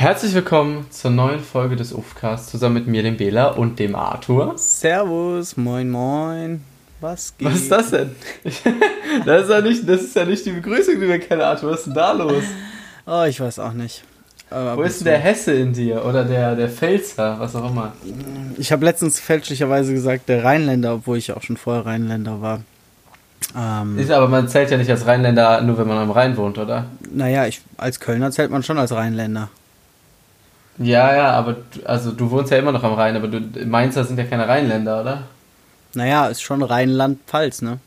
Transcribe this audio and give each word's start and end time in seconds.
Herzlich 0.00 0.32
willkommen 0.32 0.86
zur 0.90 1.10
neuen 1.10 1.40
Folge 1.40 1.74
des 1.74 1.92
UFCAS 1.92 2.46
zusammen 2.46 2.74
mit 2.74 2.86
mir, 2.86 3.02
dem 3.02 3.16
Bela 3.16 3.48
und 3.48 3.80
dem 3.80 3.96
Arthur. 3.96 4.56
Servus, 4.56 5.56
moin 5.56 5.90
moin. 5.90 6.62
Was 7.00 7.36
geht? 7.36 7.48
Was 7.48 7.56
ist 7.56 7.72
das 7.72 7.90
denn? 7.90 8.14
das, 9.26 9.42
ist 9.42 9.50
ja 9.50 9.60
nicht, 9.60 9.88
das 9.88 10.02
ist 10.02 10.14
ja 10.14 10.24
nicht 10.24 10.46
die 10.46 10.52
Begrüßung, 10.52 11.00
die 11.00 11.08
wir 11.08 11.18
kennen, 11.18 11.40
Arthur. 11.40 11.72
Was 11.72 11.78
ist 11.80 11.86
denn 11.86 11.94
da 11.94 12.12
los? 12.12 12.44
Oh, 13.08 13.24
ich 13.24 13.40
weiß 13.40 13.58
auch 13.58 13.72
nicht. 13.72 14.04
Aber 14.50 14.76
Wo 14.76 14.82
ist 14.82 15.00
denn 15.00 15.06
der 15.06 15.18
Hesse 15.18 15.54
in 15.54 15.72
dir? 15.72 16.04
Oder 16.04 16.24
der, 16.24 16.54
der 16.54 16.68
Pfälzer, 16.68 17.40
was 17.40 17.56
auch 17.56 17.68
immer? 17.68 17.92
Ich 18.56 18.70
habe 18.70 18.84
letztens 18.84 19.18
fälschlicherweise 19.18 19.92
gesagt, 19.92 20.28
der 20.28 20.44
Rheinländer, 20.44 20.94
obwohl 20.94 21.18
ich 21.18 21.32
auch 21.32 21.42
schon 21.42 21.56
vorher 21.56 21.86
Rheinländer 21.86 22.40
war. 22.40 22.60
Ähm, 23.56 23.98
ist 23.98 24.12
aber 24.12 24.28
man 24.28 24.46
zählt 24.46 24.70
ja 24.70 24.76
nicht 24.76 24.92
als 24.92 25.04
Rheinländer, 25.06 25.60
nur 25.62 25.76
wenn 25.76 25.88
man 25.88 25.98
am 25.98 26.12
Rhein 26.12 26.36
wohnt, 26.36 26.56
oder? 26.56 26.84
Naja, 27.12 27.48
ich, 27.48 27.62
als 27.76 27.98
Kölner 27.98 28.30
zählt 28.30 28.52
man 28.52 28.62
schon 28.62 28.78
als 28.78 28.92
Rheinländer. 28.92 29.50
Ja, 30.78 31.14
ja, 31.14 31.30
aber 31.32 31.56
also 31.84 32.12
du 32.12 32.30
wohnst 32.30 32.52
ja 32.52 32.58
immer 32.58 32.72
noch 32.72 32.84
am 32.84 32.94
Rhein, 32.94 33.16
aber 33.16 33.28
du 33.28 33.40
Mainzer 33.66 34.04
sind 34.04 34.18
ja 34.18 34.24
keine 34.24 34.46
Rheinländer, 34.46 35.00
oder? 35.00 35.22
Naja, 35.94 36.28
ist 36.28 36.42
schon 36.42 36.62
Rheinland-Pfalz, 36.62 37.62
ne? 37.62 37.78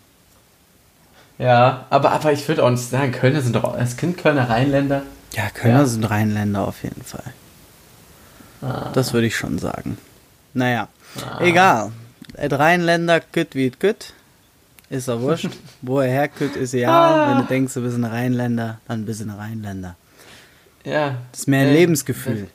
Ja, 1.38 1.86
aber, 1.90 2.12
aber 2.12 2.34
ich 2.34 2.48
würde 2.48 2.64
auch 2.64 2.70
nicht 2.70 2.88
sagen, 2.88 3.12
Kölner 3.14 3.42
sind 3.42 3.56
doch 3.56 3.74
als 3.74 3.98
Kind 3.98 4.18
Kölner 4.18 4.50
Rheinländer. 4.50 5.04
Ja, 5.34 5.50
Kölner 5.50 5.80
ja. 5.80 5.86
sind 5.86 6.04
Rheinländer 6.04 6.68
auf 6.68 6.84
jeden 6.84 7.02
Fall. 7.02 7.34
Ah. 8.62 8.92
Das 8.94 9.14
würde 9.14 9.28
ich 9.28 9.36
schon 9.36 9.58
sagen. 9.58 9.98
Naja, 10.54 10.88
ah. 11.26 11.42
egal. 11.42 11.92
Et 12.38 12.54
Rheinländer 12.54 13.22
kütt 13.22 13.56
wie 13.56 13.72
kütt. 13.72 14.14
Ist 14.90 15.08
doch 15.08 15.22
wurscht. 15.22 15.50
Wo 15.82 16.00
er 16.02 16.12
herkütt, 16.12 16.56
ist 16.58 16.74
ja. 16.74 16.90
Ah. 16.90 17.30
Wenn 17.30 17.38
du 17.38 17.48
denkst, 17.48 17.74
du 17.74 17.82
bist 17.82 17.98
ein 17.98 18.04
Rheinländer, 18.04 18.80
dann 18.88 19.06
bist 19.06 19.22
du 19.22 19.26
ein 19.26 19.32
Rheinländer. 19.32 19.96
Ja. 20.84 21.16
Das 21.32 21.42
ist 21.42 21.48
mehr 21.48 21.62
ein 21.62 21.70
äh, 21.70 21.74
Lebensgefühl. 21.74 22.50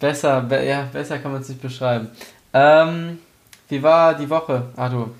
Besser, 0.00 0.42
be 0.42 0.64
ja, 0.64 0.88
besser 0.92 1.18
kann 1.18 1.32
man 1.32 1.42
es 1.42 1.48
nicht 1.48 1.60
beschreiben. 1.60 2.08
Ähm, 2.52 3.18
wie 3.68 3.82
war 3.82 4.14
die 4.14 4.30
Woche, 4.30 4.62
Arthur? 4.76 5.10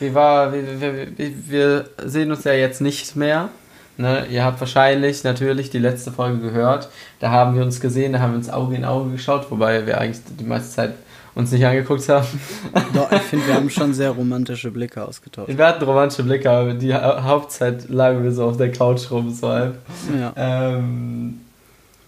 Wie 0.00 0.12
war, 0.12 0.52
wir, 0.52 0.80
wir, 0.80 1.16
wir 1.16 1.84
sehen 2.04 2.30
uns 2.30 2.44
ja 2.44 2.52
jetzt 2.52 2.80
nicht 2.80 3.14
mehr. 3.14 3.48
Ne? 3.96 4.26
Ihr 4.30 4.44
habt 4.44 4.58
wahrscheinlich 4.58 5.22
natürlich 5.22 5.70
die 5.70 5.78
letzte 5.78 6.10
Folge 6.10 6.40
gehört. 6.40 6.88
Da 7.20 7.30
haben 7.30 7.54
wir 7.54 7.62
uns 7.62 7.80
gesehen, 7.80 8.12
da 8.12 8.18
haben 8.18 8.32
wir 8.32 8.38
uns 8.38 8.50
Auge 8.50 8.74
in 8.74 8.84
Auge 8.84 9.12
geschaut, 9.12 9.50
wobei 9.50 9.86
wir 9.86 9.98
eigentlich 9.98 10.20
die 10.38 10.44
meiste 10.44 10.74
Zeit 10.74 10.94
uns 11.34 11.52
nicht 11.52 11.64
angeguckt 11.64 12.08
haben. 12.08 12.26
Doch, 12.94 13.10
ich 13.12 13.22
finde, 13.22 13.46
wir 13.46 13.54
haben 13.54 13.70
schon 13.70 13.94
sehr 13.94 14.10
romantische 14.10 14.70
Blicke 14.70 15.06
ausgetauscht. 15.06 15.56
Wir 15.56 15.66
hatten 15.66 15.84
romantische 15.84 16.24
Blicke, 16.24 16.50
aber 16.50 16.74
die 16.74 16.92
Hauptzeit 16.94 17.88
lagen 17.88 18.24
wir 18.24 18.32
so 18.32 18.46
auf 18.46 18.56
der 18.56 18.72
Couch 18.72 19.10
rum, 19.10 19.32
so 19.32 19.48
halb. 19.48 19.78
Ja. 20.18 20.32
Ähm, 20.36 21.41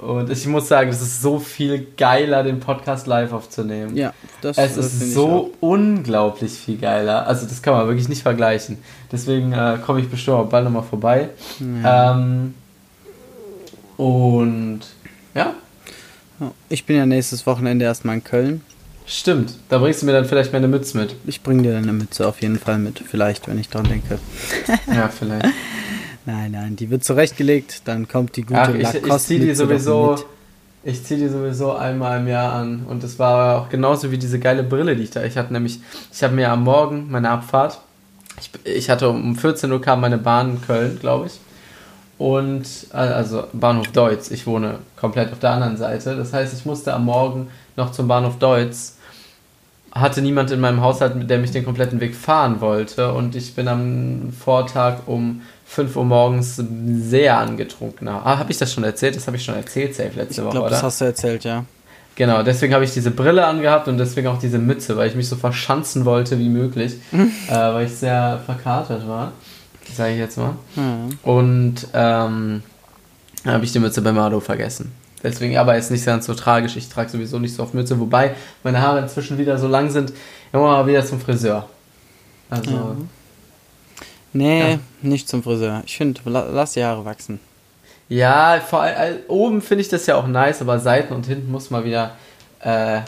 und 0.05 0.31
ich 0.31 0.47
muss 0.47 0.69
sagen, 0.69 0.91
es 0.91 1.01
ist 1.01 1.23
so 1.23 1.39
viel 1.39 1.87
geiler, 1.97 2.43
den 2.43 2.61
Podcast 2.61 3.07
live 3.07 3.33
aufzunehmen. 3.33 3.97
Ja, 3.97 4.13
das 4.41 4.59
Es 4.59 4.75
das 4.75 4.87
ist 4.87 5.15
so 5.15 5.53
unglaublich 5.61 6.53
viel 6.53 6.77
geiler. 6.77 7.27
Also, 7.27 7.47
das 7.47 7.63
kann 7.63 7.75
man 7.75 7.87
wirklich 7.87 8.09
nicht 8.09 8.23
vergleichen. 8.23 8.79
Deswegen 9.11 9.53
äh, 9.53 9.79
komme 9.85 10.01
ich 10.01 10.11
bestimmt 10.11 10.37
auch 10.37 10.49
bald 10.49 10.65
nochmal 10.65 10.83
vorbei. 10.83 11.31
Ja. 11.83 12.13
Ähm, 12.13 12.55
und 13.97 14.81
ja. 15.35 15.55
Ich 16.69 16.85
bin 16.85 16.97
ja 16.97 17.07
nächstes 17.07 17.47
Wochenende 17.47 17.85
erstmal 17.85 18.17
in 18.17 18.25
Köln. 18.25 18.61
Stimmt, 19.07 19.55
da 19.69 19.79
bringst 19.79 20.03
du 20.03 20.07
mir 20.07 20.13
dann 20.13 20.25
vielleicht 20.25 20.53
meine 20.53 20.67
Mütze 20.67 20.97
mit. 20.97 21.15
Ich 21.27 21.43
bringe 21.43 21.63
dir 21.63 21.73
deine 21.73 21.93
Mütze 21.93 22.27
auf 22.27 22.41
jeden 22.41 22.59
Fall 22.59 22.79
mit, 22.79 23.01
vielleicht, 23.01 23.49
wenn 23.49 23.59
ich 23.59 23.69
dran 23.69 23.85
denke. 23.85 24.19
ja, 24.87 25.09
vielleicht. 25.09 25.47
Nein, 26.27 26.53
nein, 26.53 26.77
die 26.77 26.91
wird 26.91 27.05
zurechtgelegt, 27.05 27.83
dann 27.85 28.09
kommt 28.09 28.37
die 28.37 28.43
gute 28.43 28.61
Ach, 28.61 28.75
ich, 28.75 28.95
ich 28.95 29.17
ziehe 29.19 29.41
die 29.41 29.55
sowieso, 29.55 30.17
ich 30.83 31.05
ziehe 31.05 31.21
die 31.21 31.29
sowieso 31.29 31.73
einmal 31.73 32.21
im 32.21 32.29
Jahr 32.29 32.55
an. 32.55 32.87
Und 32.89 33.03
das 33.03 33.19
war 33.19 33.61
auch 33.61 33.69
genauso 33.69 34.11
wie 34.11 34.19
diese 34.19 34.39
geile 34.39 34.63
Brille, 34.63 34.97
die 34.97 35.03
ich 35.03 35.11
da, 35.11 35.23
ich 35.23 35.37
hatte 35.37 35.53
nämlich, 35.53 35.81
ich 36.13 36.23
habe 36.23 36.35
mir 36.35 36.51
am 36.51 36.65
Morgen 36.65 37.11
meine 37.11 37.31
Abfahrt, 37.31 37.81
ich, 38.41 38.51
ich 38.65 38.91
hatte 38.91 39.09
um 39.11 39.37
14 39.37 39.71
Uhr 39.71 39.81
kam 39.81 40.01
meine 40.01 40.19
Bahn 40.19 40.53
in 40.53 40.63
Köln, 40.63 40.99
glaube 40.99 41.27
ich, 41.27 41.41
und 42.17 42.67
also 42.93 43.45
Bahnhof 43.53 43.89
Deutz, 43.89 44.31
ich 44.31 44.47
wohne 44.47 44.79
komplett 44.97 45.33
auf 45.33 45.41
der 45.41 45.51
anderen 45.51 45.77
Seite, 45.77 46.17
das 46.17 46.33
heißt, 46.33 46.55
ich 46.55 46.65
musste 46.65 46.95
am 46.95 47.05
Morgen 47.05 47.49
noch 47.77 47.93
zum 47.93 48.09
Bahnhof 48.09 48.39
Deutz. 48.39 48.97
Hatte 49.93 50.23
niemand 50.23 50.51
in 50.51 50.61
meinem 50.61 50.81
Haushalt, 50.81 51.31
der 51.31 51.39
mich 51.39 51.53
den 51.53 51.65
kompletten 51.65 52.01
Weg 52.01 52.17
fahren 52.17 52.61
wollte. 52.61 53.13
Und 53.13 53.37
ich 53.37 53.55
bin 53.55 53.69
am 53.69 54.33
Vortag 54.33 55.07
um 55.07 55.43
5 55.67 55.97
Uhr 55.97 56.05
morgens 56.05 56.63
sehr 56.99 57.39
angetrunken. 57.39 58.09
Ah, 58.09 58.39
habe 58.39 58.53
ich 58.53 58.59
das 58.59 58.73
schon 58.73 58.85
erzählt? 58.85 59.17
Das 59.17 59.27
habe 59.27 59.37
ich 59.37 59.45
schon 59.45 59.55
erzählt, 59.55 59.95
safe 59.95 60.11
letzte 60.15 60.41
ich 60.41 60.45
Woche, 60.47 60.53
glaub, 60.53 60.65
oder? 60.65 60.71
das 60.71 60.83
hast 60.83 61.01
du 61.01 61.07
erzählt, 61.07 61.45
ja. 61.45 61.65
Genau, 62.17 62.43
deswegen 62.45 62.75
habe 62.75 62.85
ich 62.85 62.93
diese 62.93 63.11
Brille 63.11 63.45
angehabt 63.45 63.89
und 63.89 63.99
deswegen 63.99 64.29
auch 64.29 64.39
diese 64.39 64.59
Mütze, 64.59 64.97
weil 64.97 65.09
ich 65.09 65.17
mich 65.17 65.29
so 65.29 65.35
verschanzen 65.35 66.05
wollte 66.05 66.39
wie 66.39 66.49
möglich, 66.49 66.95
äh, 67.13 67.53
weil 67.53 67.87
ich 67.87 67.95
sehr 67.95 68.41
verkatert 68.47 69.09
war, 69.09 69.33
sage 69.93 70.13
ich 70.13 70.19
jetzt 70.19 70.39
mal. 70.39 70.55
Mhm. 70.77 71.19
Und 71.25 71.89
ähm, 71.93 72.63
habe 73.45 73.65
ich 73.65 73.73
die 73.73 73.81
Mütze 73.81 74.01
bei 74.01 74.13
Mado 74.13 74.39
vergessen. 74.41 74.93
Deswegen, 75.25 75.57
aber 75.57 75.77
ist 75.77 75.91
nicht 75.91 76.05
ganz 76.05 76.27
so 76.27 76.35
tragisch. 76.35 76.77
Ich 76.77 76.89
trage 76.89 77.09
sowieso 77.09 77.39
nicht 77.39 77.55
so 77.55 77.63
oft 77.63 77.75
Mütze, 77.75 77.99
wobei 77.99 78.35
meine 78.63 78.81
Haare 78.81 79.01
inzwischen 79.01 79.39
wieder 79.39 79.59
so 79.59 79.67
lang 79.67 79.91
sind. 79.91 80.13
Immer 80.53 80.65
mal 80.65 80.87
wieder 80.87 81.05
zum 81.05 81.19
Friseur. 81.19 81.69
Also. 82.51 82.71
Ja. 82.71 82.97
Nee, 84.35 84.73
ja. 84.73 84.79
nicht 85.01 85.29
zum 85.29 85.43
Friseur. 85.43 85.83
Ich 85.87 85.97
finde, 85.97 86.21
lass 86.27 86.73
die 86.73 86.85
Haare 86.85 87.05
wachsen. 87.05 87.39
Ja, 88.09 88.61
vor 88.61 88.83
allem 88.83 89.19
oben 89.29 89.63
finde 89.63 89.83
ich 89.83 89.89
das 89.89 90.07
ja 90.07 90.17
auch 90.17 90.27
nice, 90.27 90.61
aber 90.61 90.79
Seiten 90.79 91.15
und 91.15 91.27
hinten 91.27 91.51
muss 91.51 91.71
man 91.71 91.85
wieder 91.85 92.17
äh, 92.61 93.01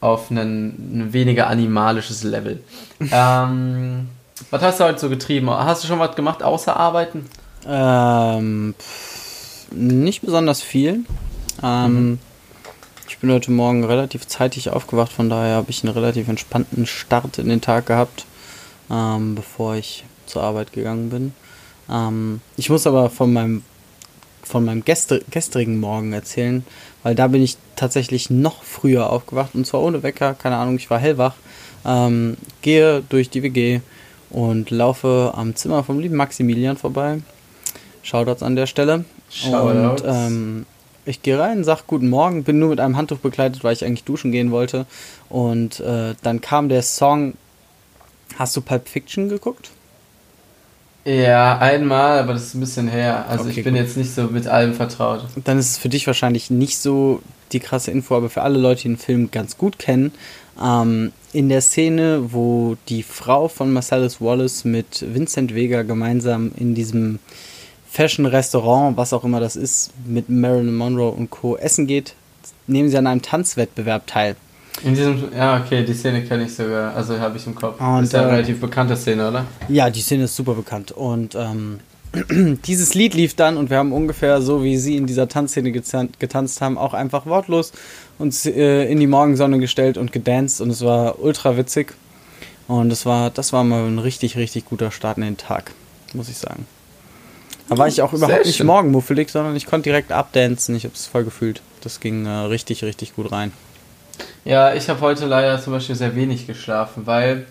auf 0.00 0.30
ein, 0.30 0.36
ein, 0.38 1.12
weniger 1.12 1.46
animalisches 1.46 2.24
Level. 2.24 2.62
ähm, 3.12 4.08
was 4.50 4.62
hast 4.62 4.80
du 4.80 4.84
heute 4.84 4.98
so 4.98 5.08
getrieben? 5.08 5.48
Hast 5.50 5.84
du 5.84 5.88
schon 5.88 6.00
was 6.00 6.16
gemacht 6.16 6.42
außer 6.42 6.76
arbeiten? 6.76 7.26
Ähm, 7.68 8.74
pff, 8.78 9.70
nicht 9.70 10.22
besonders 10.22 10.62
viel. 10.62 11.04
Ähm, 11.62 11.94
mhm. 11.94 12.18
Ich 13.08 13.18
bin 13.18 13.30
heute 13.30 13.52
Morgen 13.52 13.84
relativ 13.84 14.26
zeitig 14.26 14.70
aufgewacht, 14.70 15.12
von 15.12 15.28
daher 15.28 15.56
habe 15.56 15.70
ich 15.70 15.84
einen 15.84 15.92
relativ 15.92 16.28
entspannten 16.28 16.86
Start 16.86 17.38
in 17.38 17.48
den 17.48 17.60
Tag 17.60 17.86
gehabt, 17.86 18.24
ähm, 18.90 19.34
bevor 19.34 19.76
ich 19.76 20.04
zur 20.32 20.42
Arbeit 20.42 20.72
gegangen 20.72 21.10
bin. 21.10 21.34
Ähm, 21.90 22.40
ich 22.56 22.70
muss 22.70 22.86
aber 22.86 23.10
von 23.10 23.32
meinem, 23.32 23.62
von 24.42 24.64
meinem 24.64 24.82
gestrigen 24.84 25.78
Morgen 25.78 26.12
erzählen, 26.12 26.64
weil 27.02 27.14
da 27.14 27.28
bin 27.28 27.42
ich 27.42 27.56
tatsächlich 27.76 28.30
noch 28.30 28.62
früher 28.62 29.10
aufgewacht 29.10 29.54
und 29.54 29.66
zwar 29.66 29.82
ohne 29.82 30.02
Wecker, 30.02 30.34
keine 30.34 30.56
Ahnung, 30.56 30.76
ich 30.76 30.90
war 30.90 30.98
hellwach, 30.98 31.34
ähm, 31.84 32.36
gehe 32.62 33.02
durch 33.08 33.30
die 33.30 33.42
WG 33.42 33.80
und 34.30 34.70
laufe 34.70 35.32
am 35.36 35.54
Zimmer 35.54 35.84
vom 35.84 35.98
lieben 35.98 36.16
Maximilian 36.16 36.76
vorbei. 36.76 37.20
Shoutouts 38.02 38.42
an 38.42 38.56
der 38.56 38.66
Stelle. 38.66 39.04
Shoutouts. 39.30 40.02
Und 40.02 40.08
ähm, 40.08 40.66
ich 41.04 41.22
gehe 41.22 41.38
rein, 41.38 41.64
sag 41.64 41.86
guten 41.86 42.08
Morgen, 42.08 42.44
bin 42.44 42.58
nur 42.58 42.70
mit 42.70 42.80
einem 42.80 42.96
Handtuch 42.96 43.18
begleitet, 43.18 43.64
weil 43.64 43.72
ich 43.72 43.84
eigentlich 43.84 44.04
duschen 44.04 44.32
gehen 44.32 44.50
wollte. 44.50 44.86
Und 45.28 45.80
äh, 45.80 46.14
dann 46.22 46.40
kam 46.40 46.68
der 46.68 46.82
Song. 46.82 47.34
Hast 48.38 48.56
du 48.56 48.62
Pulp 48.62 48.88
Fiction 48.88 49.28
geguckt? 49.28 49.70
Ja, 51.04 51.58
einmal, 51.58 52.20
aber 52.20 52.34
das 52.34 52.44
ist 52.44 52.54
ein 52.54 52.60
bisschen 52.60 52.88
her. 52.88 53.26
Also 53.28 53.44
okay, 53.44 53.58
ich 53.58 53.64
bin 53.64 53.74
gut. 53.74 53.82
jetzt 53.82 53.96
nicht 53.96 54.14
so 54.14 54.24
mit 54.24 54.46
allem 54.46 54.74
vertraut. 54.74 55.24
Dann 55.44 55.58
ist 55.58 55.70
es 55.70 55.78
für 55.78 55.88
dich 55.88 56.06
wahrscheinlich 56.06 56.50
nicht 56.50 56.78
so 56.78 57.20
die 57.52 57.60
krasse 57.60 57.90
Info, 57.90 58.16
aber 58.16 58.30
für 58.30 58.42
alle 58.42 58.58
Leute, 58.58 58.82
die 58.82 58.88
den 58.88 58.96
Film 58.96 59.30
ganz 59.30 59.58
gut 59.58 59.78
kennen, 59.78 60.12
ähm, 60.62 61.12
in 61.32 61.48
der 61.48 61.60
Szene, 61.60 62.32
wo 62.32 62.76
die 62.88 63.02
Frau 63.02 63.48
von 63.48 63.72
Marcellus 63.72 64.20
Wallace 64.20 64.64
mit 64.64 65.04
Vincent 65.14 65.54
Vega 65.54 65.82
gemeinsam 65.82 66.52
in 66.56 66.74
diesem 66.74 67.18
Fashion-Restaurant, 67.90 68.96
was 68.96 69.12
auch 69.12 69.24
immer 69.24 69.40
das 69.40 69.56
ist, 69.56 69.90
mit 70.06 70.28
Marilyn 70.28 70.74
Monroe 70.74 71.10
und 71.10 71.30
Co. 71.30 71.56
essen 71.56 71.86
geht, 71.86 72.14
nehmen 72.66 72.88
sie 72.88 72.96
an 72.96 73.06
einem 73.06 73.22
Tanzwettbewerb 73.22 74.06
teil. 74.06 74.36
In 74.84 74.94
diesem, 74.94 75.28
ja, 75.36 75.60
okay, 75.60 75.84
die 75.84 75.94
Szene 75.94 76.22
kenne 76.22 76.44
ich 76.44 76.54
sogar, 76.54 76.94
also 76.96 77.18
habe 77.18 77.36
ich 77.36 77.46
im 77.46 77.54
Kopf. 77.54 77.80
Und, 77.80 78.04
ist 78.04 78.12
ja 78.12 78.20
eine 78.20 78.30
äh, 78.30 78.34
relativ 78.34 78.60
bekannte 78.60 78.96
Szene, 78.96 79.28
oder? 79.28 79.44
Ja, 79.68 79.90
die 79.90 80.00
Szene 80.00 80.24
ist 80.24 80.34
super 80.34 80.54
bekannt. 80.54 80.90
Und 80.90 81.34
ähm, 81.34 81.80
dieses 82.66 82.94
Lied 82.94 83.14
lief 83.14 83.34
dann 83.34 83.56
und 83.56 83.70
wir 83.70 83.78
haben 83.78 83.92
ungefähr 83.92 84.42
so, 84.42 84.64
wie 84.64 84.76
sie 84.76 84.96
in 84.96 85.06
dieser 85.06 85.28
Tanzszene 85.28 85.72
getanzt 85.72 86.60
haben, 86.60 86.78
auch 86.78 86.94
einfach 86.94 87.26
wortlos 87.26 87.72
uns 88.18 88.44
äh, 88.46 88.84
in 88.84 88.98
die 88.98 89.06
Morgensonne 89.06 89.58
gestellt 89.58 89.98
und 89.98 90.12
gedanced 90.12 90.60
und 90.60 90.70
es 90.70 90.82
war 90.82 91.20
ultra 91.20 91.56
witzig. 91.56 91.94
Und 92.68 92.90
das 92.90 93.06
war, 93.06 93.30
das 93.30 93.52
war 93.52 93.64
mal 93.64 93.86
ein 93.86 93.98
richtig, 93.98 94.36
richtig 94.36 94.64
guter 94.66 94.90
Start 94.90 95.18
in 95.18 95.24
den 95.24 95.36
Tag, 95.36 95.72
muss 96.12 96.28
ich 96.28 96.38
sagen. 96.38 96.66
Da 97.68 97.78
war 97.78 97.88
ich 97.88 98.02
auch 98.02 98.12
überhaupt 98.12 98.44
nicht 98.44 98.62
morgenmuffelig, 98.62 99.30
sondern 99.30 99.56
ich 99.56 99.66
konnte 99.66 99.84
direkt 99.84 100.12
abdancen. 100.12 100.74
Ich 100.76 100.84
habe 100.84 100.94
es 100.94 101.06
voll 101.06 101.24
gefühlt. 101.24 101.62
Das 101.80 102.00
ging 102.00 102.26
äh, 102.26 102.30
richtig, 102.30 102.84
richtig 102.84 103.14
gut 103.16 103.32
rein. 103.32 103.52
Ja, 104.44 104.74
ich 104.74 104.88
habe 104.88 105.00
heute 105.00 105.26
leider 105.26 105.60
zum 105.60 105.72
Beispiel 105.72 105.94
sehr 105.94 106.16
wenig 106.16 106.46
geschlafen, 106.46 107.06
weil, 107.06 107.46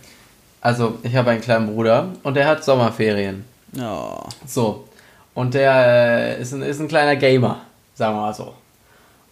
also 0.60 1.00
ich 1.04 1.16
habe 1.16 1.32
einen 1.32 1.42
kleinen 1.42 1.74
Bruder 1.74 2.10
und 2.24 2.36
der 2.36 2.48
hat 2.48 2.64
Sommerferien. 2.64 3.46
Ja. 3.74 3.94
Oh. 3.94 4.30
So. 4.46 4.88
Und 5.34 5.54
der 5.54 5.74
äh, 5.74 6.42
ist, 6.42 6.54
ein, 6.54 6.62
ist 6.62 6.82
ein 6.82 6.90
kleiner 6.90 7.16
Gamer, 7.16 7.62
sagen 7.96 8.16
wir 8.16 8.22
mal 8.22 8.34
so. 8.34 8.54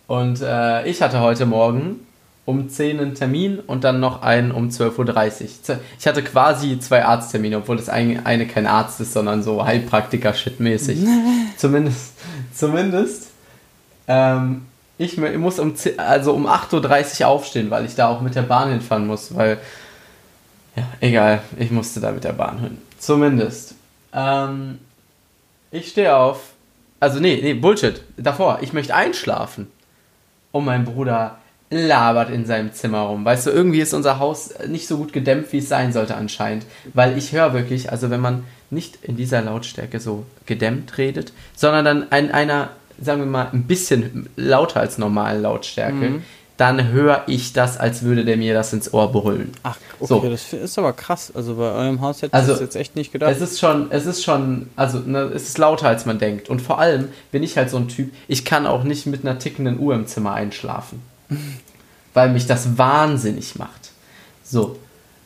Und 0.07 0.41
äh, 0.41 0.87
ich 0.87 1.01
hatte 1.01 1.19
heute 1.19 1.45
Morgen 1.45 2.07
um 2.45 2.67
10 2.67 2.99
einen 2.99 3.13
Termin 3.13 3.59
und 3.59 3.83
dann 3.83 3.99
noch 3.99 4.23
einen 4.23 4.51
um 4.51 4.69
12.30 4.69 5.43
Uhr. 5.69 5.79
Ich 5.99 6.07
hatte 6.07 6.23
quasi 6.23 6.79
zwei 6.79 7.05
Arzttermine, 7.05 7.57
obwohl 7.57 7.77
das 7.77 7.89
eine, 7.89 8.25
eine 8.25 8.47
kein 8.47 8.65
Arzt 8.65 8.99
ist, 9.01 9.13
sondern 9.13 9.43
so 9.43 9.63
Heilpraktiker-Shit-mäßig. 9.63 11.05
zumindest, 11.57 12.13
zumindest. 12.55 13.27
Ähm, 14.07 14.65
ich 14.99 15.17
muss 15.17 15.59
um, 15.59 15.73
also 15.97 16.33
um 16.33 16.45
8.30 16.45 17.21
Uhr 17.21 17.27
aufstehen, 17.29 17.71
weil 17.71 17.85
ich 17.85 17.95
da 17.95 18.09
auch 18.09 18.19
mit 18.19 18.35
der 18.35 18.41
Bahn 18.41 18.69
hinfahren 18.69 19.07
muss, 19.07 19.33
weil, 19.33 19.57
ja, 20.75 20.83
egal, 20.99 21.41
ich 21.57 21.71
musste 21.71 22.01
da 22.01 22.11
mit 22.11 22.25
der 22.25 22.33
Bahn 22.33 22.59
hin. 22.59 22.77
Zumindest. 22.99 23.75
Ähm, 24.13 24.79
ich 25.71 25.87
stehe 25.87 26.13
auf, 26.13 26.51
also 26.99 27.21
nee, 27.21 27.39
nee, 27.41 27.53
Bullshit, 27.53 28.03
davor, 28.17 28.59
ich 28.61 28.73
möchte 28.73 28.93
einschlafen. 28.93 29.71
Und 30.51 30.65
mein 30.65 30.83
Bruder 30.83 31.37
labert 31.69 32.29
in 32.29 32.45
seinem 32.45 32.73
Zimmer 32.73 33.01
rum. 33.03 33.23
Weißt 33.23 33.47
du, 33.47 33.51
irgendwie 33.51 33.79
ist 33.79 33.93
unser 33.93 34.19
Haus 34.19 34.53
nicht 34.67 34.85
so 34.85 34.97
gut 34.97 35.13
gedämpft, 35.13 35.53
wie 35.53 35.59
es 35.59 35.69
sein 35.69 35.93
sollte 35.93 36.15
anscheinend. 36.15 36.65
Weil 36.93 37.17
ich 37.17 37.31
höre 37.31 37.53
wirklich, 37.53 37.89
also 37.89 38.09
wenn 38.09 38.19
man 38.19 38.43
nicht 38.69 38.97
in 39.03 39.15
dieser 39.15 39.41
Lautstärke 39.41 40.01
so 40.01 40.25
gedämmt 40.45 40.97
redet, 40.97 41.31
sondern 41.55 41.85
dann 41.85 42.01
in 42.09 42.31
einer, 42.31 42.71
sagen 43.01 43.21
wir 43.21 43.27
mal, 43.27 43.49
ein 43.51 43.63
bisschen 43.63 44.29
lauter 44.35 44.79
als 44.79 44.97
normale 44.97 45.39
Lautstärke, 45.39 46.09
mhm. 46.09 46.21
dann 46.57 46.89
höre 46.89 47.23
ich 47.27 47.53
das, 47.53 47.77
als 47.77 48.03
würde 48.03 48.25
der 48.25 48.37
mir 48.37 48.53
das 48.53 48.73
ins 48.73 48.93
Ohr 48.93 49.11
brüllen. 49.11 49.51
Ach, 49.63 49.77
okay, 49.99 50.07
so. 50.07 50.29
das 50.29 50.53
ist 50.53 50.77
aber 50.77 50.93
krass. 50.93 51.31
Also 51.33 51.55
bei 51.55 51.71
eurem 51.71 52.01
Haus 52.01 52.17
hätte 52.17 52.27
ich 52.27 52.33
also, 52.33 52.51
das 52.51 52.61
jetzt 52.61 52.75
echt 52.75 52.95
nicht 52.95 53.11
gedacht. 53.11 53.31
Es 53.31 53.41
ist 53.41 53.59
schon, 53.59 53.91
es 53.91 54.05
ist 54.05 54.23
schon, 54.23 54.69
also 54.75 54.99
ne, 54.99 55.31
es 55.33 55.43
ist 55.43 55.57
lauter, 55.57 55.87
als 55.87 56.05
man 56.05 56.19
denkt. 56.19 56.49
Und 56.49 56.61
vor 56.61 56.79
allem 56.79 57.09
bin 57.31 57.43
ich 57.43 57.57
halt 57.57 57.69
so 57.69 57.77
ein 57.77 57.87
Typ, 57.87 58.11
ich 58.27 58.45
kann 58.45 58.67
auch 58.67 58.83
nicht 58.83 59.05
mit 59.05 59.25
einer 59.25 59.39
tickenden 59.39 59.79
Uhr 59.79 59.95
im 59.95 60.07
Zimmer 60.07 60.33
einschlafen. 60.33 61.01
weil 62.13 62.29
mich 62.29 62.47
das 62.47 62.77
wahnsinnig 62.77 63.55
macht. 63.55 63.91
So. 64.43 64.77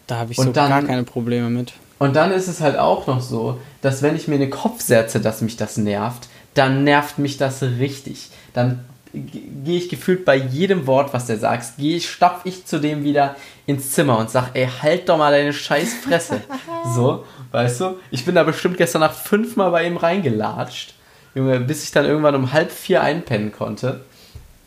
Da 0.08 0.18
habe 0.18 0.31
ich 0.31 0.38
und 0.38 0.48
so 0.48 0.52
dann, 0.52 0.69
gar 0.69 0.84
keine 0.84 1.04
Probleme 1.04 1.50
mit. 1.50 1.74
Und 2.00 2.16
dann 2.16 2.31
ist 2.31 2.48
es 2.48 2.60
halt 2.60 2.78
auch 2.78 3.08
noch 3.08 3.22
so, 3.22 3.60
dass 3.81 4.02
wenn 4.02 4.16
ich 4.16 4.28
mir 4.28 4.36
in 4.36 4.42
den 4.42 4.50
Kopf 4.50 4.81
setze, 4.81 5.19
dass 5.22 5.42
mich 5.42 5.56
das 5.56 5.78
nervt, 5.78 6.28
dann 6.54 6.84
nervt 6.84 7.20
mich 7.20 7.38
das 7.38 7.62
richtig. 7.62 8.30
Dann 8.54 8.86
gehe 9.14 9.78
ich 9.78 9.90
gefühlt 9.90 10.26
bei 10.26 10.36
jedem 10.36 10.88
Wort, 10.88 11.14
was 11.14 11.28
der 11.28 11.38
sagt, 11.38 11.78
gehe 11.78 11.98
ich, 11.98 12.10
stapf 12.10 12.46
ich 12.46 12.66
zu 12.66 12.80
dem 12.80 13.04
wieder 13.04 13.36
ins 13.68 13.92
Zimmer 13.92 14.18
und 14.18 14.32
sag, 14.32 14.52
ey, 14.56 14.68
halt 14.82 15.08
doch 15.08 15.18
mal 15.18 15.32
deine 15.32 15.54
scheiß 15.54 15.94
Fresse. 16.04 16.42
so, 16.96 17.26
weißt 17.52 17.82
du? 17.82 17.98
Ich 18.10 18.26
bin 18.26 18.36
da 18.36 18.44
bestimmt 18.44 18.78
gestern 18.78 19.02
Nacht 19.02 19.16
fünfmal 19.16 19.70
bei 19.70 19.86
ihm 19.86 19.98
reingelatscht, 19.98 20.96
Junge, 21.36 21.60
bis 21.60 21.84
ich 21.84 21.92
dann 21.92 22.06
irgendwann 22.06 22.36
um 22.36 22.54
halb 22.54 22.72
vier 22.72 23.04
einpennen 23.04 23.52
konnte. 23.52 24.02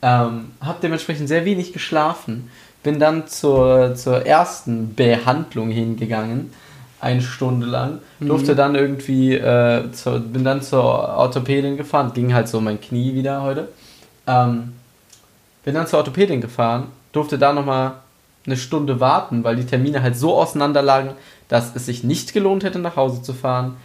Ähm, 0.02 0.52
habe 0.60 0.78
dementsprechend 0.80 1.28
sehr 1.28 1.44
wenig 1.44 1.72
geschlafen. 1.72 2.50
Bin 2.84 3.00
dann 3.00 3.26
zur, 3.26 3.96
zur 3.96 4.24
ersten 4.26 4.94
Behandlung 4.94 5.70
hingegangen, 5.70 6.52
eine 7.00 7.22
Stunde 7.22 7.66
lang. 7.66 8.00
Mhm. 8.20 8.28
Durfte 8.28 8.54
dann 8.54 8.74
irgendwie, 8.74 9.34
äh, 9.34 9.90
zur, 9.92 10.20
bin 10.20 10.44
dann 10.44 10.62
zur 10.62 10.82
Orthopädin 10.82 11.76
gefahren. 11.76 12.12
Ging 12.14 12.34
halt 12.34 12.48
so 12.48 12.60
mein 12.60 12.80
Knie 12.80 13.14
wieder 13.14 13.42
heute. 13.42 13.68
Ähm, 14.26 14.72
bin 15.64 15.74
dann 15.74 15.86
zur 15.86 15.98
Orthopädin 15.98 16.40
gefahren, 16.40 16.86
durfte 17.12 17.38
da 17.38 17.52
nochmal 17.52 17.94
eine 18.46 18.56
Stunde 18.56 19.00
warten, 19.00 19.42
weil 19.42 19.56
die 19.56 19.66
Termine 19.66 20.02
halt 20.02 20.16
so 20.16 20.36
auseinander 20.36 20.80
lagen, 20.80 21.10
dass 21.48 21.74
es 21.74 21.86
sich 21.86 22.04
nicht 22.04 22.32
gelohnt 22.32 22.62
hätte, 22.62 22.78
nach 22.78 22.96
Hause 22.96 23.22
zu 23.22 23.34
fahren. 23.34 23.76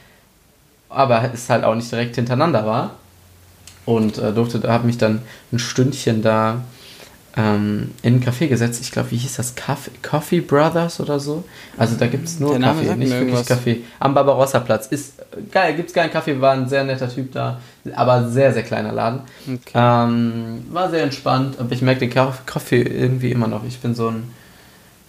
Aber 0.89 1.31
es 1.33 1.49
halt 1.49 1.63
auch 1.63 1.73
nicht 1.73 1.91
direkt 1.91 2.15
hintereinander 2.15 2.65
war 2.65 2.91
und 3.85 4.17
äh, 4.17 4.31
durfte, 4.31 4.61
habe 4.71 4.85
mich 4.85 4.97
dann 4.97 5.21
ein 5.51 5.59
Stündchen 5.59 6.21
da 6.21 6.61
ähm, 7.37 7.91
in 8.01 8.15
ein 8.15 8.23
Café 8.23 8.47
gesetzt. 8.47 8.81
Ich 8.81 8.91
glaube, 8.91 9.11
wie 9.11 9.17
hieß 9.17 9.37
das? 9.37 9.55
Coffee, 9.55 9.91
Coffee 10.01 10.41
Brothers 10.41 10.99
oder 10.99 11.19
so? 11.19 11.43
Also 11.77 11.95
da 11.95 12.07
gibt 12.07 12.27
es 12.27 12.39
nur 12.39 12.59
Kaffee, 12.59 12.95
nicht 12.95 13.11
wirklich 13.11 13.45
Kaffee. 13.45 13.81
Am 13.99 14.13
Barbarossa-Platz. 14.13 14.87
Ist 14.87 15.13
geil, 15.51 15.75
gibt 15.75 15.89
es 15.89 15.95
keinen 15.95 16.11
Kaffee, 16.11 16.39
war 16.41 16.53
ein 16.53 16.67
sehr 16.67 16.83
netter 16.83 17.09
Typ 17.09 17.31
da, 17.31 17.59
aber 17.95 18.29
sehr, 18.29 18.53
sehr 18.53 18.63
kleiner 18.63 18.91
Laden. 18.91 19.21
Okay. 19.47 19.71
Ähm, 19.73 20.65
war 20.71 20.89
sehr 20.89 21.03
entspannt, 21.03 21.55
aber 21.59 21.71
ich 21.71 21.81
merke 21.81 22.01
den 22.01 22.09
Kaffee 22.09 22.81
irgendwie 22.81 23.31
immer 23.31 23.47
noch. 23.47 23.63
Ich 23.65 23.79
bin 23.79 23.95
so 23.95 24.09
ein. 24.09 24.23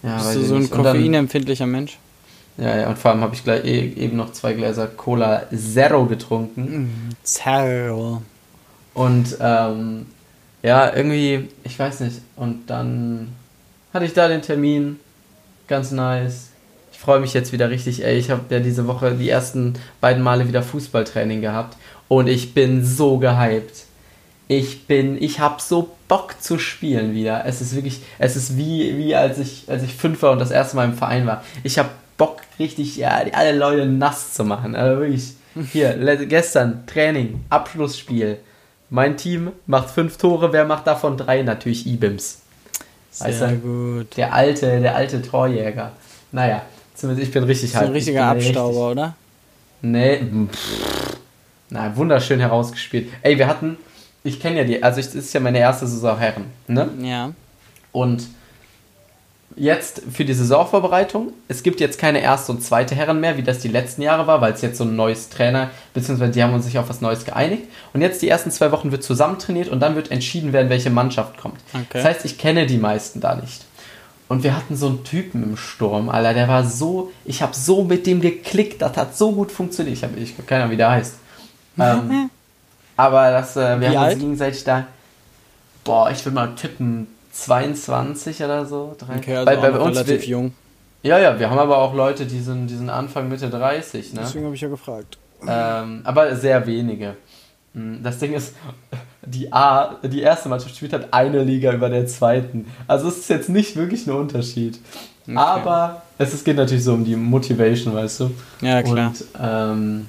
Ja, 0.01 0.17
Bist 0.17 0.35
du 0.35 0.43
so 0.43 0.55
ein 0.55 0.69
koffeinempfindlicher 0.69 1.65
Mensch? 1.65 1.97
Ja, 2.57 2.77
ja, 2.77 2.89
und 2.89 2.97
vor 2.99 3.11
allem 3.11 3.21
habe 3.21 3.33
ich 3.33 3.43
gleich 3.43 3.65
e-, 3.65 3.93
eben 3.93 4.17
noch 4.17 4.31
zwei 4.31 4.53
Gläser 4.53 4.87
Cola 4.87 5.43
Zero 5.55 6.05
getrunken. 6.05 6.61
Mm, 6.61 7.09
Zero. 7.23 8.21
Und 8.93 9.37
ähm, 9.39 10.05
ja, 10.63 10.95
irgendwie, 10.95 11.49
ich 11.63 11.77
weiß 11.77 11.99
nicht. 11.99 12.21
Und 12.37 12.67
dann 12.67 13.33
hatte 13.93 14.05
ich 14.05 14.13
da 14.13 14.27
den 14.29 14.41
Termin. 14.41 14.99
Ganz 15.67 15.91
nice. 15.91 16.49
Ich 16.91 16.99
freue 16.99 17.19
mich 17.19 17.33
jetzt 17.33 17.51
wieder 17.51 17.69
richtig, 17.69 18.03
ey. 18.03 18.17
Ich 18.17 18.31
habe 18.31 18.43
ja 18.49 18.59
diese 18.59 18.87
Woche 18.87 19.11
die 19.11 19.29
ersten 19.29 19.73
beiden 19.99 20.23
Male 20.23 20.47
wieder 20.47 20.63
Fußballtraining 20.63 21.41
gehabt. 21.41 21.77
Und 22.07 22.27
ich 22.27 22.53
bin 22.53 22.85
so 22.85 23.17
gehypt. 23.17 23.83
Ich 24.47 24.87
bin, 24.87 25.21
ich 25.21 25.39
habe 25.39 25.61
so 25.61 25.95
Bock 26.07 26.41
zu 26.41 26.57
spielen 26.59 27.13
wieder. 27.13 27.45
Es 27.45 27.59
ist 27.59 27.75
wirklich, 27.75 28.01
es 28.17 28.35
ist 28.35 28.57
wie, 28.57 28.97
wie 28.97 29.15
als 29.15 29.39
ich, 29.39 29.65
als 29.67 29.83
ich 29.83 29.93
fünf 29.93 30.21
war 30.21 30.31
und 30.31 30.39
das 30.39 30.51
erste 30.51 30.75
Mal 30.75 30.85
im 30.85 30.93
Verein 30.93 31.25
war. 31.25 31.43
Ich 31.63 31.77
habe 31.77 31.89
Bock 32.17 32.41
richtig, 32.59 32.95
ja, 32.97 33.21
alle 33.33 33.57
Leute 33.57 33.85
nass 33.85 34.33
zu 34.33 34.45
machen. 34.45 34.75
Also 34.75 35.01
wirklich, 35.01 35.33
hier, 35.71 35.95
gestern 36.25 36.85
Training, 36.85 37.43
Abschlussspiel. 37.49 38.37
Mein 38.93 39.17
Team 39.17 39.51
macht 39.65 39.89
fünf 39.89 40.17
Tore, 40.17 40.53
wer 40.53 40.65
macht 40.65 40.85
davon 40.85 41.17
drei? 41.17 41.41
Natürlich 41.41 41.87
Ibims. 41.87 42.41
Sehr 43.09 43.27
weißt 43.27 43.41
du, 43.41 43.55
gut. 44.01 44.17
Der 44.17 44.31
alte, 44.31 44.81
der 44.81 44.95
alte 44.95 45.19
Torjäger. 45.19 45.93
Naja, 46.31 46.61
zumindest 46.93 47.27
ich 47.27 47.33
bin 47.33 47.43
richtig 47.43 47.75
halt. 47.75 47.87
Ein 47.87 47.93
richtiger 47.93 48.27
Abstauber, 48.27 48.67
richtig, 48.67 48.91
oder? 48.91 49.15
Nee, 49.81 50.21
na, 51.71 51.97
wunderschön 51.97 52.39
herausgespielt. 52.39 53.09
Ey, 53.23 53.39
wir 53.39 53.47
hatten, 53.47 53.77
ich 54.23 54.39
kenne 54.39 54.57
ja 54.57 54.63
die, 54.63 54.83
also 54.83 54.99
es 54.99 55.15
ist 55.15 55.33
ja 55.33 55.39
meine 55.39 55.57
erste 55.57 55.87
Saison 55.87 56.15
Herren, 56.19 56.45
ne? 56.67 56.87
Ja. 57.01 57.31
Und 57.91 58.27
jetzt 59.55 60.01
für 60.11 60.25
die 60.25 60.33
Saisonvorbereitung. 60.33 61.33
Es 61.47 61.63
gibt 61.63 61.79
jetzt 61.79 61.99
keine 61.99 62.21
erste 62.21 62.51
und 62.51 62.63
zweite 62.63 62.95
Herren 62.95 63.19
mehr, 63.19 63.37
wie 63.37 63.43
das 63.43 63.59
die 63.59 63.67
letzten 63.67 64.01
Jahre 64.01 64.27
war, 64.27 64.41
weil 64.41 64.53
es 64.53 64.61
jetzt 64.61 64.77
so 64.77 64.83
ein 64.83 64.95
neues 64.95 65.29
Trainer, 65.29 65.69
beziehungsweise 65.93 66.31
die 66.31 66.43
haben 66.43 66.53
uns 66.53 66.65
sich 66.65 66.77
auf 66.77 66.89
was 66.89 67.01
Neues 67.01 67.25
geeinigt. 67.25 67.63
Und 67.93 68.01
jetzt 68.01 68.21
die 68.21 68.29
ersten 68.29 68.51
zwei 68.51 68.71
Wochen 68.71 68.91
wird 68.91 69.03
zusammen 69.03 69.39
trainiert 69.39 69.69
und 69.69 69.79
dann 69.79 69.95
wird 69.95 70.11
entschieden 70.11 70.53
werden, 70.53 70.69
welche 70.69 70.89
Mannschaft 70.89 71.37
kommt. 71.37 71.59
Okay. 71.73 71.85
Das 71.93 72.05
heißt, 72.05 72.25
ich 72.25 72.37
kenne 72.37 72.65
die 72.65 72.77
meisten 72.77 73.19
da 73.19 73.35
nicht. 73.35 73.65
Und 74.29 74.43
wir 74.43 74.55
hatten 74.55 74.75
so 74.75 74.87
einen 74.87 75.03
Typen 75.03 75.43
im 75.43 75.57
Sturm, 75.57 76.09
Alter, 76.09 76.33
der 76.33 76.47
war 76.47 76.65
so, 76.65 77.11
ich 77.25 77.41
habe 77.41 77.53
so 77.53 77.83
mit 77.83 78.07
dem 78.07 78.21
geklickt, 78.21 78.81
das 78.81 78.97
hat 78.97 79.15
so 79.15 79.31
gut 79.31 79.51
funktioniert. 79.51 79.97
Ich 79.97 80.03
habe 80.03 80.17
ich, 80.17 80.35
keine 80.47 80.63
Ahnung, 80.63 80.73
wie 80.73 80.77
der 80.77 80.91
heißt. 80.91 81.15
ähm, 81.79 82.29
aber 82.95 83.31
das, 83.31 83.55
äh, 83.57 83.79
wir 83.79 83.91
wie 83.91 83.97
haben 83.97 84.03
alt? 84.05 84.13
uns 84.13 84.21
gegenseitig 84.21 84.63
da, 84.63 84.87
boah, 85.83 86.09
ich 86.09 86.25
will 86.25 86.33
mal 86.33 86.55
tippen, 86.55 87.07
22 87.33 88.43
oder 88.43 88.65
so. 88.65 88.95
Drei. 88.97 89.17
Okay, 89.17 89.35
also 89.35 89.45
bei, 89.45 89.71
bei 89.71 89.79
uns 89.79 89.97
relativ 89.97 90.25
jung. 90.25 90.53
Ja, 91.01 91.19
ja, 91.19 91.37
wir 91.37 91.49
haben 91.49 91.59
aber 91.59 91.79
auch 91.79 91.93
Leute, 91.93 92.25
die 92.25 92.39
sind, 92.39 92.67
die 92.67 92.75
sind 92.75 92.89
Anfang, 92.89 93.27
Mitte 93.27 93.49
30. 93.49 94.13
Ne? 94.13 94.21
Deswegen 94.23 94.45
habe 94.45 94.55
ich 94.55 94.61
ja 94.61 94.69
gefragt. 94.69 95.17
Ähm, 95.45 96.01
aber 96.05 96.35
sehr 96.35 96.65
wenige. 96.65 97.17
Hm, 97.73 98.01
das 98.01 98.19
Ding 98.19 98.33
ist, 98.33 98.53
die 99.25 99.51
A, 99.51 99.95
die 100.03 100.21
erste 100.21 100.47
Mannschaft 100.47 100.75
spielt 100.75 100.93
halt 100.93 101.07
eine 101.11 101.43
Liga 101.43 101.73
über 101.73 101.89
der 101.89 102.07
zweiten. 102.07 102.67
Also 102.87 103.09
es 103.09 103.17
ist 103.17 103.29
jetzt 103.29 103.49
nicht 103.49 103.75
wirklich 103.75 104.07
ein 104.07 104.13
Unterschied. 104.13 104.79
Okay. 105.23 105.35
Aber 105.35 106.03
es, 106.17 106.33
es 106.33 106.43
geht 106.43 106.55
natürlich 106.55 106.83
so 106.83 106.93
um 106.93 107.03
die 107.03 107.15
Motivation, 107.15 107.93
weißt 107.95 108.19
du? 108.21 108.31
Ja, 108.61 108.81
klar. 108.83 109.07
Und 109.07 109.25
ähm, 109.41 110.07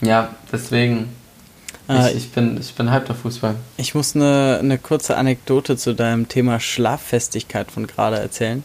ja, 0.00 0.28
deswegen 0.52 1.08
ich, 1.88 2.16
ich, 2.16 2.30
bin, 2.32 2.58
ich 2.60 2.74
bin 2.74 2.90
halb 2.90 3.06
der 3.06 3.14
Fußball. 3.14 3.54
Ich 3.76 3.94
muss 3.94 4.16
eine, 4.16 4.58
eine 4.60 4.78
kurze 4.78 5.16
Anekdote 5.16 5.76
zu 5.76 5.94
deinem 5.94 6.28
Thema 6.28 6.58
Schlaffestigkeit 6.58 7.70
von 7.70 7.86
gerade 7.86 8.18
erzählen. 8.18 8.64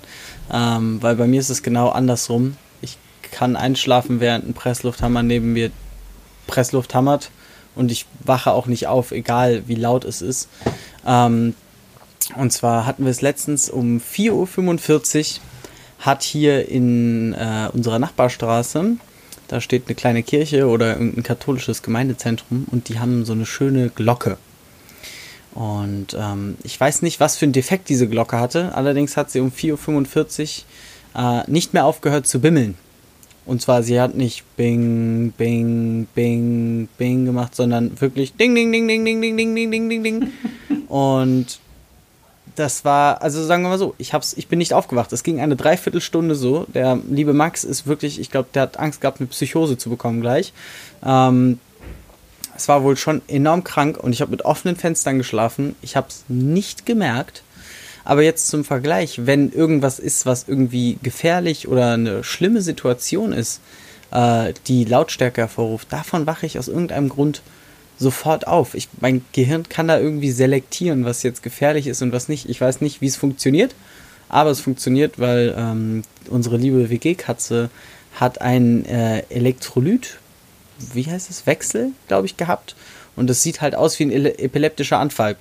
Ähm, 0.51 1.01
weil 1.01 1.15
bei 1.15 1.27
mir 1.27 1.39
ist 1.39 1.49
es 1.49 1.63
genau 1.63 1.89
andersrum. 1.89 2.57
Ich 2.81 2.97
kann 3.31 3.55
einschlafen, 3.55 4.19
während 4.19 4.47
ein 4.47 4.53
Presslufthammer 4.53 5.23
neben 5.23 5.53
mir 5.53 5.71
Pressluft 6.47 6.95
hammert 6.95 7.31
und 7.75 7.91
ich 7.91 8.05
wache 8.23 8.51
auch 8.51 8.65
nicht 8.65 8.87
auf, 8.87 9.11
egal 9.11 9.63
wie 9.67 9.75
laut 9.75 10.03
es 10.03 10.21
ist. 10.21 10.49
Ähm, 11.05 11.55
und 12.35 12.51
zwar 12.51 12.85
hatten 12.85 13.03
wir 13.03 13.11
es 13.11 13.21
letztens 13.21 13.69
um 13.69 13.99
4.45 13.99 15.19
Uhr, 15.37 15.41
hat 15.99 16.23
hier 16.23 16.67
in 16.67 17.33
äh, 17.33 17.69
unserer 17.71 17.99
Nachbarstraße 17.99 18.97
da 19.51 19.59
steht 19.59 19.87
eine 19.87 19.95
kleine 19.95 20.23
Kirche 20.23 20.67
oder 20.67 20.93
irgendein 20.93 21.23
katholisches 21.23 21.83
Gemeindezentrum 21.83 22.65
und 22.71 22.87
die 22.87 22.99
haben 22.99 23.25
so 23.25 23.33
eine 23.33 23.45
schöne 23.45 23.89
Glocke. 23.89 24.37
Und 25.53 26.15
ähm, 26.17 26.55
ich 26.63 26.79
weiß 26.79 27.01
nicht, 27.01 27.19
was 27.19 27.35
für 27.35 27.43
einen 27.43 27.51
Defekt 27.51 27.89
diese 27.89 28.07
Glocke 28.07 28.39
hatte. 28.39 28.73
Allerdings 28.73 29.17
hat 29.17 29.29
sie 29.29 29.41
um 29.41 29.51
4.45 29.51 30.63
Uhr 31.15 31.41
äh, 31.41 31.51
nicht 31.51 31.73
mehr 31.73 31.85
aufgehört 31.85 32.27
zu 32.27 32.39
bimmeln. 32.39 32.77
Und 33.45 33.61
zwar, 33.61 33.83
sie 33.83 33.99
hat 33.99 34.15
nicht 34.15 34.45
Bing, 34.55 35.33
Bing, 35.37 36.07
Bing, 36.15 36.87
Bing 36.97 37.25
gemacht, 37.25 37.53
sondern 37.53 37.99
wirklich 37.99 38.33
Ding, 38.35 38.55
Ding, 38.55 38.71
Ding, 38.71 38.87
Ding, 38.87 39.03
Ding, 39.03 39.21
Ding, 39.21 39.35
Ding, 39.35 39.55
Ding, 39.55 39.71
Ding, 39.71 39.89
Ding, 39.89 40.03
Ding. 40.03 40.31
Und 40.87 41.59
das 42.55 42.85
war, 42.85 43.21
also 43.21 43.43
sagen 43.43 43.63
wir 43.63 43.69
mal 43.69 43.77
so, 43.77 43.95
ich, 43.97 44.13
hab's, 44.13 44.33
ich 44.33 44.47
bin 44.47 44.59
nicht 44.59 44.73
aufgewacht. 44.73 45.11
Es 45.13 45.23
ging 45.23 45.39
eine 45.39 45.55
Dreiviertelstunde 45.55 46.35
so. 46.35 46.65
Der 46.73 46.99
liebe 47.09 47.33
Max 47.33 47.63
ist 47.63 47.87
wirklich, 47.87 48.19
ich 48.19 48.29
glaube, 48.29 48.49
der 48.53 48.63
hat 48.63 48.79
Angst 48.79 49.01
gehabt, 49.01 49.19
eine 49.19 49.27
Psychose 49.27 49.77
zu 49.77 49.89
bekommen 49.89 50.21
gleich. 50.21 50.53
Ähm, 51.03 51.59
es 52.55 52.67
war 52.67 52.83
wohl 52.83 52.97
schon 52.97 53.21
enorm 53.27 53.63
krank 53.63 53.97
und 53.97 54.13
ich 54.13 54.21
habe 54.21 54.31
mit 54.31 54.45
offenen 54.45 54.75
Fenstern 54.75 55.17
geschlafen. 55.17 55.75
Ich 55.81 55.95
habe 55.95 56.07
es 56.09 56.25
nicht 56.27 56.85
gemerkt. 56.85 57.43
Aber 58.03 58.23
jetzt 58.23 58.47
zum 58.47 58.63
Vergleich, 58.63 59.25
wenn 59.25 59.51
irgendwas 59.51 59.99
ist, 59.99 60.25
was 60.25 60.47
irgendwie 60.47 60.97
gefährlich 61.03 61.67
oder 61.67 61.93
eine 61.93 62.23
schlimme 62.23 62.61
Situation 62.61 63.31
ist, 63.31 63.61
äh, 64.11 64.53
die 64.67 64.85
Lautstärke 64.85 65.41
hervorruft, 65.41 65.91
davon 65.93 66.25
wache 66.25 66.45
ich 66.45 66.57
aus 66.57 66.67
irgendeinem 66.67 67.09
Grund 67.09 67.41
sofort 68.01 68.47
auf. 68.47 68.73
Ich, 68.73 68.89
mein 68.99 69.23
Gehirn 69.31 69.69
kann 69.69 69.87
da 69.87 69.99
irgendwie 69.99 70.31
selektieren, 70.31 71.05
was 71.05 71.23
jetzt 71.23 71.43
gefährlich 71.43 71.87
ist 71.87 72.01
und 72.01 72.11
was 72.11 72.27
nicht. 72.27 72.49
Ich 72.49 72.59
weiß 72.59 72.81
nicht, 72.81 72.99
wie 73.01 73.07
es 73.07 73.15
funktioniert, 73.15 73.75
aber 74.27 74.49
es 74.49 74.59
funktioniert, 74.59 75.19
weil 75.19 75.53
ähm, 75.57 76.01
unsere 76.29 76.57
liebe 76.57 76.89
WG-Katze 76.89 77.69
hat 78.15 78.41
ein 78.41 78.85
äh, 78.85 79.23
Elektrolyt, 79.29 80.17
wie 80.93 81.05
heißt 81.05 81.29
es, 81.29 81.45
Wechsel, 81.45 81.91
glaube 82.07 82.25
ich, 82.25 82.37
gehabt. 82.37 82.75
Und 83.15 83.29
das 83.29 83.41
sieht 83.41 83.61
halt 83.61 83.75
aus 83.75 83.99
wie 83.99 84.03
ein 84.03 84.25
epileptischer 84.25 84.97
Anfall. 84.97 85.37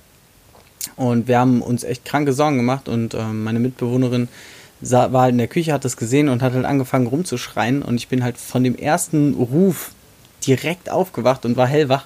Und 0.95 1.27
wir 1.27 1.39
haben 1.39 1.61
uns 1.61 1.83
echt 1.83 2.05
kranke 2.05 2.33
Sorgen 2.33 2.57
gemacht 2.57 2.87
und 2.87 3.13
äh, 3.13 3.23
meine 3.23 3.59
Mitbewohnerin 3.59 4.29
sah, 4.81 5.11
war 5.11 5.23
halt 5.23 5.33
in 5.33 5.37
der 5.37 5.47
Küche, 5.47 5.73
hat 5.73 5.85
das 5.85 5.97
gesehen 5.97 6.29
und 6.29 6.41
hat 6.41 6.53
halt 6.53 6.65
angefangen 6.65 7.07
rumzuschreien. 7.07 7.81
Und 7.81 7.95
ich 7.95 8.07
bin 8.07 8.23
halt 8.23 8.37
von 8.37 8.63
dem 8.63 8.75
ersten 8.75 9.33
Ruf 9.33 9.91
direkt 10.45 10.89
aufgewacht 10.89 11.45
und 11.45 11.57
war 11.57 11.67
hellwach. 11.67 12.05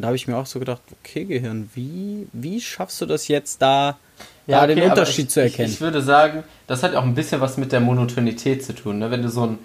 Und 0.00 0.04
da 0.04 0.06
habe 0.06 0.16
ich 0.16 0.26
mir 0.26 0.38
auch 0.38 0.46
so 0.46 0.58
gedacht, 0.58 0.80
okay, 0.98 1.26
Gehirn, 1.26 1.68
wie, 1.74 2.26
wie 2.32 2.58
schaffst 2.58 3.02
du 3.02 3.04
das 3.04 3.28
jetzt 3.28 3.60
da, 3.60 3.98
ja, 4.46 4.60
da 4.60 4.72
okay, 4.72 4.76
den 4.76 4.88
Unterschied 4.88 5.26
ich, 5.26 5.30
zu 5.30 5.42
erkennen? 5.42 5.68
Ich, 5.68 5.74
ich, 5.74 5.80
würde 5.82 6.00
sagen, 6.00 6.42
das 6.66 6.82
hat 6.82 6.94
auch 6.94 7.02
ein 7.02 7.14
bisschen 7.14 7.42
was 7.42 7.58
mit 7.58 7.70
der 7.70 7.80
Monotonität 7.80 8.64
zu 8.64 8.74
tun. 8.74 8.98
Ne? 8.98 9.10
Wenn 9.10 9.20
du 9.20 9.28
so 9.28 9.42
ein 9.44 9.58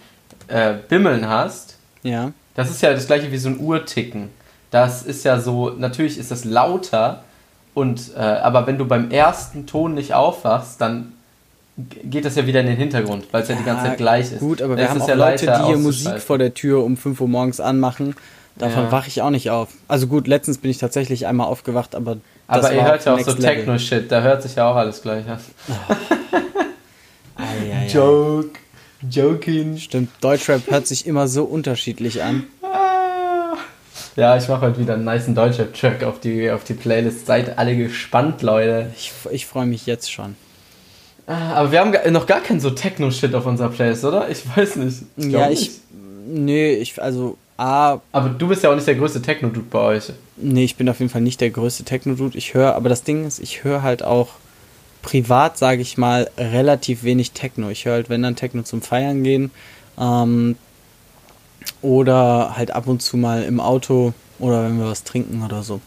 äh, 0.49 0.73
Bimmeln 0.89 1.29
hast, 1.29 1.77
ja. 2.03 2.33
das 2.53 2.69
ist 2.69 2.81
ja 2.81 2.91
das 2.91 3.07
gleiche 3.07 3.31
wie 3.31 3.37
so 3.37 3.47
ein 3.47 3.61
Uhrticken. 3.61 4.27
Das 4.71 5.03
ist 5.03 5.23
ja 5.23 5.39
so, 5.39 5.69
natürlich 5.69 6.17
ist 6.17 6.31
das 6.31 6.43
lauter, 6.43 7.23
und, 7.73 8.11
äh, 8.13 8.19
aber 8.19 8.67
wenn 8.67 8.77
du 8.77 8.85
beim 8.85 9.11
ersten 9.11 9.67
Ton 9.67 9.93
nicht 9.93 10.13
aufwachst, 10.13 10.81
dann 10.81 11.13
geht 11.77 12.25
das 12.25 12.35
ja 12.35 12.45
wieder 12.45 12.59
in 12.59 12.67
den 12.67 12.75
Hintergrund, 12.75 13.27
weil 13.31 13.43
es 13.43 13.47
ja, 13.47 13.55
ja, 13.55 13.61
die 13.61 13.65
ganze 13.65 13.85
Zeit 13.85 13.97
gleich 13.97 14.33
ist. 14.33 14.39
Gut, 14.39 14.61
aber 14.61 14.75
wir 14.75 14.89
haben 14.89 15.01
auch 15.01 15.07
ja 15.07 15.15
Leute, 15.15 15.45
die 15.45 15.65
hier 15.65 15.77
Musik 15.77 16.19
vor 16.19 16.37
der 16.37 16.53
Tür 16.53 16.83
um 16.83 16.97
5 16.97 17.21
Uhr 17.21 17.29
morgens 17.29 17.61
anmachen 17.61 18.17
Davon 18.57 18.85
ja. 18.85 18.91
wache 18.91 19.09
ich 19.09 19.21
auch 19.21 19.29
nicht 19.29 19.49
auf. 19.49 19.69
Also 19.87 20.07
gut, 20.07 20.27
letztens 20.27 20.59
bin 20.59 20.71
ich 20.71 20.77
tatsächlich 20.77 21.27
einmal 21.27 21.47
aufgewacht, 21.47 21.93
aber. 21.93 22.17
Aber 22.47 22.71
ihr 22.71 22.83
hört 22.83 23.03
ja 23.03 23.15
auch 23.15 23.19
so 23.19 23.33
Techno-Shit, 23.33 24.11
da 24.11 24.21
hört 24.21 24.43
sich 24.43 24.55
ja 24.55 24.69
auch 24.69 24.75
alles 24.75 25.01
gleich 25.01 25.27
an. 25.27 25.39
Oh. 27.37 27.87
Joke. 27.89 28.59
Joking. 29.09 29.77
Stimmt, 29.77 30.09
Deutschrap 30.21 30.71
hört 30.71 30.87
sich 30.87 31.05
immer 31.05 31.27
so 31.27 31.43
unterschiedlich 31.43 32.23
an. 32.23 32.45
Ja, 34.15 34.37
ich 34.37 34.47
mache 34.47 34.61
heute 34.61 34.79
wieder 34.79 34.93
einen 34.93 35.03
nice 35.03 35.25
Deutschrap-Track 35.27 36.03
auf 36.03 36.21
die, 36.21 36.49
auf 36.49 36.63
die 36.63 36.73
Playlist. 36.73 37.25
Seid 37.25 37.57
alle 37.57 37.75
gespannt, 37.75 38.41
Leute. 38.41 38.89
Ich, 38.95 39.11
ich 39.31 39.45
freue 39.45 39.65
mich 39.65 39.85
jetzt 39.85 40.09
schon. 40.09 40.37
Ah, 41.27 41.55
aber 41.55 41.73
wir 41.73 41.81
haben 41.81 42.13
noch 42.13 42.25
gar 42.25 42.39
keinen 42.39 42.61
so 42.61 42.69
Techno-Shit 42.69 43.35
auf 43.35 43.45
unserer 43.45 43.69
Playlist, 43.69 44.05
oder? 44.05 44.29
Ich 44.29 44.43
weiß 44.55 44.77
nicht. 44.77 45.03
Ich 45.17 45.25
ja, 45.25 45.49
ich. 45.49 45.59
Nicht. 45.59 45.81
Nee, 46.27 46.75
ich, 46.75 47.01
also 47.01 47.37
Ah, 47.57 47.99
aber 48.11 48.29
du 48.29 48.47
bist 48.47 48.63
ja 48.63 48.71
auch 48.71 48.75
nicht 48.75 48.87
der 48.87 48.95
größte 48.95 49.21
Techno-Dude 49.21 49.67
bei 49.69 49.79
euch. 49.79 50.11
Nee, 50.35 50.65
ich 50.65 50.75
bin 50.75 50.89
auf 50.89 50.99
jeden 50.99 51.11
Fall 51.11 51.21
nicht 51.21 51.39
der 51.39 51.51
größte 51.51 51.83
Techno-Dude. 51.83 52.37
Ich 52.37 52.53
höre, 52.53 52.75
aber 52.75 52.89
das 52.89 53.03
Ding 53.03 53.25
ist, 53.25 53.39
ich 53.39 53.63
höre 53.63 53.81
halt 53.81 54.03
auch 54.03 54.29
privat, 55.01 55.57
sage 55.57 55.81
ich 55.81 55.97
mal, 55.97 56.29
relativ 56.37 57.03
wenig 57.03 57.31
Techno. 57.31 57.69
Ich 57.69 57.85
höre 57.85 57.93
halt, 57.93 58.09
wenn 58.09 58.23
dann 58.23 58.35
Techno 58.35 58.63
zum 58.63 58.81
Feiern 58.81 59.23
gehen. 59.23 59.51
Ähm, 59.97 60.57
oder 61.81 62.57
halt 62.57 62.71
ab 62.71 62.87
und 62.87 63.01
zu 63.01 63.15
mal 63.15 63.43
im 63.43 63.59
Auto 63.59 64.13
oder 64.39 64.63
wenn 64.63 64.77
wir 64.77 64.87
was 64.87 65.03
trinken 65.03 65.43
oder 65.43 65.63
so. 65.63 65.79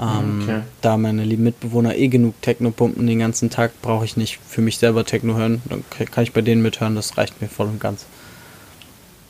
Ähm, 0.00 0.42
okay. 0.42 0.60
Da 0.80 0.96
meine 0.96 1.24
lieben 1.24 1.42
Mitbewohner 1.42 1.96
eh 1.96 2.08
genug 2.08 2.40
Techno 2.40 2.70
pumpen 2.70 3.06
den 3.06 3.18
ganzen 3.18 3.50
Tag, 3.50 3.72
brauche 3.82 4.04
ich 4.04 4.16
nicht 4.16 4.38
für 4.46 4.60
mich 4.60 4.78
selber 4.78 5.04
Techno 5.04 5.34
hören. 5.34 5.60
Dann 5.68 5.84
kann 5.90 6.22
ich 6.22 6.32
bei 6.32 6.40
denen 6.40 6.62
mithören, 6.62 6.94
das 6.94 7.18
reicht 7.18 7.42
mir 7.42 7.48
voll 7.48 7.66
und 7.66 7.80
ganz. 7.80 8.06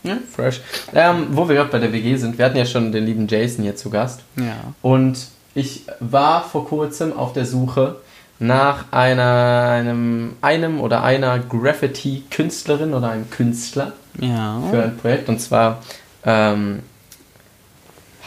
Ja, 0.08 0.18
fresh. 0.34 0.60
Ähm, 0.94 1.28
wo 1.30 1.48
wir 1.48 1.56
gerade 1.56 1.70
bei 1.70 1.78
der 1.78 1.92
WG 1.92 2.16
sind, 2.16 2.38
wir 2.38 2.44
hatten 2.44 2.56
ja 2.56 2.64
schon 2.64 2.92
den 2.92 3.04
lieben 3.04 3.26
Jason 3.28 3.62
hier 3.62 3.76
zu 3.76 3.90
Gast. 3.90 4.20
Ja. 4.36 4.56
Und 4.82 5.18
ich 5.54 5.84
war 6.00 6.42
vor 6.42 6.66
kurzem 6.66 7.16
auf 7.16 7.32
der 7.32 7.44
Suche 7.44 7.96
nach 8.38 8.92
einer, 8.92 9.68
einem, 9.70 10.36
einem 10.40 10.80
oder 10.80 11.02
einer 11.02 11.38
Graffiti-Künstlerin 11.38 12.94
oder 12.94 13.10
einem 13.10 13.28
Künstler 13.30 13.92
ja. 14.20 14.60
für 14.70 14.82
ein 14.82 14.96
Projekt. 14.96 15.28
Und 15.28 15.40
zwar 15.40 15.82
ähm, 16.24 16.80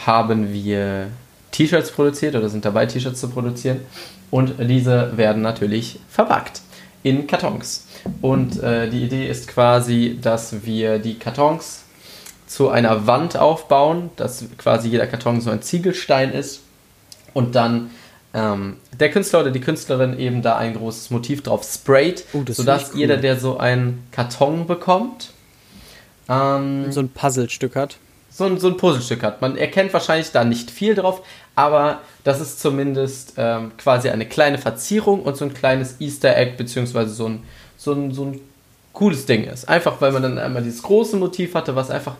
haben 0.04 0.52
wir 0.52 1.08
T-Shirts 1.50 1.90
produziert 1.90 2.34
oder 2.34 2.48
sind 2.48 2.64
dabei, 2.64 2.86
T-Shirts 2.86 3.20
zu 3.20 3.28
produzieren. 3.28 3.80
Und 4.30 4.54
diese 4.58 5.16
werden 5.16 5.42
natürlich 5.42 6.00
verpackt 6.08 6.61
in 7.02 7.26
Kartons. 7.26 7.86
Und 8.20 8.62
äh, 8.62 8.88
die 8.88 9.04
Idee 9.04 9.28
ist 9.28 9.48
quasi, 9.48 10.18
dass 10.20 10.64
wir 10.64 10.98
die 10.98 11.18
Kartons 11.18 11.82
zu 12.46 12.68
einer 12.68 13.06
Wand 13.06 13.36
aufbauen, 13.36 14.10
dass 14.16 14.44
quasi 14.58 14.88
jeder 14.88 15.06
Karton 15.06 15.40
so 15.40 15.50
ein 15.50 15.62
Ziegelstein 15.62 16.32
ist 16.32 16.60
und 17.32 17.54
dann 17.54 17.90
ähm, 18.34 18.76
der 18.98 19.10
Künstler 19.10 19.40
oder 19.40 19.50
die 19.50 19.60
Künstlerin 19.60 20.18
eben 20.18 20.42
da 20.42 20.56
ein 20.56 20.74
großes 20.74 21.10
Motiv 21.10 21.42
drauf 21.42 21.64
sprayt, 21.64 22.24
oh, 22.32 22.42
sodass 22.48 22.92
cool. 22.92 23.00
jeder, 23.00 23.16
der 23.16 23.38
so 23.38 23.58
einen 23.58 24.06
Karton 24.10 24.66
bekommt, 24.66 25.32
ähm, 26.28 26.90
so 26.92 27.00
ein 27.00 27.08
Puzzlestück 27.08 27.76
hat. 27.76 27.96
So 28.30 28.44
ein, 28.44 28.58
so 28.58 28.68
ein 28.68 28.76
Puzzlestück 28.76 29.22
hat. 29.22 29.42
Man 29.42 29.56
erkennt 29.56 29.92
wahrscheinlich 29.92 30.30
da 30.30 30.44
nicht 30.44 30.70
viel 30.70 30.94
drauf, 30.94 31.22
aber 31.54 32.00
das 32.24 32.40
ist 32.40 32.60
zumindest 32.60 33.34
ähm, 33.36 33.72
quasi 33.76 34.08
eine 34.08 34.26
kleine 34.26 34.58
Verzierung 34.58 35.22
und 35.22 35.36
so 35.36 35.44
ein 35.44 35.54
kleines 35.54 36.00
Easter 36.00 36.36
Egg, 36.36 36.56
beziehungsweise 36.56 37.12
so 37.12 37.26
ein, 37.28 37.42
so 37.76 37.92
ein, 37.92 38.12
so 38.12 38.26
ein 38.26 38.40
cooles 38.92 39.26
Ding 39.26 39.44
ist. 39.44 39.68
Einfach 39.68 40.00
weil 40.00 40.12
man 40.12 40.22
dann 40.22 40.38
einmal 40.38 40.62
dieses 40.62 40.82
große 40.82 41.16
Motiv 41.16 41.54
hatte, 41.54 41.74
was 41.74 41.90
einfach. 41.90 42.16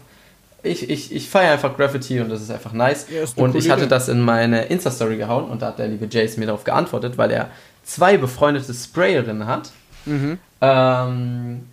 Ich, 0.64 0.88
ich, 0.88 1.12
ich 1.12 1.28
feiere 1.28 1.54
einfach 1.54 1.76
Graffiti 1.76 2.20
und 2.20 2.28
das 2.28 2.40
ist 2.40 2.50
einfach 2.50 2.72
nice. 2.72 3.06
Ja, 3.10 3.22
ist 3.22 3.36
und 3.36 3.56
ich 3.56 3.68
hatte 3.68 3.88
das 3.88 4.08
in 4.08 4.20
meine 4.20 4.66
Insta-Story 4.66 5.16
gehauen 5.16 5.44
und 5.50 5.60
da 5.60 5.68
hat 5.68 5.80
der 5.80 5.88
liebe 5.88 6.06
Jason 6.08 6.38
mir 6.38 6.46
darauf 6.46 6.62
geantwortet, 6.62 7.18
weil 7.18 7.32
er 7.32 7.50
zwei 7.82 8.16
befreundete 8.16 8.72
Sprayerinnen 8.72 9.46
hat. 9.46 9.70
Mhm. 10.06 10.38
Ähm, 10.60 11.66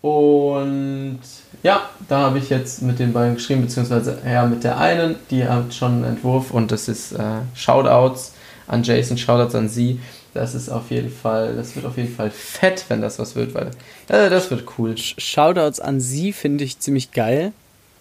und 0.00 1.20
ja, 1.62 1.88
da 2.08 2.18
habe 2.18 2.38
ich 2.38 2.50
jetzt 2.50 2.82
mit 2.82 2.98
den 2.98 3.12
beiden 3.12 3.36
geschrieben, 3.36 3.62
beziehungsweise 3.62 4.18
ja, 4.26 4.44
mit 4.46 4.64
der 4.64 4.78
einen, 4.78 5.16
die 5.30 5.44
hat 5.46 5.72
schon 5.72 5.92
einen 5.92 6.04
Entwurf 6.04 6.50
und 6.50 6.72
das 6.72 6.88
ist 6.88 7.12
äh, 7.12 7.22
Shoutouts 7.54 8.32
an 8.66 8.82
Jason, 8.82 9.16
Shoutouts 9.16 9.54
an 9.54 9.68
sie. 9.68 10.00
Das 10.34 10.54
ist 10.54 10.70
auf 10.70 10.90
jeden 10.90 11.10
Fall, 11.10 11.54
das 11.54 11.76
wird 11.76 11.84
auf 11.84 11.98
jeden 11.98 12.14
Fall 12.14 12.30
fett, 12.30 12.86
wenn 12.88 13.02
das 13.02 13.18
was 13.18 13.36
wird, 13.36 13.54
weil 13.54 13.70
äh, 14.08 14.30
das 14.30 14.50
wird 14.50 14.64
cool. 14.78 14.96
Shoutouts 14.96 15.78
an 15.78 16.00
sie 16.00 16.32
finde 16.32 16.64
ich 16.64 16.78
ziemlich 16.78 17.12
geil. 17.12 17.52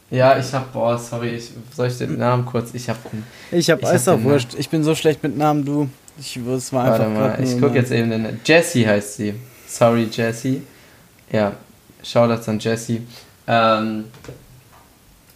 Ja, 0.10 0.38
ich 0.38 0.54
hab, 0.54 0.74
boah, 0.74 0.98
sorry, 0.98 1.36
ich, 1.36 1.52
soll 1.74 1.88
ich 1.88 1.98
den 1.98 2.18
Namen 2.18 2.46
kurz? 2.46 2.74
Ich 2.74 2.90
hab. 2.90 2.98
Ich 3.52 3.70
hab, 3.70 3.82
ist 3.82 4.08
doch 4.08 4.22
wurscht. 4.24 4.56
Ich 4.58 4.70
bin 4.70 4.84
so 4.84 4.94
schlecht 4.94 5.24
mit 5.24 5.38
Namen, 5.38 5.64
du. 5.64 5.90
Ich, 6.20 6.36
es 6.36 6.74
war 6.74 6.84
einfach. 6.84 7.16
Warte 7.16 7.42
mal, 7.42 7.44
ich 7.44 7.60
guck 7.60 7.76
jetzt 7.76 7.92
eben 7.92 8.10
den. 8.10 8.40
Jessie 8.44 8.86
heißt 8.86 9.16
sie. 9.16 9.36
Sorry, 9.68 10.10
Jessie. 10.12 10.64
Ja, 11.32 11.54
Shoutouts 12.04 12.50
an 12.50 12.60
Jessie. 12.60 13.04
Ähm, 13.52 14.06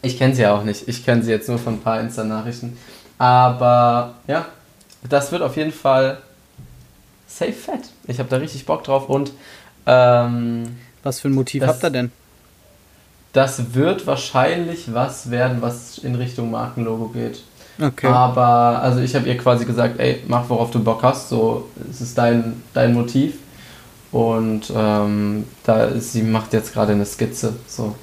ich 0.01 0.17
kenne 0.17 0.33
sie 0.33 0.43
ja 0.43 0.55
auch 0.55 0.63
nicht. 0.63 0.87
Ich 0.87 1.03
kenne 1.03 1.21
sie 1.21 1.31
jetzt 1.31 1.49
nur 1.49 1.59
von 1.59 1.73
ein 1.73 1.81
paar 1.81 1.99
Insta-Nachrichten. 1.99 2.77
Aber 3.17 4.15
ja, 4.27 4.45
das 5.07 5.31
wird 5.31 5.41
auf 5.41 5.57
jeden 5.57 5.73
Fall 5.73 6.19
safe 7.27 7.53
fett. 7.53 7.89
Ich 8.07 8.19
habe 8.19 8.29
da 8.29 8.37
richtig 8.37 8.65
Bock 8.65 8.83
drauf 8.83 9.09
und 9.09 9.33
ähm, 9.85 10.77
was 11.03 11.19
für 11.19 11.27
ein 11.27 11.33
Motiv 11.33 11.61
das, 11.61 11.69
habt 11.69 11.83
ihr 11.83 11.89
denn? 11.89 12.11
Das 13.33 13.73
wird 13.73 14.07
wahrscheinlich 14.07 14.93
was 14.93 15.29
werden, 15.29 15.61
was 15.61 15.97
in 15.97 16.15
Richtung 16.15 16.51
Markenlogo 16.51 17.09
geht. 17.09 17.43
Okay. 17.81 18.07
Aber 18.07 18.81
also 18.81 19.01
ich 19.01 19.13
habe 19.15 19.27
ihr 19.27 19.37
quasi 19.37 19.65
gesagt, 19.65 19.99
ey, 19.99 20.23
mach 20.27 20.49
worauf 20.49 20.71
du 20.71 20.81
Bock 20.81 21.03
hast, 21.03 21.29
so 21.29 21.69
es 21.89 21.99
ist 21.99 22.17
dein, 22.17 22.63
dein 22.73 22.93
Motiv. 22.93 23.39
Und 24.11 24.71
ähm, 24.73 25.43
da 25.65 25.91
sie 25.99 26.21
macht 26.21 26.53
jetzt 26.53 26.73
gerade 26.73 26.93
eine 26.93 27.05
Skizze 27.05 27.53
so 27.67 27.95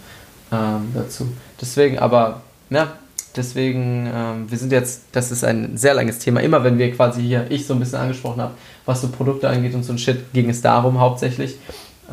ähm, 0.53 0.93
dazu. 0.95 1.29
Deswegen, 1.61 1.99
aber 1.99 2.43
ja, 2.71 2.93
deswegen, 3.37 4.09
ähm, 4.13 4.51
wir 4.51 4.59
sind 4.59 4.73
jetzt, 4.73 5.03
das 5.13 5.33
ist 5.33 5.45
ein 5.45 5.77
sehr 5.77 5.95
langes 5.95 6.19
Thema. 6.19 6.41
Immer 6.41 6.63
wenn 6.65 6.79
wir 6.79 6.93
quasi 6.93 7.23
hier, 7.23 7.47
ich 7.51 7.67
so 7.67 7.75
ein 7.75 7.81
bisschen 7.81 7.99
angesprochen 7.99 8.41
habe, 8.43 8.53
was 8.85 9.01
so 9.01 9.09
Produkte 9.09 9.49
angeht 9.49 9.75
und 9.75 9.85
so 9.85 9.93
ein 9.93 9.99
Shit, 9.99 10.33
ging 10.33 10.51
es 10.51 10.61
darum 10.61 11.01
hauptsächlich. 11.01 11.57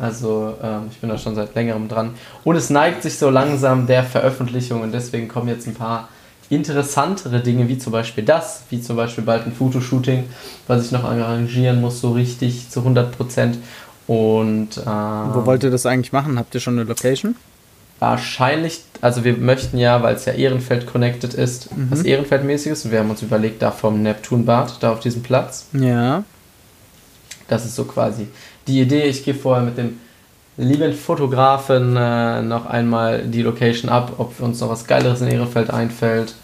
Also 0.00 0.54
ähm, 0.62 0.84
ich 0.90 0.98
bin 0.98 1.10
da 1.10 1.18
schon 1.18 1.34
seit 1.34 1.54
längerem 1.54 1.88
dran. 1.88 2.14
Und 2.44 2.56
es 2.56 2.70
neigt 2.70 3.02
sich 3.02 3.18
so 3.18 3.28
langsam 3.28 3.86
der 3.86 4.04
Veröffentlichung 4.04 4.80
und 4.82 4.92
deswegen 4.92 5.28
kommen 5.28 5.48
jetzt 5.48 5.66
ein 5.66 5.74
paar 5.74 6.08
interessantere 6.48 7.40
Dinge, 7.40 7.68
wie 7.68 7.78
zum 7.78 7.92
Beispiel 7.92 8.24
das, 8.24 8.64
wie 8.70 8.80
zum 8.80 8.96
Beispiel 8.96 9.22
bald 9.22 9.46
ein 9.46 9.52
Fotoshooting, 9.52 10.24
was 10.66 10.86
ich 10.86 10.92
noch 10.92 11.04
arrangieren 11.04 11.80
muss, 11.80 12.00
so 12.00 12.12
richtig 12.12 12.70
zu 12.70 12.80
100 12.80 13.16
Prozent. 13.16 13.58
Und 14.06 14.78
ähm, 14.78 15.30
wo 15.32 15.46
wollt 15.46 15.62
ihr 15.62 15.70
das 15.70 15.86
eigentlich 15.86 16.12
machen? 16.12 16.38
Habt 16.38 16.54
ihr 16.54 16.60
schon 16.60 16.74
eine 16.74 16.84
Location? 16.84 17.36
Wahrscheinlich, 18.00 18.80
also 19.02 19.24
wir 19.24 19.36
möchten 19.36 19.76
ja, 19.76 20.02
weil 20.02 20.14
es 20.14 20.24
ja 20.24 20.32
Ehrenfeld 20.32 20.86
connected 20.86 21.34
ist, 21.34 21.74
mhm. 21.76 21.90
was 21.90 22.02
Ehrenfeldmäßiges. 22.02 22.86
Und 22.86 22.92
wir 22.92 22.98
haben 22.98 23.10
uns 23.10 23.22
überlegt, 23.22 23.60
da 23.60 23.70
vom 23.70 24.02
Neptunbad, 24.02 24.82
da 24.82 24.92
auf 24.92 25.00
diesem 25.00 25.22
Platz. 25.22 25.66
Ja. 25.72 26.24
Das 27.46 27.66
ist 27.66 27.76
so 27.76 27.84
quasi 27.84 28.28
die 28.66 28.80
Idee. 28.80 29.02
Ich 29.02 29.24
gehe 29.24 29.34
vorher 29.34 29.62
mit 29.62 29.76
dem 29.76 29.98
lieben 30.56 30.94
Fotografen 30.94 31.96
äh, 31.96 32.42
noch 32.42 32.66
einmal 32.66 33.22
die 33.22 33.42
Location 33.42 33.90
ab, 33.90 34.14
ob 34.18 34.40
uns 34.40 34.60
noch 34.60 34.70
was 34.70 34.86
Geileres 34.86 35.20
in 35.20 35.28
Ehrenfeld 35.28 35.70
einfällt. 35.70 36.34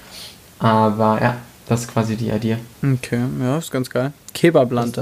Aber 0.58 1.18
ja, 1.22 1.36
das 1.68 1.82
ist 1.82 1.92
quasi 1.92 2.16
die 2.16 2.28
Idee. 2.28 2.58
Okay, 2.82 3.20
ja, 3.40 3.58
ist 3.58 3.70
ganz 3.70 3.88
geil. 3.88 4.12
Kebabland. 4.34 5.00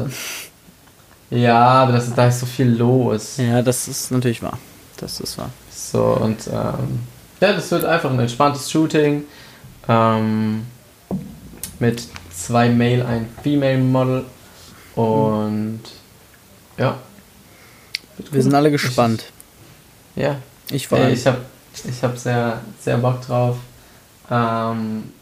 Ja, 1.31 1.59
aber 1.59 1.93
das 1.93 2.09
ist, 2.09 2.17
da 2.17 2.29
ist 2.29 2.41
so 2.41 2.47
viel 2.47 2.69
los. 2.69 3.39
Ja, 3.39 3.61
das 3.61 3.89
ist 3.89 4.13
natürlich 4.13 4.43
wahr. 4.43 4.59
Das 4.99 5.19
ist 5.21 5.37
wahr. 5.37 5.51
So, 5.95 6.03
und 6.03 6.49
ähm, 6.49 7.07
ja, 7.41 7.53
das 7.53 7.71
wird 7.71 7.85
einfach 7.85 8.11
ein 8.11 8.19
entspanntes 8.19 8.69
Shooting 8.69 9.23
ähm, 9.89 10.67
mit 11.79 12.03
zwei 12.35 12.69
Male, 12.69 13.07
ein 13.07 13.29
Female 13.45 13.79
Model 13.79 14.25
und 14.97 15.83
ja. 16.77 16.99
Wir 18.33 18.43
sind 18.43 18.57
alle 18.57 18.73
gespannt. 18.73 19.27
Ich, 20.17 20.23
ja. 20.25 20.37
Ich 20.69 20.91
war. 20.91 21.09
Ich 21.11 21.29
habe 21.29 21.39
ich 21.73 22.03
hab 22.03 22.19
sehr, 22.19 22.61
sehr 22.81 22.99
Bock 22.99 23.21
drauf. 23.25 23.59
Ähm, 24.29 25.13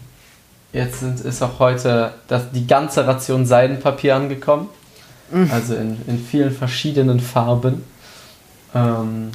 jetzt 0.73 1.00
sind, 1.00 1.21
ist 1.21 1.43
auch 1.43 1.59
heute 1.59 2.14
das, 2.29 2.50
die 2.50 2.67
ganze 2.67 3.07
Ration 3.07 3.45
Seidenpapier 3.45 4.17
angekommen. 4.17 4.71
Mhm. 5.31 5.50
Also 5.52 5.75
in, 5.75 6.00
in 6.07 6.19
vielen 6.19 6.50
verschiedenen 6.50 7.21
Farben. 7.21 7.85
Ähm, 8.75 9.33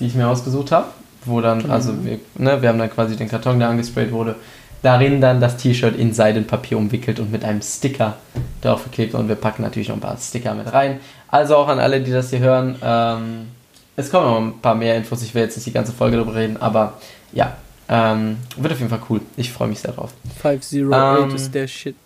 die 0.00 0.06
ich 0.06 0.14
mir 0.14 0.28
ausgesucht 0.28 0.72
habe, 0.72 0.86
wo 1.24 1.40
dann, 1.40 1.64
mhm. 1.64 1.70
also 1.70 2.04
wir, 2.04 2.18
ne, 2.36 2.60
wir 2.62 2.68
haben 2.68 2.78
dann 2.78 2.90
quasi 2.90 3.16
den 3.16 3.28
Karton, 3.28 3.58
der 3.58 3.68
angesprayt 3.68 4.12
wurde, 4.12 4.36
darin 4.82 5.20
dann 5.20 5.40
das 5.40 5.56
T-Shirt 5.56 5.96
in 5.96 6.12
Seidenpapier 6.12 6.78
umwickelt 6.78 7.20
und 7.20 7.32
mit 7.32 7.44
einem 7.44 7.62
Sticker 7.62 8.16
drauf 8.62 8.84
geklebt 8.84 9.14
und 9.14 9.28
wir 9.28 9.34
packen 9.34 9.62
natürlich 9.62 9.88
noch 9.88 9.96
ein 9.96 10.00
paar 10.00 10.16
Sticker 10.16 10.54
mit 10.54 10.72
rein. 10.72 11.00
Also 11.28 11.56
auch 11.56 11.68
an 11.68 11.78
alle, 11.78 12.00
die 12.00 12.10
das 12.10 12.30
hier 12.30 12.38
hören, 12.38 12.76
ähm, 12.82 13.48
es 13.96 14.10
kommen 14.10 14.26
noch 14.26 14.38
ein 14.38 14.60
paar 14.60 14.76
mehr 14.76 14.96
Infos, 14.96 15.22
ich 15.22 15.34
will 15.34 15.42
jetzt 15.42 15.56
nicht 15.56 15.66
die 15.66 15.72
ganze 15.72 15.92
Folge 15.92 16.16
darüber 16.16 16.34
reden, 16.34 16.56
aber 16.58 16.94
ja, 17.32 17.56
ähm, 17.88 18.36
wird 18.56 18.72
auf 18.72 18.78
jeden 18.78 18.90
Fall 18.90 19.02
cool. 19.08 19.20
Ich 19.36 19.52
freue 19.52 19.68
mich 19.68 19.80
sehr 19.80 19.92
drauf. 19.92 20.12
508 20.40 21.22
ähm, 21.22 21.34
ist 21.34 21.54
der 21.54 21.66
Shit. 21.66 21.96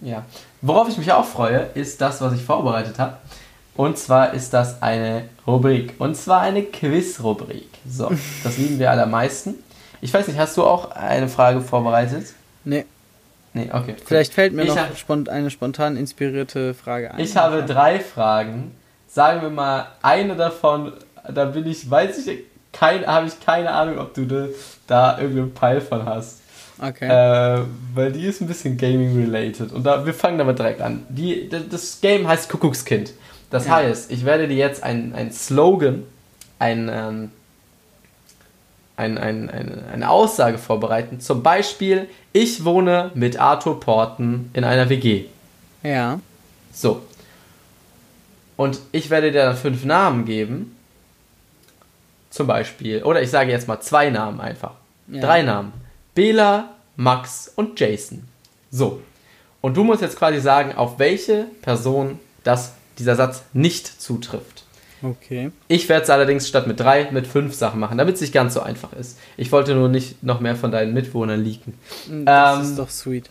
Ja. 0.00 0.24
Worauf 0.60 0.88
ich 0.88 0.98
mich 0.98 1.12
auch 1.12 1.24
freue, 1.24 1.68
ist 1.74 2.00
das, 2.00 2.20
was 2.20 2.32
ich 2.32 2.42
vorbereitet 2.42 2.98
habe. 2.98 3.18
Und 3.74 3.96
zwar 3.98 4.34
ist 4.34 4.52
das 4.52 4.82
eine 4.82 5.24
Rubrik. 5.46 5.94
Und 5.98 6.16
zwar 6.16 6.42
eine 6.42 6.62
Quiz-Rubrik. 6.62 7.68
So, 7.88 8.10
das 8.44 8.58
lieben 8.58 8.78
wir 8.78 8.90
allermeisten. 8.90 9.54
Ich 10.00 10.12
weiß 10.12 10.28
nicht, 10.28 10.38
hast 10.38 10.56
du 10.56 10.64
auch 10.64 10.90
eine 10.90 11.28
Frage 11.28 11.60
vorbereitet? 11.60 12.26
Nee. 12.64 12.84
Nee, 13.54 13.70
okay. 13.72 13.96
Vielleicht 14.04 14.32
fällt 14.32 14.52
mir 14.54 14.62
ich 14.62 14.74
noch 14.74 14.96
spont 14.96 15.28
eine 15.28 15.50
spontan 15.50 15.96
inspirierte 15.96 16.74
Frage 16.74 17.12
ein. 17.12 17.20
Ich 17.20 17.36
habe 17.36 17.62
drei 17.64 18.00
Fragen. 18.00 18.72
Sagen 19.08 19.42
wir 19.42 19.50
mal, 19.50 19.88
eine 20.00 20.36
davon, 20.36 20.92
da 21.28 21.44
bin 21.44 21.66
ich, 21.66 21.90
weiß 21.90 22.26
ich, 22.26 22.38
kein, 22.72 23.06
habe 23.06 23.26
ich 23.26 23.38
keine 23.40 23.70
Ahnung, 23.70 23.98
ob 23.98 24.14
du 24.14 24.50
da 24.86 25.18
irgendeinen 25.18 25.52
Peil 25.52 25.82
von 25.82 26.06
hast. 26.06 26.40
Okay. 26.80 27.06
Äh, 27.06 27.64
weil 27.94 28.10
die 28.12 28.24
ist 28.24 28.40
ein 28.40 28.48
bisschen 28.48 28.76
Gaming-related. 28.76 29.70
Und 29.72 29.84
da, 29.84 30.04
wir 30.04 30.14
fangen 30.14 30.38
damit 30.38 30.58
direkt 30.58 30.80
an. 30.80 31.04
Die, 31.10 31.48
das 31.48 32.00
Game 32.00 32.26
heißt 32.26 32.48
Kuckuckskind. 32.48 33.12
Das 33.52 33.66
ja. 33.66 33.76
heißt, 33.76 34.10
ich 34.10 34.24
werde 34.24 34.48
dir 34.48 34.56
jetzt 34.56 34.82
ein, 34.82 35.14
ein 35.14 35.30
Slogan, 35.30 36.04
ein, 36.58 36.90
ähm, 36.90 37.30
ein, 38.96 39.18
ein, 39.18 39.50
ein, 39.50 39.84
eine 39.92 40.08
Aussage 40.08 40.56
vorbereiten. 40.56 41.20
Zum 41.20 41.42
Beispiel, 41.42 42.08
ich 42.32 42.64
wohne 42.64 43.10
mit 43.12 43.38
Arthur 43.38 43.78
Porten 43.78 44.50
in 44.54 44.64
einer 44.64 44.88
WG. 44.88 45.26
Ja. 45.82 46.18
So. 46.72 47.02
Und 48.56 48.80
ich 48.90 49.10
werde 49.10 49.30
dir 49.30 49.44
dann 49.44 49.56
fünf 49.56 49.84
Namen 49.84 50.24
geben. 50.24 50.74
Zum 52.30 52.46
Beispiel. 52.46 53.02
Oder 53.02 53.20
ich 53.20 53.30
sage 53.30 53.50
jetzt 53.50 53.68
mal 53.68 53.82
zwei 53.82 54.08
Namen 54.08 54.40
einfach. 54.40 54.72
Ja. 55.08 55.20
Drei 55.20 55.42
Namen. 55.42 55.74
Bela, 56.14 56.70
Max 56.96 57.52
und 57.54 57.78
Jason. 57.78 58.26
So. 58.70 59.02
Und 59.60 59.76
du 59.76 59.84
musst 59.84 60.00
jetzt 60.00 60.16
quasi 60.16 60.40
sagen, 60.40 60.74
auf 60.74 60.98
welche 60.98 61.48
Person 61.60 62.18
das 62.44 62.72
dieser 62.98 63.16
Satz 63.16 63.42
nicht 63.52 64.00
zutrifft. 64.00 64.64
Okay. 65.02 65.50
Ich 65.66 65.88
werde 65.88 66.04
es 66.04 66.10
allerdings 66.10 66.48
statt 66.48 66.66
mit 66.66 66.78
drei 66.78 67.10
mit 67.10 67.26
fünf 67.26 67.54
Sachen 67.54 67.80
machen, 67.80 67.98
damit 67.98 68.14
es 68.14 68.20
nicht 68.20 68.32
ganz 68.32 68.54
so 68.54 68.60
einfach 68.60 68.92
ist. 68.92 69.18
Ich 69.36 69.50
wollte 69.50 69.74
nur 69.74 69.88
nicht 69.88 70.22
noch 70.22 70.40
mehr 70.40 70.54
von 70.54 70.70
deinen 70.70 70.94
Mitwohnern 70.94 71.42
leaken. 71.42 71.74
Das 72.24 72.58
ähm, 72.58 72.64
ist 72.64 72.78
doch 72.78 72.90
sweet. 72.90 73.28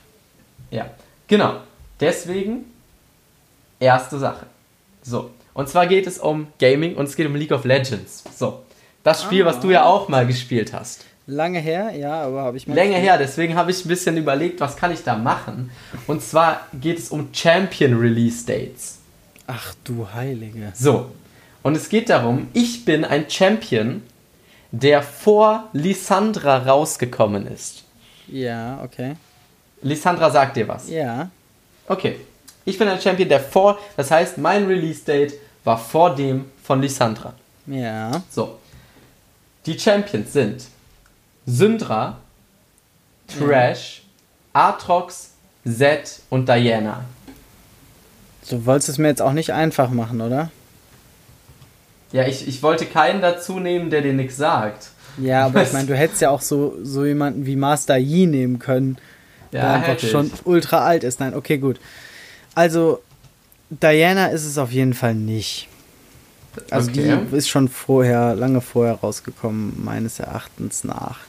Ja, 0.69 0.89
genau. 1.28 1.58
Deswegen 2.00 2.65
erste 3.80 4.19
Sache. 4.19 4.45
So. 5.02 5.32
Und 5.54 5.69
zwar 5.69 5.88
geht 5.88 6.08
es 6.08 6.17
um 6.17 6.47
Gaming 6.60 6.95
und 6.95 7.06
es 7.06 7.15
geht 7.15 7.28
um 7.28 7.36
League 7.36 7.52
of 7.52 7.63
Legends. 7.63 8.24
So. 8.36 8.63
Das 9.04 9.24
Spiel, 9.24 9.43
ah. 9.43 9.45
was 9.47 9.60
du 9.60 9.71
ja 9.71 9.86
auch 9.86 10.10
mal 10.10 10.28
gespielt 10.28 10.74
hast. 10.74 11.06
Lange 11.28 11.60
her, 11.60 11.91
ja, 11.95 12.24
aber 12.24 12.41
habe 12.41 12.58
ich 12.58 12.67
mal. 12.67 12.74
Länger 12.74 12.97
her, 12.97 13.17
deswegen 13.17 13.56
habe 13.56 13.71
ich 13.71 13.86
ein 13.86 13.88
bisschen 13.88 14.17
überlegt, 14.17 14.60
was 14.60 14.76
kann 14.76 14.91
ich 14.91 15.04
da 15.04 15.15
machen. 15.15 15.71
Und 16.08 16.21
zwar 16.21 16.67
geht 16.74 17.00
es 17.00 17.10
um 17.10 17.30
Champion 17.32 17.97
Release 17.97 18.45
Dates. 18.45 19.00
Ach 19.53 19.75
du 19.83 20.07
Heilige. 20.13 20.71
So. 20.75 21.11
Und 21.61 21.75
es 21.75 21.89
geht 21.89 22.09
darum, 22.09 22.47
ich 22.53 22.85
bin 22.85 23.03
ein 23.03 23.29
Champion, 23.29 24.01
der 24.71 25.03
vor 25.03 25.67
Lissandra 25.73 26.59
rausgekommen 26.59 27.47
ist. 27.47 27.83
Ja, 28.27 28.79
okay. 28.81 29.15
Lissandra 29.81 30.29
sagt 30.29 30.55
dir 30.55 30.67
was. 30.67 30.89
Ja. 30.89 31.29
Okay. 31.87 32.15
Ich 32.63 32.77
bin 32.77 32.87
ein 32.87 33.01
Champion, 33.01 33.27
der 33.27 33.41
vor, 33.41 33.77
das 33.97 34.09
heißt, 34.09 34.37
mein 34.37 34.65
Release-Date 34.65 35.33
war 35.65 35.77
vor 35.77 36.15
dem 36.15 36.45
von 36.63 36.81
Lissandra. 36.81 37.33
Ja. 37.65 38.23
So. 38.29 38.57
Die 39.65 39.77
Champions 39.77 40.31
sind 40.31 40.63
Syndra, 41.45 42.17
Trash. 43.27 44.03
Atrox, 44.53 45.31
Zed 45.65 46.21
und 46.29 46.47
Diana. 46.47 47.05
Du 48.51 48.65
wolltest 48.65 48.89
es 48.89 48.97
mir 48.97 49.07
jetzt 49.07 49.21
auch 49.21 49.31
nicht 49.33 49.53
einfach 49.53 49.89
machen, 49.91 50.19
oder? 50.19 50.51
Ja, 52.11 52.27
ich, 52.27 52.47
ich 52.47 52.61
wollte 52.61 52.85
keinen 52.85 53.21
dazu 53.21 53.59
nehmen, 53.59 53.89
der 53.89 54.01
dir 54.01 54.13
nichts 54.13 54.35
sagt. 54.35 54.89
Ja, 55.17 55.45
aber 55.45 55.63
ich 55.63 55.71
meine, 55.73 55.87
du 55.87 55.95
hättest 55.95 56.21
ja 56.21 56.29
auch 56.29 56.41
so, 56.41 56.77
so 56.83 57.05
jemanden 57.05 57.45
wie 57.45 57.55
Master 57.55 57.95
Yi 57.95 58.27
nehmen 58.27 58.59
können, 58.59 58.97
der 59.53 59.63
ja, 59.63 59.73
einfach 59.73 59.99
schon 59.99 60.31
ultra 60.43 60.85
alt 60.85 61.05
ist. 61.05 61.21
Nein, 61.21 61.33
okay, 61.33 61.59
gut. 61.59 61.79
Also, 62.53 63.01
Diana 63.69 64.27
ist 64.27 64.45
es 64.45 64.57
auf 64.57 64.71
jeden 64.71 64.93
Fall 64.93 65.15
nicht. 65.15 65.69
Also 66.69 66.91
okay. 66.91 67.17
die 67.31 67.37
ist 67.37 67.47
schon 67.47 67.69
vorher, 67.69 68.35
lange 68.35 68.59
vorher 68.59 68.95
rausgekommen, 68.95 69.81
meines 69.81 70.19
Erachtens 70.19 70.83
nach. 70.83 71.19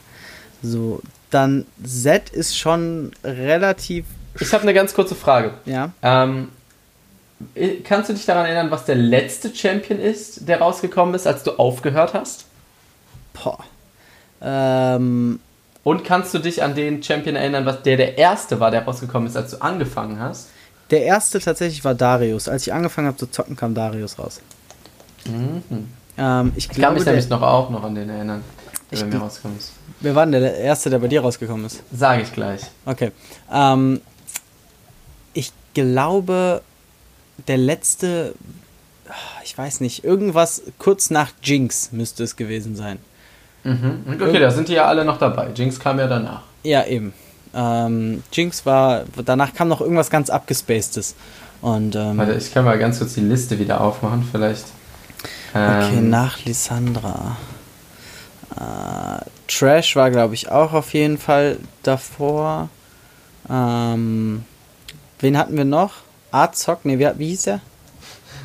So, 0.64 1.00
dann 1.30 1.66
Z 1.84 2.30
ist 2.30 2.58
schon 2.58 3.12
relativ. 3.22 4.06
Ich 4.40 4.52
habe 4.52 4.64
eine 4.64 4.74
ganz 4.74 4.94
kurze 4.94 5.14
Frage. 5.14 5.52
Ja. 5.64 5.92
Ähm, 6.02 6.48
äh, 6.48 6.61
kannst 7.84 8.08
du 8.08 8.14
dich 8.14 8.26
daran 8.26 8.46
erinnern, 8.46 8.70
was 8.70 8.84
der 8.84 8.96
letzte 8.96 9.54
Champion 9.54 9.98
ist, 9.98 10.48
der 10.48 10.60
rausgekommen 10.60 11.14
ist, 11.14 11.26
als 11.26 11.42
du 11.42 11.52
aufgehört 11.52 12.14
hast? 12.14 12.46
Boah. 13.32 13.58
Ähm. 14.40 15.40
Und 15.84 16.04
kannst 16.04 16.32
du 16.32 16.38
dich 16.38 16.62
an 16.62 16.74
den 16.74 17.02
Champion 17.02 17.34
erinnern, 17.34 17.66
was 17.66 17.82
der 17.82 17.96
der 17.96 18.16
erste 18.16 18.60
war, 18.60 18.70
der 18.70 18.84
rausgekommen 18.84 19.28
ist, 19.28 19.36
als 19.36 19.50
du 19.50 19.62
angefangen 19.62 20.20
hast? 20.20 20.48
Der 20.90 21.04
erste 21.04 21.40
tatsächlich 21.40 21.84
war 21.84 21.94
Darius. 21.94 22.48
Als 22.48 22.66
ich 22.66 22.72
angefangen 22.72 23.08
habe 23.08 23.16
zu 23.16 23.26
zocken, 23.26 23.56
kam 23.56 23.74
Darius 23.74 24.18
raus. 24.18 24.40
Mhm. 25.24 25.88
Ähm, 26.18 26.52
ich, 26.54 26.70
ich 26.70 26.78
kann 26.80 26.94
mich 26.94 27.04
nämlich 27.04 27.28
noch 27.28 27.42
auch 27.42 27.70
noch 27.70 27.82
an 27.82 27.94
den 27.94 28.08
erinnern, 28.10 28.44
der 28.90 28.98
bei 28.98 29.06
mir 29.06 29.18
rausgekommen 29.18 29.58
ist. 29.58 29.72
Wer 30.00 30.14
war 30.14 30.26
denn 30.26 30.40
der 30.40 30.56
erste, 30.56 30.90
der 30.90 30.98
bei 30.98 31.08
dir 31.08 31.22
rausgekommen 31.22 31.66
ist? 31.66 31.82
Sage 31.92 32.22
ich 32.22 32.32
gleich. 32.32 32.62
Okay. 32.84 33.12
Ähm, 33.50 34.00
ich 35.32 35.52
glaube, 35.74 36.62
der 37.48 37.56
letzte, 37.56 38.34
ich 39.44 39.56
weiß 39.56 39.80
nicht, 39.80 40.04
irgendwas 40.04 40.62
kurz 40.78 41.10
nach 41.10 41.30
Jinx 41.42 41.92
müsste 41.92 42.24
es 42.24 42.36
gewesen 42.36 42.76
sein. 42.76 42.98
Mhm. 43.64 44.04
Okay, 44.20 44.38
da 44.38 44.50
sind 44.50 44.68
die 44.68 44.74
ja 44.74 44.86
alle 44.86 45.04
noch 45.04 45.18
dabei. 45.18 45.48
Jinx 45.54 45.78
kam 45.78 45.98
ja 45.98 46.06
danach. 46.06 46.42
Ja, 46.62 46.84
eben. 46.84 47.12
Ähm, 47.54 48.22
Jinx 48.32 48.64
war, 48.66 49.04
danach 49.24 49.52
kam 49.54 49.68
noch 49.68 49.80
irgendwas 49.80 50.10
ganz 50.10 50.30
abgespacedes. 50.30 51.14
Und, 51.60 51.94
ähm, 51.94 52.16
Warte, 52.18 52.34
ich 52.34 52.52
kann 52.52 52.64
mal 52.64 52.78
ganz 52.78 52.98
kurz 52.98 53.14
die 53.14 53.20
Liste 53.20 53.58
wieder 53.58 53.80
aufmachen, 53.80 54.26
vielleicht. 54.30 54.64
Okay, 55.54 55.98
ähm, 55.98 56.10
nach 56.10 56.44
Lissandra. 56.44 57.36
Äh, 58.56 59.24
Trash 59.46 59.96
war, 59.96 60.10
glaube 60.10 60.34
ich, 60.34 60.50
auch 60.50 60.72
auf 60.72 60.92
jeden 60.92 61.18
Fall 61.18 61.58
davor. 61.82 62.68
Ähm, 63.48 64.44
wen 65.20 65.38
hatten 65.38 65.56
wir 65.56 65.64
noch? 65.64 65.92
Artzock? 66.32 66.84
Ne, 66.84 66.98
wie, 66.98 67.08
wie 67.18 67.28
hieß 67.28 67.46
er? 67.48 67.60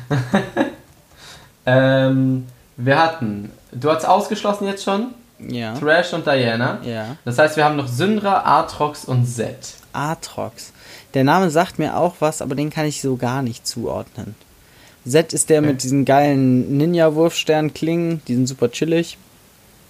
ähm, 1.66 2.46
wir 2.76 3.02
hatten, 3.02 3.50
du 3.72 3.90
hast 3.90 4.04
ausgeschlossen 4.04 4.66
jetzt 4.66 4.84
schon? 4.84 5.08
Ja. 5.38 5.74
Thrash 5.74 6.12
und 6.12 6.26
Diana. 6.26 6.80
Ja. 6.82 7.16
Das 7.24 7.38
heißt, 7.38 7.56
wir 7.56 7.64
haben 7.64 7.76
noch 7.76 7.88
Syndra, 7.88 8.42
Atrox 8.44 9.04
und 9.04 9.26
Z. 9.26 9.74
Atrox. 9.92 10.72
Der 11.14 11.24
Name 11.24 11.50
sagt 11.50 11.78
mir 11.78 11.96
auch 11.96 12.16
was, 12.20 12.42
aber 12.42 12.54
den 12.54 12.70
kann 12.70 12.86
ich 12.86 13.00
so 13.00 13.16
gar 13.16 13.42
nicht 13.42 13.66
zuordnen. 13.66 14.34
Z 15.06 15.32
ist 15.32 15.48
der 15.48 15.60
okay. 15.60 15.68
mit 15.68 15.82
diesen 15.82 16.04
geilen 16.04 16.76
Ninja-Wurfstern-Klingen, 16.76 18.22
die 18.26 18.34
sind 18.34 18.46
super 18.46 18.70
chillig. 18.70 19.16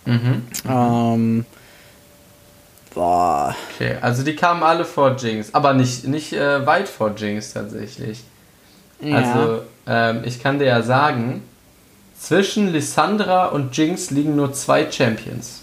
Mhm. 0.04 0.46
Ähm, 0.68 1.46
boah. 2.98 3.54
Okay, 3.74 3.96
also 4.00 4.24
die 4.24 4.34
kamen 4.34 4.62
alle 4.62 4.84
vor 4.84 5.16
Jinx, 5.16 5.54
aber 5.54 5.72
nicht, 5.72 6.06
nicht 6.06 6.32
äh, 6.32 6.66
weit 6.66 6.88
vor 6.88 7.14
Jinx 7.16 7.52
tatsächlich. 7.52 8.24
Ja. 9.00 9.16
Also, 9.16 9.62
ähm, 9.86 10.22
ich 10.24 10.42
kann 10.42 10.58
dir 10.58 10.66
ja 10.66 10.82
sagen, 10.82 11.42
zwischen 12.18 12.72
Lissandra 12.72 13.46
und 13.46 13.76
Jinx 13.76 14.10
liegen 14.10 14.34
nur 14.34 14.52
zwei 14.52 14.90
Champions. 14.90 15.62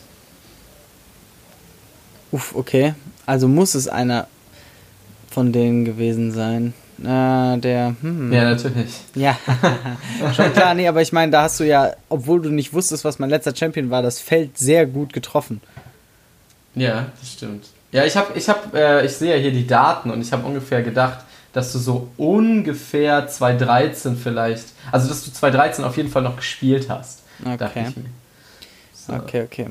Uff, 2.32 2.56
okay. 2.56 2.96
Also 3.26 3.50
muss 3.50 3.76
es 3.76 3.90
einer 3.90 4.28
von 5.30 5.52
denen 5.52 5.84
gewesen 5.84 6.32
sein. 6.32 6.74
Äh, 7.00 7.58
der. 7.58 7.96
Hm. 8.02 8.32
Ja, 8.32 8.46
natürlich. 8.46 9.02
Ja, 9.16 9.38
schon 10.34 10.54
klar. 10.54 10.74
Nee, 10.74 10.88
aber 10.88 11.02
ich 11.02 11.12
meine, 11.12 11.34
da 11.34 11.42
hast 11.42 11.60
du 11.60 11.66
ja, 11.66 11.92
obwohl 12.08 12.42
du 12.42 12.50
nicht 12.50 12.74
wusstest, 12.74 13.04
was 13.04 13.20
mein 13.20 13.30
letzter 13.30 13.54
Champion 13.54 13.90
war, 13.90 14.02
das 14.02 14.22
Feld 14.22 14.58
sehr 14.58 14.86
gut 14.86 15.12
getroffen. 15.12 15.60
Ja, 16.76 17.08
das 17.20 17.34
stimmt. 17.34 17.66
Ja, 17.92 18.04
ich 18.04 18.16
habe, 18.18 18.38
ich 18.38 18.50
habe, 18.50 18.78
äh, 18.78 19.06
ich 19.06 19.14
sehe 19.14 19.36
ja 19.36 19.42
hier 19.42 19.52
die 19.52 19.66
Daten 19.66 20.12
und 20.12 20.22
ich 20.22 20.32
habe 20.34 20.46
ungefähr 20.46 20.82
gedacht, 20.82 21.20
dass 21.54 21.72
du 21.72 21.80
so 21.80 22.10
ungefähr 22.18 23.28
2013 23.28 24.18
vielleicht, 24.18 24.66
also 24.92 25.08
dass 25.08 25.24
du 25.24 25.32
2013 25.32 25.86
auf 25.86 25.96
jeden 25.96 26.10
Fall 26.10 26.22
noch 26.22 26.36
gespielt 26.36 26.90
hast. 26.90 27.22
Okay. 27.46 27.88
So. 28.94 29.14
Okay, 29.14 29.44
okay. 29.44 29.70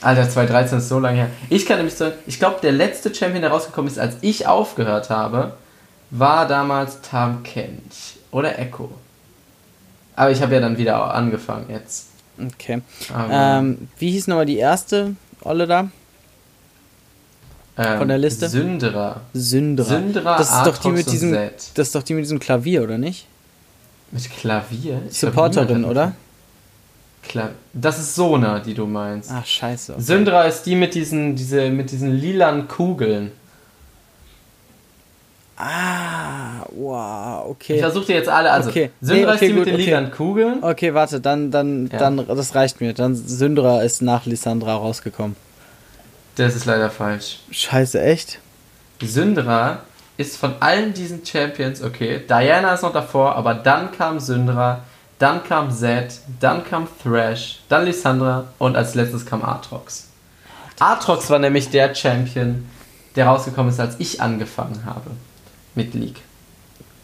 Alter, 0.00 0.28
2013 0.28 0.78
ist 0.78 0.88
so 0.88 1.00
lange 1.00 1.16
her. 1.16 1.30
Ich 1.48 1.66
kann 1.66 1.78
nämlich 1.78 1.94
sagen, 1.94 2.14
ich 2.26 2.38
glaube, 2.38 2.58
der 2.62 2.72
letzte 2.72 3.12
Champion, 3.12 3.42
der 3.42 3.50
rausgekommen 3.50 3.90
ist, 3.90 3.98
als 3.98 4.16
ich 4.20 4.46
aufgehört 4.46 5.10
habe, 5.10 5.54
war 6.10 6.46
damals 6.46 7.00
Tam 7.00 7.42
Kench 7.42 8.18
oder 8.30 8.58
Echo. 8.58 8.90
Aber 10.14 10.30
ich 10.30 10.40
habe 10.42 10.54
ja 10.54 10.60
dann 10.60 10.78
wieder 10.78 11.12
angefangen 11.12 11.66
jetzt. 11.70 12.08
Okay. 12.38 12.82
Ähm, 13.30 13.88
wie 13.98 14.10
hieß 14.10 14.28
nochmal 14.28 14.46
die 14.46 14.58
erste 14.58 15.16
Olle 15.42 15.66
da? 15.66 15.88
Ähm, 17.76 17.98
Von 17.98 18.08
der 18.08 18.18
Liste? 18.18 18.48
Syndra. 18.48 19.20
Syndra. 19.32 19.84
Syndra, 19.84 20.38
das 20.38 20.50
ist 20.50 20.66
doch 20.66 20.78
die 20.78 20.90
mit 20.90 21.10
diesem, 21.10 21.32
Das 21.32 21.86
ist 21.88 21.94
doch 21.94 22.02
die 22.02 22.14
mit 22.14 22.24
diesem 22.24 22.38
Klavier, 22.38 22.82
oder 22.82 22.98
nicht? 22.98 23.26
Mit 24.12 24.30
Klavier? 24.30 25.02
Ich 25.10 25.18
Supporterin, 25.18 25.84
oder? 25.84 26.12
Klar. 27.22 27.50
Das 27.72 27.98
ist 27.98 28.14
Sona, 28.14 28.60
die 28.60 28.74
du 28.74 28.86
meinst. 28.86 29.30
Ach, 29.32 29.44
scheiße. 29.44 29.94
Okay. 29.94 30.02
Syndra 30.02 30.44
ist 30.44 30.62
die 30.64 30.76
mit 30.76 30.94
diesen, 30.94 31.34
diese, 31.34 31.70
mit 31.70 31.90
diesen 31.90 32.14
lilanen 32.14 32.68
Kugeln. 32.68 33.32
Ah, 35.56 36.66
wow, 36.70 37.46
okay. 37.48 37.76
Ich 37.76 37.80
versuche 37.80 38.06
dir 38.06 38.16
jetzt 38.16 38.28
alle, 38.28 38.50
also 38.50 38.70
okay. 38.70 38.90
Syndra 39.00 39.16
nee, 39.16 39.26
okay, 39.26 39.34
ist 39.34 39.40
die 39.40 39.56
gut, 39.56 39.64
mit 39.64 39.66
den 39.68 39.76
lilanen 39.76 40.10
Kugeln. 40.10 40.62
Okay, 40.62 40.94
warte, 40.94 41.20
dann, 41.20 41.50
dann, 41.50 41.88
ja. 41.92 41.98
dann, 41.98 42.26
das 42.26 42.54
reicht 42.54 42.80
mir. 42.80 42.92
Dann 42.92 43.14
Syndra 43.14 43.82
ist 43.82 44.02
nach 44.02 44.26
Lissandra 44.26 44.74
rausgekommen. 44.76 45.36
Das 46.36 46.56
ist 46.56 46.64
leider 46.64 46.90
falsch. 46.90 47.40
Scheiße, 47.50 48.02
echt? 48.02 48.40
Syndra 49.00 49.82
ist 50.16 50.36
von 50.36 50.54
allen 50.60 50.94
diesen 50.94 51.24
Champions, 51.24 51.82
okay, 51.82 52.22
Diana 52.28 52.74
ist 52.74 52.82
noch 52.82 52.92
davor, 52.92 53.34
aber 53.36 53.54
dann 53.54 53.92
kam 53.92 54.20
Syndra, 54.20 54.82
dann 55.18 55.44
kam 55.44 55.70
Zed, 55.70 56.20
dann 56.40 56.64
kam 56.64 56.88
Thrash, 57.02 57.60
dann 57.68 57.84
Lissandra 57.84 58.48
und 58.58 58.76
als 58.76 58.94
letztes 58.94 59.26
kam 59.26 59.44
Aatrox. 59.44 60.08
Aatrox 60.78 61.30
war 61.30 61.38
nämlich 61.38 61.70
der 61.70 61.94
Champion, 61.94 62.68
der 63.16 63.26
rausgekommen 63.26 63.72
ist, 63.72 63.80
als 63.80 63.96
ich 63.98 64.20
angefangen 64.20 64.84
habe 64.84 65.10
mit 65.74 65.94
League. 65.94 66.22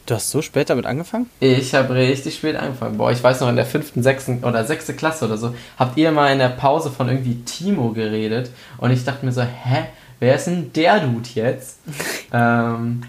Du 0.07 0.15
hast 0.15 0.31
so 0.31 0.43
spät 0.43 0.71
damit 0.71 0.87
angefangen? 0.87 1.31
Ich 1.41 1.75
habe 1.75 1.95
richtig 1.95 2.35
spät 2.35 2.57
angefangen. 2.57 2.97
Boah, 2.97 3.13
ich 3.13 3.23
weiß 3.23 3.41
noch, 3.41 3.49
in 3.49 3.57
der 3.57 3.67
fünften, 3.67 4.03
sechsten 4.03 4.43
oder 4.43 4.65
sechste 4.65 4.95
Klasse 4.95 5.27
oder 5.27 5.37
so, 5.37 5.55
habt 5.79 5.97
ihr 5.97 6.11
mal 6.11 6.33
in 6.33 6.39
der 6.39 6.49
Pause 6.49 6.91
von 6.91 7.09
irgendwie 7.09 7.43
Timo 7.45 7.91
geredet 7.91 8.51
und 8.79 8.91
ich 8.91 9.05
dachte 9.05 9.25
mir 9.25 9.33
so, 9.33 9.43
hä, 9.43 9.85
wer 10.19 10.35
ist 10.35 10.47
denn 10.47 10.73
der 10.73 11.01
Dude 11.01 11.29
jetzt? 11.35 11.79
ähm, 12.33 13.03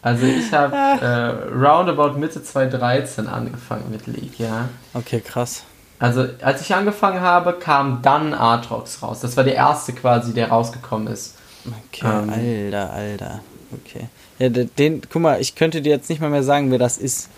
also 0.00 0.26
ich 0.26 0.52
habe 0.52 0.74
äh, 0.74 1.52
roundabout 1.52 2.18
Mitte 2.18 2.42
2013 2.42 3.28
angefangen 3.28 3.84
mit 3.90 4.06
League, 4.06 4.38
ja. 4.38 4.68
Okay, 4.94 5.20
krass. 5.20 5.64
Also 6.00 6.26
als 6.40 6.60
ich 6.62 6.74
angefangen 6.74 7.20
habe, 7.20 7.52
kam 7.52 8.02
dann 8.02 8.34
Artrox 8.34 9.02
raus. 9.02 9.20
Das 9.20 9.36
war 9.36 9.44
der 9.44 9.54
erste 9.54 9.92
quasi, 9.92 10.34
der 10.34 10.48
rausgekommen 10.48 11.06
ist. 11.06 11.36
Okay, 11.64 12.04
ähm, 12.04 12.30
alter, 12.30 12.92
alter. 12.92 13.40
Okay. 13.72 14.08
Ja, 14.38 14.48
den, 14.48 15.02
guck 15.08 15.22
mal, 15.22 15.40
ich 15.40 15.54
könnte 15.54 15.82
dir 15.82 15.90
jetzt 15.90 16.08
nicht 16.08 16.20
mal 16.20 16.30
mehr 16.30 16.42
sagen, 16.42 16.70
wer 16.70 16.78
das 16.78 16.98
ist. 16.98 17.28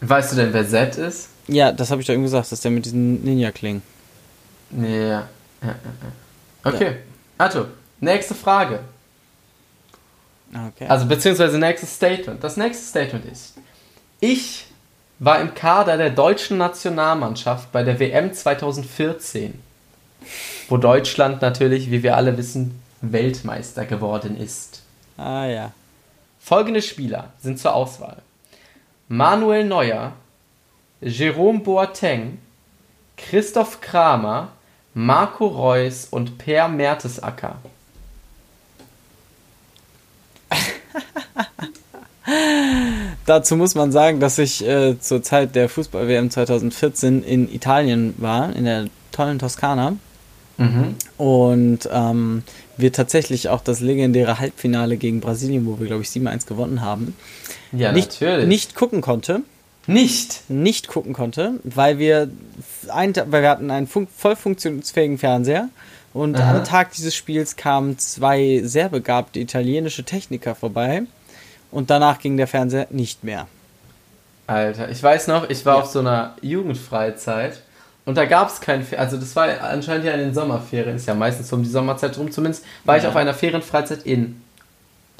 Weißt 0.00 0.32
du 0.32 0.36
denn, 0.36 0.52
wer 0.52 0.68
Z 0.68 0.96
ist? 0.96 1.28
Ja, 1.48 1.72
das 1.72 1.90
habe 1.90 2.00
ich 2.00 2.06
doch 2.06 2.14
eben 2.14 2.22
gesagt, 2.22 2.50
dass 2.50 2.60
der 2.60 2.70
mit 2.70 2.84
diesen 2.84 3.22
Ninja-Klingen. 3.24 3.82
Ja, 4.76 4.88
ja, 4.88 5.26
ja. 5.62 5.74
Okay, 6.64 6.84
ja. 6.84 6.92
Arthur, 7.38 7.68
nächste 8.00 8.34
Frage. 8.34 8.80
Okay. 10.54 10.86
Also, 10.86 11.06
beziehungsweise 11.06 11.58
nächstes 11.58 11.94
Statement. 11.94 12.42
Das 12.44 12.56
nächste 12.56 12.84
Statement 12.84 13.24
ist: 13.24 13.54
Ich 14.20 14.66
war 15.18 15.40
im 15.40 15.54
Kader 15.54 15.96
der 15.96 16.10
deutschen 16.10 16.58
Nationalmannschaft 16.58 17.72
bei 17.72 17.82
der 17.82 17.98
WM 18.00 18.32
2014, 18.32 19.54
wo 20.68 20.76
Deutschland 20.76 21.40
natürlich, 21.42 21.90
wie 21.90 22.02
wir 22.02 22.16
alle 22.16 22.36
wissen, 22.36 22.80
Weltmeister 23.00 23.84
geworden 23.84 24.36
ist. 24.36 24.81
Ah 25.22 25.46
ja. 25.46 25.72
Folgende 26.40 26.82
Spieler 26.82 27.32
sind 27.40 27.60
zur 27.60 27.74
Auswahl. 27.74 28.22
Manuel 29.06 29.64
Neuer, 29.64 30.14
Jerome 31.00 31.60
Boateng, 31.60 32.38
Christoph 33.16 33.80
Kramer, 33.80 34.48
Marco 34.94 35.46
Reus 35.46 36.08
und 36.10 36.38
Per 36.38 36.66
Mertesacker. 36.66 37.56
Dazu 43.24 43.56
muss 43.56 43.76
man 43.76 43.92
sagen, 43.92 44.18
dass 44.18 44.38
ich 44.38 44.66
äh, 44.66 44.98
zur 44.98 45.22
Zeit 45.22 45.54
der 45.54 45.68
Fußball-WM 45.68 46.30
2014 46.30 47.22
in 47.22 47.52
Italien 47.52 48.14
war, 48.18 48.54
in 48.56 48.64
der 48.64 48.88
tollen 49.12 49.38
Toskana. 49.38 49.94
Mhm. 50.62 50.94
Und 51.18 51.88
ähm, 51.92 52.42
wir 52.76 52.92
tatsächlich 52.92 53.48
auch 53.48 53.62
das 53.62 53.80
legendäre 53.80 54.38
Halbfinale 54.38 54.96
gegen 54.96 55.20
Brasilien, 55.20 55.66
wo 55.66 55.78
wir, 55.78 55.86
glaube 55.86 56.02
ich, 56.02 56.08
7-1 56.08 56.46
gewonnen 56.46 56.80
haben, 56.80 57.16
ja, 57.72 57.92
nicht, 57.92 58.20
natürlich. 58.20 58.46
nicht 58.46 58.74
gucken 58.74 59.00
konnte. 59.00 59.42
Nicht? 59.86 60.48
Nicht 60.48 60.86
gucken 60.86 61.12
konnte, 61.12 61.54
weil 61.64 61.98
wir, 61.98 62.30
ein, 62.88 63.14
weil 63.16 63.42
wir 63.42 63.50
hatten 63.50 63.70
einen 63.70 63.88
fun 63.88 64.06
voll 64.16 64.36
funktionsfähigen 64.36 65.18
Fernseher 65.18 65.70
und 66.12 66.36
Aha. 66.36 66.58
am 66.58 66.64
Tag 66.64 66.92
dieses 66.92 67.16
Spiels 67.16 67.56
kamen 67.56 67.98
zwei 67.98 68.60
sehr 68.62 68.90
begabte 68.90 69.40
italienische 69.40 70.04
Techniker 70.04 70.54
vorbei 70.54 71.02
und 71.72 71.90
danach 71.90 72.20
ging 72.20 72.36
der 72.36 72.46
Fernseher 72.46 72.86
nicht 72.90 73.24
mehr. 73.24 73.48
Alter, 74.46 74.88
ich 74.88 75.02
weiß 75.02 75.26
noch, 75.28 75.50
ich 75.50 75.64
war 75.66 75.76
ja. 75.76 75.82
auf 75.82 75.88
so 75.88 75.98
einer 75.98 76.36
Jugendfreizeit 76.42 77.60
und 78.04 78.16
da 78.16 78.24
gab 78.24 78.48
es 78.48 78.60
kein, 78.60 78.84
also 78.96 79.16
das 79.16 79.36
war 79.36 79.48
anscheinend 79.62 80.04
ja 80.04 80.12
in 80.12 80.20
den 80.20 80.34
Sommerferien, 80.34 80.96
ist 80.96 81.06
ja 81.06 81.14
meistens 81.14 81.52
um 81.52 81.62
die 81.62 81.68
Sommerzeit 81.68 82.18
rum, 82.18 82.30
zumindest 82.32 82.64
war 82.84 82.96
ja. 82.96 83.02
ich 83.02 83.08
auf 83.08 83.16
einer 83.16 83.34
Ferienfreizeit 83.34 84.04
in 84.04 84.42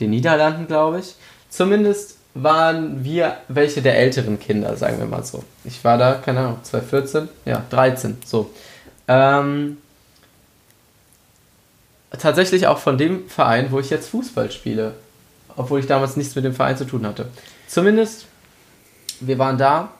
den 0.01 0.11
Niederlanden, 0.11 0.66
glaube 0.66 0.99
ich. 0.99 1.14
Zumindest 1.49 2.16
waren 2.35 3.05
wir 3.05 3.37
welche 3.49 3.83
der 3.83 3.99
älteren 3.99 4.40
Kinder, 4.40 4.77
sagen 4.77 4.99
wir 4.99 5.07
mal 5.07 5.23
so. 5.23 5.45
Ich 5.64 5.85
war 5.85 5.99
da, 5.99 6.14
keine 6.14 6.40
Ahnung, 6.40 6.59
2014, 6.62 7.29
ja, 7.45 7.62
13, 7.71 8.18
so. 8.25 8.51
Ähm, 9.07 9.77
tatsächlich 12.18 12.66
auch 12.66 12.79
von 12.79 12.99
dem 12.99 13.29
Verein, 13.29 13.71
wo 13.71 13.79
ich 13.79 13.90
jetzt 13.90 14.09
Fußball 14.09 14.51
spiele. 14.51 14.95
Obwohl 15.57 15.81
ich 15.81 15.87
damals 15.87 16.16
nichts 16.16 16.35
mit 16.35 16.47
dem 16.47 16.55
Verein 16.55 16.79
zu 16.79 16.87
tun 16.87 17.07
hatte. 17.07 17.27
Zumindest, 17.68 18.25
wir 19.21 19.38
waren 19.38 19.59
da 19.59 19.90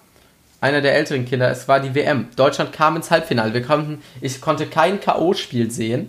einer 0.62 0.81
der 0.81 0.94
älteren 0.94 1.27
Kinder, 1.27 1.51
es 1.51 1.68
war 1.68 1.81
die 1.81 1.94
WM. 1.94 2.29
Deutschland 2.37 2.72
kam 2.72 2.96
ins 2.96 3.11
Halbfinale. 3.11 3.53
Wir 3.53 3.62
konnten, 3.62 4.03
ich 4.20 4.40
konnte 4.40 4.66
kein 4.66 5.01
K.O.-Spiel 5.01 5.70
sehen 5.70 6.09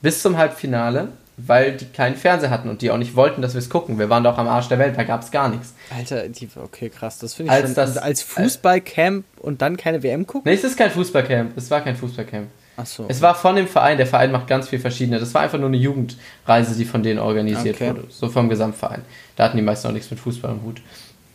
bis 0.00 0.22
zum 0.22 0.38
Halbfinale. 0.38 1.08
weil 1.36 1.72
die 1.72 1.86
keinen 1.86 2.14
Fernseher 2.14 2.50
hatten 2.50 2.68
und 2.68 2.80
die 2.80 2.90
auch 2.90 2.96
nicht 2.96 3.16
wollten, 3.16 3.42
dass 3.42 3.54
wir 3.54 3.58
es 3.58 3.68
gucken. 3.68 3.98
Wir 3.98 4.08
waren 4.08 4.22
doch 4.22 4.38
am 4.38 4.46
Arsch 4.46 4.68
der 4.68 4.78
Welt, 4.78 4.96
da 4.96 5.02
gab 5.02 5.22
es 5.22 5.30
gar 5.30 5.48
nichts. 5.48 5.74
Alter, 5.90 6.28
die, 6.28 6.48
okay, 6.62 6.88
krass. 6.88 7.18
Das 7.18 7.34
finde 7.34 7.52
ich 7.52 7.58
als, 7.58 7.66
schon, 7.66 7.74
das, 7.74 7.96
als 7.96 8.22
Fußballcamp 8.22 9.24
und 9.40 9.60
dann 9.60 9.76
keine 9.76 10.02
WM 10.02 10.26
gucken? 10.26 10.48
Nee, 10.48 10.56
es 10.56 10.64
ist 10.64 10.76
kein 10.76 10.90
Fußballcamp. 10.90 11.56
Es 11.56 11.70
war 11.70 11.80
kein 11.80 11.96
Fußballcamp. 11.96 12.46
Ach 12.76 12.86
so. 12.86 13.06
Es 13.08 13.20
war 13.20 13.34
von 13.34 13.56
dem 13.56 13.68
Verein. 13.68 13.96
Der 13.96 14.06
Verein 14.06 14.32
macht 14.32 14.46
ganz 14.46 14.68
viel 14.68 14.78
verschiedene. 14.78 15.18
Das 15.18 15.34
war 15.34 15.42
einfach 15.42 15.58
nur 15.58 15.68
eine 15.68 15.76
Jugendreise, 15.76 16.76
die 16.76 16.84
von 16.84 17.02
denen 17.02 17.18
organisiert 17.18 17.76
okay. 17.76 17.88
wurde. 17.88 18.04
So 18.10 18.28
vom 18.28 18.48
Gesamtverein. 18.48 19.02
Da 19.36 19.44
hatten 19.44 19.56
die 19.56 19.62
meisten 19.62 19.88
auch 19.88 19.92
nichts 19.92 20.10
mit 20.10 20.20
Fußball 20.20 20.52
im 20.52 20.62
Hut. 20.62 20.82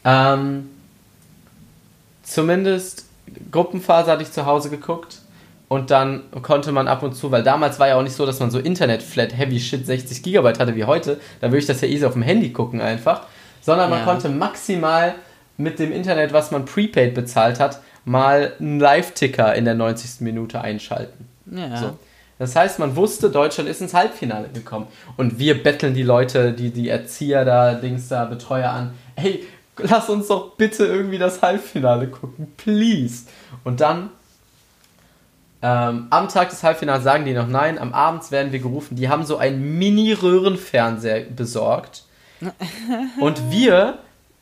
Ähm, 0.06 0.70
zumindest 2.30 3.06
Gruppenphase 3.52 4.12
hatte 4.12 4.24
ich 4.24 4.32
zu 4.32 4.46
Hause 4.46 4.70
geguckt 4.70 5.20
und 5.68 5.92
dann 5.92 6.24
konnte 6.42 6.72
man 6.72 6.88
ab 6.88 7.04
und 7.04 7.16
zu, 7.16 7.32
weil 7.32 7.44
damals 7.44 7.80
war 7.80 7.88
ja 7.88 7.96
auch 7.96 8.04
nicht 8.04 8.16
so, 8.16 8.26
dass 8.26 8.40
man 8.40 8.52
so 8.52 8.60
Internet-Flat 8.60 9.38
Heavy 9.38 9.60
Shit 9.60 9.86
60 9.86 10.24
Gigabyte 10.24 10.60
hatte 10.60 10.76
wie 10.76 10.86
heute, 10.86 11.20
da 11.42 11.48
würde 11.48 11.60
ich 11.60 11.66
das 11.66 11.82
ja 11.82 11.88
easy 11.88 12.06
auf 12.06 12.14
dem 12.14 12.22
Handy 12.22 12.52
gucken 12.52 12.82
einfach, 12.82 13.24
sondern 13.62 13.90
man 13.90 14.00
ja. 14.00 14.06
konnte 14.06 14.30
maximal 14.30 15.16
mit 15.58 15.80
dem 15.80 15.92
Internet, 15.92 16.32
was 16.32 16.52
man 16.52 16.66
prepaid 16.66 17.14
bezahlt 17.14 17.60
hat, 17.60 17.82
mal 18.06 18.54
einen 18.60 18.80
Live-Ticker 18.80 19.54
in 19.56 19.66
der 19.66 19.76
90. 19.76 20.22
Minute 20.22 20.62
einschalten. 20.62 21.28
Ja. 21.52 21.78
So. 21.78 22.00
Das 22.40 22.56
heißt, 22.56 22.80
man 22.80 22.96
wusste, 22.96 23.30
Deutschland 23.30 23.70
ist 23.70 23.82
ins 23.82 23.94
Halbfinale 23.94 24.48
gekommen. 24.54 24.88
Und 25.18 25.40
wir 25.40 25.62
betteln 25.62 25.94
die 25.94 26.04
Leute, 26.04 26.54
die, 26.54 26.72
die 26.72 26.88
Erzieher 26.88 27.44
da, 27.44 27.74
Dings 27.74 28.08
da, 28.08 28.24
Betreuer 28.24 28.70
an. 28.72 28.94
Hey, 29.18 29.44
lass 29.82 30.10
uns 30.10 30.28
doch 30.28 30.56
bitte 30.56 30.86
irgendwie 30.86 31.18
das 31.18 31.42
Halbfinale 31.42 32.08
gucken, 32.08 32.54
please. 32.58 33.26
Und 33.64 33.82
dann 33.82 34.12
ähm, 35.62 36.08
am 36.10 36.30
Tag 36.30 36.50
des 36.50 36.64
Halbfinals 36.64 37.04
sagen 37.04 37.26
die 37.26 37.34
noch 37.34 37.48
nein, 37.48 37.78
am 37.78 37.94
Abend 37.94 38.32
werden 38.32 38.52
wir 38.52 38.60
gerufen. 38.60 38.96
Die 38.96 39.10
haben 39.10 39.26
so 39.26 39.38
einen 39.38 39.78
Mini-Röhrenfernseher 39.78 41.26
besorgt. 41.26 42.04
Und 43.20 43.52
wir, 43.52 44.00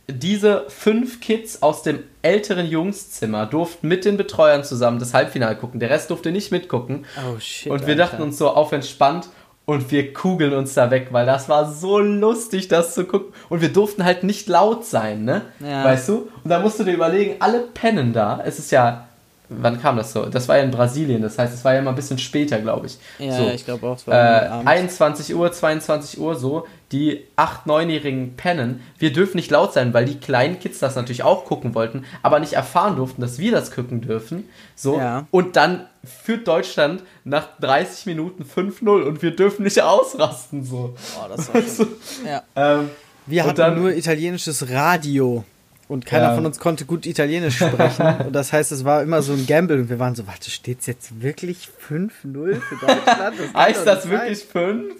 diese 0.07 0.65
fünf 0.69 1.19
Kids 1.19 1.63
aus 1.63 1.81
dem 1.81 2.03
älteren 2.21 2.67
Jungszimmer, 2.67 3.47
durften 3.47 3.87
mit 3.87 4.05
den 4.05 4.17
Betreuern 4.17 4.63
zusammen 4.63 4.99
das 4.99 5.15
Halbfinale 5.15 5.55
gucken. 5.55 5.79
Der 5.79 5.89
Rest 5.89 6.11
durfte 6.11 6.31
nicht 6.31 6.51
mitgucken. 6.51 7.05
Oh 7.27 7.39
shit. 7.39 7.71
Und 7.71 7.81
wir 7.81 7.93
Alter. 7.93 8.03
dachten 8.03 8.21
uns 8.21 8.37
so 8.37 8.49
auf 8.49 8.71
entspannt 8.71 9.29
und 9.67 9.91
wir 9.91 10.13
kugeln 10.13 10.53
uns 10.53 10.73
da 10.73 10.89
weg, 10.91 11.09
weil 11.11 11.25
das 11.25 11.49
war 11.49 11.69
so 11.69 11.99
lustig, 11.99 12.69
das 12.69 12.93
zu 12.93 13.03
gucken. 13.03 13.33
Und 13.49 13.61
wir 13.61 13.71
durften 13.71 14.05
halt 14.05 14.23
nicht 14.23 14.47
laut 14.47 14.85
sein, 14.85 15.25
ne? 15.25 15.41
Ja. 15.59 15.83
Weißt 15.83 16.07
du? 16.07 16.29
Und 16.43 16.49
da 16.49 16.59
musst 16.59 16.79
du 16.79 16.85
dir 16.85 16.93
überlegen, 16.93 17.35
alle 17.39 17.59
pennen 17.59 18.13
da. 18.13 18.41
Es 18.45 18.59
ist 18.59 18.71
ja 18.71 19.07
wann 19.49 19.81
kam 19.81 19.97
das 19.97 20.11
so? 20.11 20.25
Das 20.25 20.47
war 20.47 20.57
ja 20.57 20.63
in 20.63 20.71
Brasilien, 20.71 21.21
das 21.21 21.37
heißt, 21.37 21.53
es 21.53 21.63
war 21.63 21.73
ja 21.73 21.79
immer 21.79 21.91
ein 21.91 21.95
bisschen 21.95 22.17
später, 22.17 22.59
glaube 22.59 22.87
ich. 22.87 22.97
Ja, 23.19 23.31
so, 23.31 23.47
ich 23.47 23.65
glaube 23.65 23.87
auch. 23.87 23.95
Es 23.95 24.07
war 24.07 24.61
äh, 24.61 24.65
21 24.65 25.33
Uhr, 25.35 25.51
22 25.51 26.19
Uhr 26.19 26.35
so, 26.35 26.67
die 26.91 27.25
8-, 27.35 27.65
9-Jährigen 27.65 28.35
pennen. 28.35 28.81
Wir 28.97 29.11
dürfen 29.11 29.37
nicht 29.37 29.51
laut 29.51 29.73
sein, 29.73 29.93
weil 29.93 30.05
die 30.05 30.19
kleinen 30.19 30.59
Kids 30.59 30.79
das 30.79 30.95
natürlich 30.95 31.23
auch 31.23 31.45
gucken 31.45 31.75
wollten, 31.75 32.05
aber 32.23 32.39
nicht 32.39 32.53
erfahren 32.53 32.95
durften, 32.95 33.21
dass 33.21 33.39
wir 33.39 33.51
das 33.51 33.71
gucken 33.71 34.01
dürfen. 34.01 34.47
So, 34.75 34.97
ja. 34.97 35.27
und 35.31 35.55
dann 35.55 35.85
führt 36.03 36.47
Deutschland 36.47 37.03
nach 37.25 37.47
30 37.59 38.05
Minuten 38.05 38.43
5-0 38.43 39.03
und 39.03 39.21
wir 39.21 39.35
dürfen 39.35 39.63
nicht 39.63 39.81
ausrasten. 39.81 40.63
So. 40.63 40.95
Oh, 41.19 41.27
das 41.27 41.53
war 41.53 41.61
schon, 41.61 41.87
ja. 42.25 42.43
ähm, 42.55 42.89
wir 43.25 43.43
hatten 43.43 43.55
dann, 43.55 43.79
nur 43.79 43.93
italienisches 43.93 44.69
Radio. 44.69 45.43
Und 45.89 46.05
keiner 46.05 46.29
ja. 46.29 46.35
von 46.35 46.45
uns 46.45 46.59
konnte 46.59 46.85
gut 46.85 47.05
Italienisch 47.05 47.57
sprechen. 47.57 48.05
und 48.27 48.33
das 48.33 48.51
heißt, 48.51 48.71
es 48.73 48.83
war 48.83 49.01
immer 49.01 49.21
so 49.21 49.33
ein 49.33 49.45
Gamble. 49.47 49.79
Und 49.79 49.89
wir 49.89 49.99
waren 49.99 50.15
so, 50.15 50.27
warte, 50.27 50.51
steht 50.51 50.81
es 50.81 50.85
jetzt 50.85 51.21
wirklich 51.21 51.69
5-0 51.87 52.11
für 52.55 52.75
Deutschland? 52.75 53.35
Das 53.39 53.53
heißt 53.53 53.87
das 53.87 54.09
wirklich 54.09 54.43
5? 54.43 54.95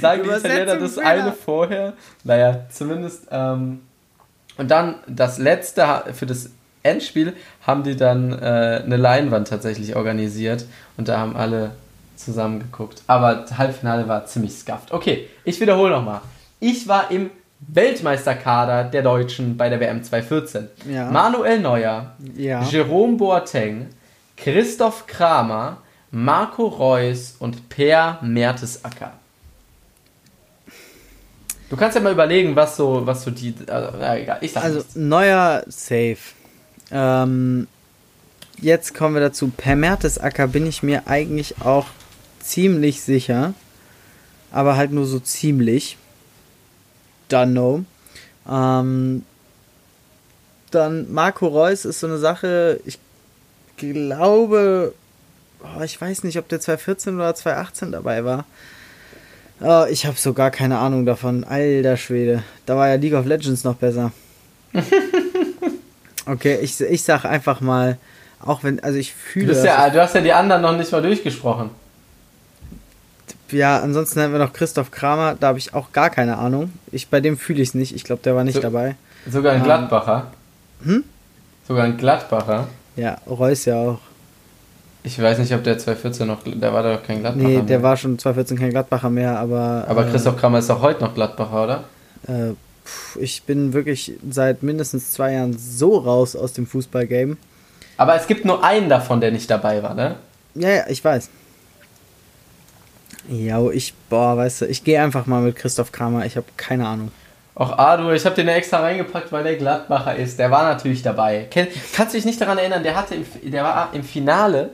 Sagen 0.00 0.22
die 0.24 0.30
Italiener 0.30 0.76
das 0.76 0.98
eine 0.98 1.32
vorher? 1.32 1.94
Naja, 2.24 2.66
zumindest. 2.70 3.26
Ähm, 3.30 3.80
und 4.58 4.70
dann 4.70 4.96
das 5.06 5.38
letzte 5.38 6.04
für 6.12 6.26
das 6.26 6.50
Endspiel 6.82 7.34
haben 7.66 7.82
die 7.82 7.96
dann 7.96 8.32
äh, 8.32 8.82
eine 8.84 8.96
Leinwand 8.96 9.48
tatsächlich 9.48 9.96
organisiert. 9.96 10.64
Und 10.96 11.08
da 11.08 11.18
haben 11.18 11.36
alle 11.36 11.72
zusammen 12.16 12.60
geguckt. 12.60 13.02
Aber 13.06 13.34
das 13.34 13.58
Halbfinale 13.58 14.08
war 14.08 14.26
ziemlich 14.26 14.54
scuffed. 14.54 14.92
Okay, 14.92 15.28
ich 15.44 15.60
wiederhole 15.60 15.90
nochmal. 15.90 16.20
Ich 16.60 16.86
war 16.88 17.10
im 17.10 17.30
Weltmeisterkader 17.60 18.84
der 18.84 19.02
Deutschen 19.02 19.56
bei 19.56 19.68
der 19.68 19.80
WM 19.80 20.02
2014. 20.02 20.68
Ja. 20.90 21.10
Manuel 21.10 21.60
Neuer, 21.60 22.12
ja. 22.36 22.62
Jerome 22.62 23.16
Boateng, 23.16 23.88
Christoph 24.36 25.06
Kramer, 25.06 25.78
Marco 26.10 26.66
Reus 26.66 27.36
und 27.38 27.68
Per 27.68 28.18
Mertesacker. 28.22 29.12
Du 31.72 31.78
kannst 31.78 31.94
ja 31.94 32.02
mal 32.02 32.12
überlegen, 32.12 32.54
was 32.54 32.76
so, 32.76 33.06
was 33.06 33.24
so 33.24 33.30
die. 33.30 33.54
Äh, 33.66 34.24
egal, 34.24 34.36
ich 34.42 34.52
sag 34.52 34.62
Also 34.62 34.80
nichts. 34.80 34.94
Neuer 34.94 35.64
Safe. 35.68 36.18
Ähm, 36.90 37.66
jetzt 38.60 38.92
kommen 38.92 39.14
wir 39.14 39.22
dazu. 39.22 39.50
Per 39.56 39.74
Mertesacker 39.74 40.48
bin 40.48 40.66
ich 40.66 40.82
mir 40.82 41.06
eigentlich 41.06 41.62
auch 41.62 41.86
ziemlich 42.40 43.00
sicher. 43.00 43.54
Aber 44.50 44.76
halt 44.76 44.92
nur 44.92 45.06
so 45.06 45.18
ziemlich. 45.18 45.96
Dunno. 47.30 47.86
Ähm, 48.46 49.24
dann 50.72 51.10
Marco 51.10 51.46
Reus 51.46 51.86
ist 51.86 52.00
so 52.00 52.06
eine 52.06 52.18
Sache, 52.18 52.80
ich 52.84 52.98
glaube, 53.78 54.92
oh, 55.62 55.82
ich 55.82 55.98
weiß 55.98 56.24
nicht, 56.24 56.36
ob 56.36 56.50
der 56.50 56.60
2014 56.60 57.14
oder 57.14 57.34
2018 57.34 57.92
dabei 57.92 58.26
war. 58.26 58.44
Oh, 59.62 59.84
ich 59.88 60.06
habe 60.06 60.16
so 60.16 60.32
gar 60.32 60.50
keine 60.50 60.78
Ahnung 60.78 61.06
davon. 61.06 61.44
Alter 61.44 61.96
Schwede. 61.96 62.42
Da 62.66 62.76
war 62.76 62.88
ja 62.88 62.94
League 62.94 63.14
of 63.14 63.26
Legends 63.26 63.64
noch 63.64 63.76
besser. 63.76 64.12
okay, 66.26 66.58
ich, 66.60 66.80
ich 66.80 67.02
sag 67.02 67.24
einfach 67.24 67.60
mal, 67.60 67.98
auch 68.40 68.64
wenn, 68.64 68.80
also 68.80 68.98
ich 68.98 69.14
fühle. 69.14 69.54
Du, 69.54 69.64
ja, 69.64 69.88
du 69.90 70.00
hast 70.00 70.14
ja 70.14 70.20
die 70.20 70.32
anderen 70.32 70.62
noch 70.62 70.76
nicht 70.76 70.90
mal 70.90 71.02
durchgesprochen 71.02 71.70
ja, 73.52 73.80
ansonsten 73.80 74.20
haben 74.20 74.32
wir 74.32 74.38
noch 74.38 74.52
Christoph 74.52 74.90
Kramer, 74.90 75.36
da 75.38 75.48
habe 75.48 75.58
ich 75.58 75.74
auch 75.74 75.92
gar 75.92 76.10
keine 76.10 76.38
Ahnung. 76.38 76.72
Ich, 76.90 77.08
bei 77.08 77.20
dem 77.20 77.36
fühle 77.38 77.62
ich 77.62 77.68
es 77.68 77.74
nicht, 77.74 77.94
ich 77.94 78.04
glaube, 78.04 78.22
der 78.22 78.34
war 78.34 78.44
nicht 78.44 78.56
so, 78.56 78.60
dabei. 78.60 78.96
Sogar 79.30 79.52
ein 79.52 79.58
ähm, 79.58 79.64
Gladbacher? 79.64 80.32
Hm? 80.84 81.04
Sogar 81.66 81.84
ein 81.84 81.96
Gladbacher? 81.96 82.68
Ja, 82.96 83.18
Reus 83.28 83.64
ja 83.64 83.76
auch. 83.76 84.00
Ich 85.04 85.20
weiß 85.20 85.38
nicht, 85.38 85.52
ob 85.52 85.64
der 85.64 85.78
2014 85.78 86.26
noch, 86.26 86.42
der 86.44 86.72
war 86.72 86.82
doch 86.82 87.02
kein 87.02 87.20
Gladbacher 87.20 87.46
Nee, 87.48 87.56
der 87.56 87.78
mehr. 87.78 87.82
war 87.82 87.96
schon 87.96 88.18
2014 88.18 88.58
kein 88.58 88.70
Gladbacher 88.70 89.10
mehr, 89.10 89.38
aber... 89.38 89.84
Aber 89.88 90.06
äh, 90.06 90.10
Christoph 90.10 90.36
Kramer 90.36 90.58
ist 90.60 90.70
auch 90.70 90.80
heute 90.80 91.02
noch 91.02 91.14
Gladbacher, 91.14 91.64
oder? 91.64 91.84
Äh, 92.28 92.52
ich 93.18 93.42
bin 93.42 93.72
wirklich 93.72 94.12
seit 94.30 94.62
mindestens 94.62 95.10
zwei 95.10 95.32
Jahren 95.32 95.56
so 95.58 95.98
raus 95.98 96.36
aus 96.36 96.52
dem 96.52 96.66
Fußballgame. 96.66 97.36
Aber 97.96 98.14
es 98.14 98.26
gibt 98.26 98.44
nur 98.44 98.62
einen 98.64 98.88
davon, 98.88 99.20
der 99.20 99.32
nicht 99.32 99.50
dabei 99.50 99.82
war, 99.82 99.94
ne? 99.94 100.16
Ja, 100.54 100.68
ja, 100.68 100.84
ich 100.88 101.04
weiß. 101.04 101.30
Ja, 103.28 103.60
ich, 103.70 103.94
boah, 104.08 104.36
weißt 104.36 104.62
du, 104.62 104.66
ich 104.66 104.82
gehe 104.84 105.00
einfach 105.02 105.26
mal 105.26 105.42
mit 105.42 105.56
Christoph 105.56 105.92
Kramer, 105.92 106.26
ich 106.26 106.36
habe 106.36 106.46
keine 106.56 106.86
Ahnung. 106.86 107.10
Ach, 107.54 107.76
Adu, 107.78 108.10
ich 108.10 108.24
habe 108.24 108.34
den 108.34 108.48
extra 108.48 108.78
reingepackt, 108.80 109.30
weil 109.30 109.44
der 109.44 109.56
Gladbacher 109.56 110.16
ist. 110.16 110.38
Der 110.38 110.50
war 110.50 110.64
natürlich 110.64 111.02
dabei. 111.02 111.46
Ken, 111.50 111.68
kannst 111.94 112.14
du 112.14 112.18
dich 112.18 112.24
nicht 112.24 112.40
daran 112.40 112.56
erinnern, 112.58 112.82
der 112.82 112.96
hatte 112.96 113.14
im, 113.14 113.24
der 113.50 113.62
war 113.62 113.90
im 113.92 114.02
Finale, 114.02 114.70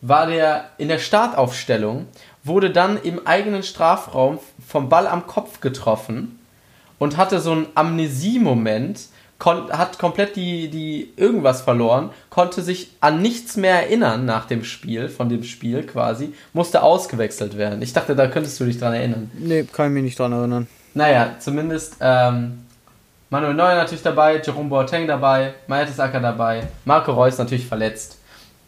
war 0.00 0.26
der 0.26 0.70
in 0.78 0.88
der 0.88 0.98
Startaufstellung, 0.98 2.06
wurde 2.44 2.70
dann 2.70 3.00
im 3.02 3.26
eigenen 3.26 3.62
Strafraum 3.62 4.38
vom 4.66 4.88
Ball 4.88 5.06
am 5.06 5.26
Kopf 5.26 5.60
getroffen 5.60 6.38
und 6.98 7.16
hatte 7.16 7.40
so 7.40 7.52
einen 7.52 7.66
Amnesie-Moment 7.74 9.00
hat 9.44 9.98
komplett 9.98 10.36
die, 10.36 10.68
die 10.68 11.12
irgendwas 11.16 11.60
verloren, 11.60 12.10
konnte 12.30 12.62
sich 12.62 12.92
an 13.00 13.20
nichts 13.20 13.56
mehr 13.56 13.82
erinnern 13.82 14.24
nach 14.24 14.46
dem 14.46 14.64
Spiel, 14.64 15.08
von 15.08 15.28
dem 15.28 15.44
Spiel 15.44 15.82
quasi, 15.82 16.32
musste 16.54 16.82
ausgewechselt 16.82 17.58
werden. 17.58 17.82
Ich 17.82 17.92
dachte, 17.92 18.16
da 18.16 18.28
könntest 18.28 18.58
du 18.58 18.64
dich 18.64 18.78
dran 18.78 18.94
erinnern. 18.94 19.30
Nee, 19.34 19.64
kann 19.64 19.88
ich 19.88 19.92
mich 19.92 20.04
nicht 20.04 20.18
dran 20.18 20.32
erinnern. 20.32 20.66
Naja, 20.94 21.34
zumindest 21.38 21.96
ähm, 22.00 22.64
Manuel 23.28 23.54
Neuer 23.54 23.76
natürlich 23.76 24.02
dabei, 24.02 24.40
Jerome 24.42 24.70
Boateng 24.70 25.06
dabei, 25.06 25.52
Acker 25.68 26.20
dabei, 26.20 26.66
Marco 26.86 27.12
Reus 27.12 27.36
natürlich 27.36 27.66
verletzt. 27.66 28.18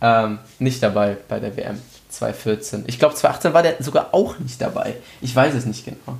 Ähm, 0.00 0.38
nicht 0.58 0.82
dabei 0.82 1.16
bei 1.28 1.40
der 1.40 1.56
WM 1.56 1.80
2014. 2.08 2.84
Ich 2.86 2.98
glaube, 2.98 3.14
2018 3.14 3.52
war 3.52 3.62
der 3.62 3.82
sogar 3.82 4.08
auch 4.12 4.38
nicht 4.38 4.60
dabei. 4.60 4.94
Ich 5.20 5.34
weiß 5.34 5.54
es 5.54 5.66
nicht 5.66 5.84
genau. 5.84 6.18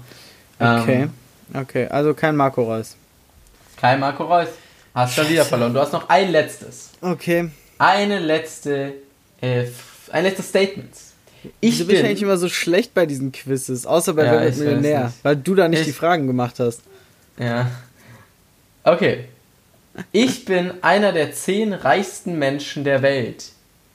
Okay, 0.59 1.03
ähm, 1.03 1.11
okay, 1.55 1.87
also 1.87 2.15
kein 2.15 2.35
Marco 2.35 2.63
Reus. 2.63 2.97
Kein 3.77 4.01
Marco 4.01 4.25
Reus. 4.25 4.49
Hast 4.95 5.15
schon 5.15 5.29
wieder 5.29 5.45
verloren. 5.45 5.73
Du 5.73 5.81
hast 5.81 5.93
noch 5.93 6.09
ein 6.09 6.33
letztes. 6.33 6.91
Okay. 7.01 7.51
Eine 7.79 8.19
letzte, 8.19 8.95
äh, 9.41 9.67
ein 10.11 10.25
letztes 10.25 10.49
Statement. 10.49 10.91
Ich 11.61 11.87
bin 11.87 12.05
eigentlich 12.05 12.23
immer 12.23 12.37
so 12.37 12.49
schlecht 12.49 12.95
bei 12.95 13.07
diesen 13.07 13.31
Quizzes, 13.31 13.87
außer 13.87 14.15
bei 14.15 14.25
ja, 14.25 14.41
Millionär, 14.41 15.13
weil 15.23 15.37
du 15.37 15.55
da 15.55 15.69
nicht 15.69 15.81
ich, 15.81 15.87
die 15.87 15.93
Fragen 15.93 16.27
gemacht 16.27 16.59
hast. 16.59 16.83
Ja. 17.39 17.71
Okay. 18.83 19.27
Ich 20.11 20.45
bin 20.45 20.73
einer 20.83 21.13
der 21.13 21.33
zehn 21.33 21.73
reichsten 21.73 22.39
Menschen 22.39 22.83
der 22.83 23.03
Welt. 23.03 23.53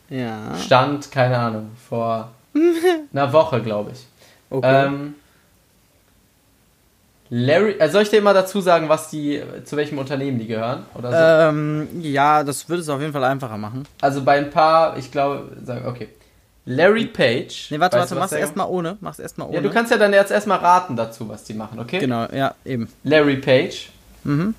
Ja. 0.09 0.55
Stand, 0.57 1.11
keine 1.11 1.37
Ahnung, 1.37 1.71
vor 1.89 2.31
einer 3.13 3.33
Woche, 3.33 3.61
glaube 3.61 3.91
ich. 3.91 4.05
Okay. 4.49 4.85
Ähm, 4.85 5.15
Larry, 7.29 7.71
äh, 7.79 7.89
soll 7.89 8.03
ich 8.03 8.09
dir 8.09 8.17
immer 8.19 8.33
dazu 8.33 8.61
sagen, 8.61 8.89
was 8.89 9.09
die, 9.09 9.41
zu 9.65 9.75
welchem 9.75 9.97
Unternehmen 9.97 10.37
die 10.37 10.45
gehören? 10.45 10.85
Oder 10.93 11.09
so? 11.09 11.17
Ähm, 11.49 11.87
ja, 11.99 12.43
das 12.43 12.69
würde 12.69 12.81
es 12.81 12.89
auf 12.89 13.01
jeden 13.01 13.11
Fall 13.11 13.23
einfacher 13.23 13.57
machen. 13.57 13.87
Also 14.01 14.23
bei 14.23 14.37
ein 14.37 14.51
paar, 14.51 14.97
ich 14.97 15.11
glaube, 15.11 15.57
sag, 15.63 15.87
okay. 15.87 16.09
Larry 16.65 17.07
Page. 17.07 17.71
Nee, 17.71 17.79
warte, 17.79 17.97
weißt 17.97 18.11
warte, 18.11 18.19
mach's 18.21 18.31
erstmal 18.33 18.67
ohne. 18.69 18.97
Mach's 19.01 19.19
erstmal 19.19 19.47
ohne. 19.47 19.55
Ja, 19.57 19.61
du 19.61 19.69
kannst 19.71 19.91
ja 19.91 19.97
dann 19.97 20.13
jetzt 20.13 20.31
erstmal 20.31 20.59
raten 20.59 20.95
dazu, 20.95 21.27
was 21.27 21.43
die 21.43 21.55
machen, 21.55 21.79
okay? 21.79 21.99
Genau, 21.99 22.27
ja, 22.31 22.53
eben. 22.63 22.87
Larry 23.03 23.37
Page. 23.37 23.89
Mhm. 24.23 24.53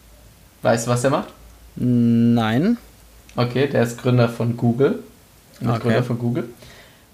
Weißt 0.62 0.86
du, 0.86 0.90
was 0.90 1.02
der 1.02 1.10
macht? 1.10 1.28
Nein. 1.76 2.76
Okay, 3.36 3.68
der 3.68 3.84
ist 3.84 4.02
Gründer 4.02 4.28
von 4.28 4.56
Google. 4.56 4.98
Okay. 5.70 5.80
Gründer 5.82 6.02
von 6.02 6.18
Google. 6.18 6.48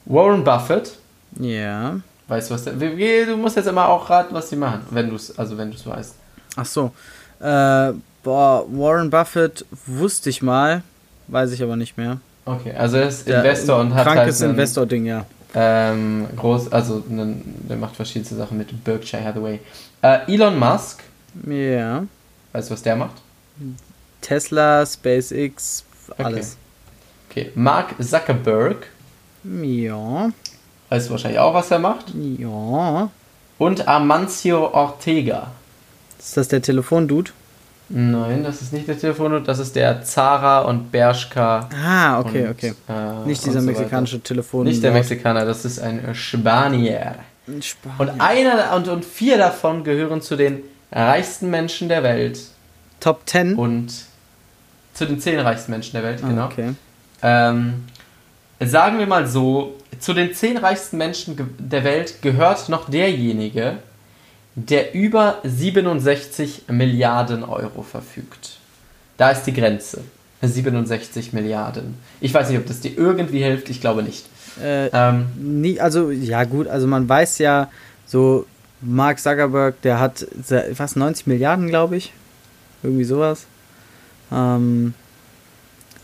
Warren 0.07 0.43
Buffett. 0.45 0.97
Ja. 1.39 2.01
Weißt 2.29 2.51
du, 2.51 2.55
was 2.55 2.65
der. 2.65 2.75
Du 2.75 3.37
musst 3.37 3.57
jetzt 3.57 3.67
immer 3.67 3.89
auch 3.89 4.09
raten, 4.09 4.35
was 4.35 4.49
die 4.49 4.57
machen, 4.57 4.83
wenn 4.91 5.09
du 5.11 5.17
es, 5.17 5.37
also 5.39 5.57
wenn 5.59 5.71
du 5.71 5.77
es 5.77 5.87
weißt. 5.87 6.15
Ach 6.57 6.65
so. 6.67 6.93
Äh, 7.41 7.93
boah, 8.23 8.65
Warren 8.71 9.11
Buffett 9.11 9.65
wusste 9.87 10.31
ich 10.31 10.43
mal, 10.43 10.83
weiß 11.29 11.53
ich 11.53 11.63
aber 11.63 11.77
nicht 11.77 11.97
mehr. 11.97 12.19
Okay, 12.45 12.73
also 12.73 12.97
er 12.99 13.09
ist 13.09 13.27
Der- 13.29 13.39
Investor 13.39 13.81
und 13.81 13.95
hat 13.95 14.05
krankes 14.07 14.37
halt 14.41 14.43
einen, 14.43 14.51
Investor-Ding, 14.53 15.07
ja. 15.07 15.25
Ähm, 15.55 16.27
groß, 16.37 16.71
also 16.73 17.03
einen, 17.09 17.67
der 17.69 17.77
macht 17.77 17.97
verschiedenste 17.97 18.37
Sachen 18.37 18.59
mit 18.59 18.85
Berkshire 18.85 19.23
Hathaway. 19.25 19.61
Äh, 20.03 20.33
Elon 20.33 20.59
Musk, 20.59 21.03
Ja. 21.47 22.05
weißt 22.53 22.69
du, 22.71 22.75
was 22.75 22.83
der 22.83 22.97
macht? 22.97 23.17
Tesla, 24.21 24.85
SpaceX, 24.87 25.85
alles. 26.19 26.57
Okay, 27.31 27.53
Mark 27.55 27.95
Zuckerberg, 28.03 28.89
Ja. 29.45 30.31
weißt 30.89 31.07
du 31.07 31.11
wahrscheinlich 31.13 31.39
auch, 31.39 31.55
was 31.55 31.71
er 31.71 31.79
macht? 31.79 32.07
Ja. 32.15 33.09
Und 33.59 33.87
Amancio 33.87 34.73
Ortega. 34.73 35.49
Ist 36.19 36.37
das 36.37 36.49
der 36.49 36.61
Telefondude? 36.61 37.31
Nein, 37.89 38.45
das 38.45 38.63
ist 38.63 38.73
nicht 38.73 38.87
der 38.89 38.99
Telefon, 38.99 39.43
das 39.45 39.59
ist 39.59 39.75
der 39.75 40.03
Zara 40.05 40.61
und 40.61 40.93
Bershka. 40.93 41.69
Ah, 41.85 42.21
okay, 42.21 42.45
und, 42.45 42.51
okay. 42.51 42.75
äh, 42.89 43.27
Nicht 43.27 43.45
dieser 43.45 43.61
so 43.61 43.67
mexikanische 43.67 44.21
Telefon. 44.21 44.61
Weiter. 44.61 44.71
Nicht 44.71 44.83
der 44.85 44.93
Mexikaner, 44.93 45.45
das 45.45 45.65
ist 45.65 45.81
ein 45.81 46.15
Spanier. 46.15 47.17
Spanien. 47.61 47.99
Und 47.99 48.21
einer 48.21 48.75
und, 48.77 48.87
und 48.89 49.05
vier 49.05 49.39
davon 49.39 49.83
gehören 49.83 50.21
zu 50.23 50.37
den 50.37 50.63
reichsten 50.93 51.51
Menschen 51.51 51.89
der 51.89 52.03
Welt. 52.05 52.41
Top 53.01 53.23
10? 53.27 53.57
Und 53.57 53.93
zu 54.95 55.07
den 55.07 55.19
zehn 55.21 55.41
reichsten 55.41 55.73
Menschen 55.73 55.93
der 55.95 56.03
Welt, 56.05 56.21
Ah, 56.23 56.29
genau. 56.29 56.45
Okay. 56.47 56.75
Ähm, 57.23 57.85
sagen 58.61 58.99
wir 58.99 59.07
mal 59.07 59.27
so, 59.27 59.75
zu 59.99 60.15
den 60.15 60.35
zehn 60.35 60.57
reichsten 60.57 60.99
Menschen 60.99 61.37
der 61.59 61.85
Welt 61.85 62.23
gehört 62.23 62.69
noch 62.69 62.89
derjenige, 62.89 63.79
der 64.55 64.95
über 64.95 65.39
67 65.45 66.65
Milliarden 66.69 67.45
Euro 67.45 67.83
verfügt. 67.83 68.59
Da 69.17 69.31
ist 69.31 69.45
die 69.45 69.53
Grenze. 69.53 70.03
67 70.43 71.33
Milliarden. 71.35 71.95
Ich 72.21 72.33
weiß 72.33 72.49
nicht, 72.49 72.59
ob 72.59 72.67
das 72.67 72.81
dir 72.81 72.97
irgendwie 72.97 73.43
hilft, 73.43 73.69
ich 73.69 73.81
glaube 73.81 74.03
nicht. 74.03 74.25
Äh, 74.63 74.87
Ähm, 74.93 75.27
nie, 75.37 75.79
also, 75.79 76.11
ja 76.11 76.45
gut, 76.45 76.67
also 76.67 76.87
man 76.87 77.09
weiß 77.09 77.39
ja, 77.39 77.69
so 78.07 78.47
Mark 78.81 79.21
Zuckerberg, 79.21 79.81
der 79.83 80.01
hat 80.01 80.27
fast 80.75 80.97
90 80.97 81.27
Milliarden, 81.27 81.69
glaube 81.69 81.97
ich. 81.97 82.13
Irgendwie 82.83 83.05
sowas. 83.05 83.45
Ähm, 84.33 84.95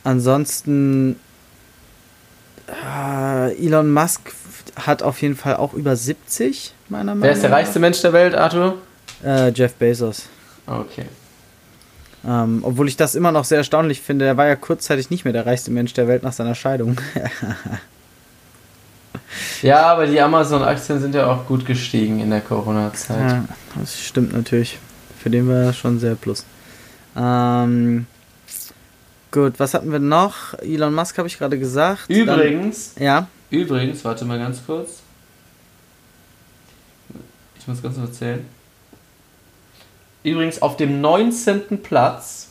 ansonsten 0.07 1.17
äh, 2.69 3.65
Elon 3.65 3.93
Musk 3.93 4.33
hat 4.77 5.03
auf 5.03 5.23
jeden 5.23 5.37
Fall 5.37 5.57
auch 5.57 5.73
über 5.75 5.97
70, 5.97 6.75
meiner 6.89 7.15
Meinung 7.15 7.21
nach. 7.21 7.25
wer 7.25 7.33
ist 7.33 7.43
der 7.43 7.53
reichste 7.53 7.79
Mensch 7.79 8.01
der 8.03 8.13
Welt, 8.13 8.35
Arthur? 8.35 8.77
Äh, 9.25 9.51
Jeff 9.51 9.75
Bezos. 9.75 10.29
Okay. 10.67 11.07
Ähm, 12.27 12.61
obwohl 12.63 12.89
ich 12.89 12.97
das 12.97 13.15
immer 13.15 13.33
noch 13.33 13.45
sehr 13.45 13.59
erstaunlich 13.59 14.01
finde. 14.01 14.25
Er 14.25 14.37
war 14.37 14.47
ja 14.47 14.57
kurzzeitig 14.57 15.11
nicht 15.11 15.25
mehr 15.25 15.33
der 15.33 15.47
reichste 15.47 15.71
Mensch 15.71 15.93
der 15.95 16.09
Welt 16.09 16.23
nach 16.23 16.33
seiner 16.33 16.55
Scheidung. 16.55 16.97
Ja, 19.63 19.87
aber 19.87 20.07
die 20.07 20.21
Amazon-Aktien 20.21 21.01
sind 21.01 21.15
ja 21.15 21.27
auch 21.27 21.47
gut 21.47 21.67
gestiegen 21.67 22.21
in 22.21 22.31
der 22.31 22.41
Corona-Zeit. 22.41 23.31
Ja, 23.31 23.45
das 23.79 23.99
stimmt 23.99 24.33
natürlich. 24.33 24.79
Für 25.19 25.31
den 25.31 25.49
war 25.49 25.65
das 25.65 25.77
schon 25.77 25.99
sehr 25.99 26.15
plus. 26.15 26.45
Ähm, 27.17 28.07
gut, 29.37 29.59
was 29.61 29.75
hatten 29.75 29.93
wir 29.93 29.99
noch? 29.99 30.55
Elon 30.61 30.95
Musk 30.95 31.19
habe 31.19 31.29
ich 31.29 31.39
gerade 31.39 31.59
gesagt. 31.59 32.09
Übrigens, 32.09 32.95
Dann, 32.95 33.05
ja. 33.05 33.29
Übrigens, 33.51 34.05
warte 34.05 34.25
mal 34.25 34.39
ganz 34.39 34.61
kurz. 34.67 35.01
Ich 37.59 37.69
muss 37.69 37.83
ganz 37.83 37.97
kurz 37.97 38.09
erzählen. 38.09 38.45
Übrigens, 40.23 40.63
auf 40.63 40.77
dem 40.77 41.01
19. 41.01 41.83
Platz 41.83 42.49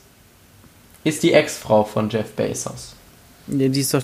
ist 1.03 1.23
die 1.23 1.33
Ex-Frau 1.33 1.83
von 1.83 2.09
Jeff 2.09 2.31
Bezos. 2.33 2.95
ja, 3.47 3.67
die 3.67 3.79
ist 3.81 3.93
doch 3.93 4.03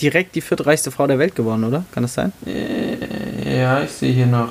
direkt 0.00 0.34
die 0.34 0.40
viertreichste 0.40 0.90
Frau 0.90 1.06
der 1.06 1.18
Welt 1.18 1.34
geworden, 1.34 1.64
oder? 1.64 1.84
Kann 1.92 2.02
das 2.02 2.14
sein? 2.14 2.32
Äh, 2.46 3.58
Ja, 3.60 3.82
ich 3.82 3.90
sehe 3.90 4.12
hier 4.12 4.26
noch 4.26 4.50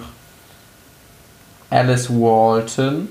Alice 1.70 2.10
Walton. 2.10 3.10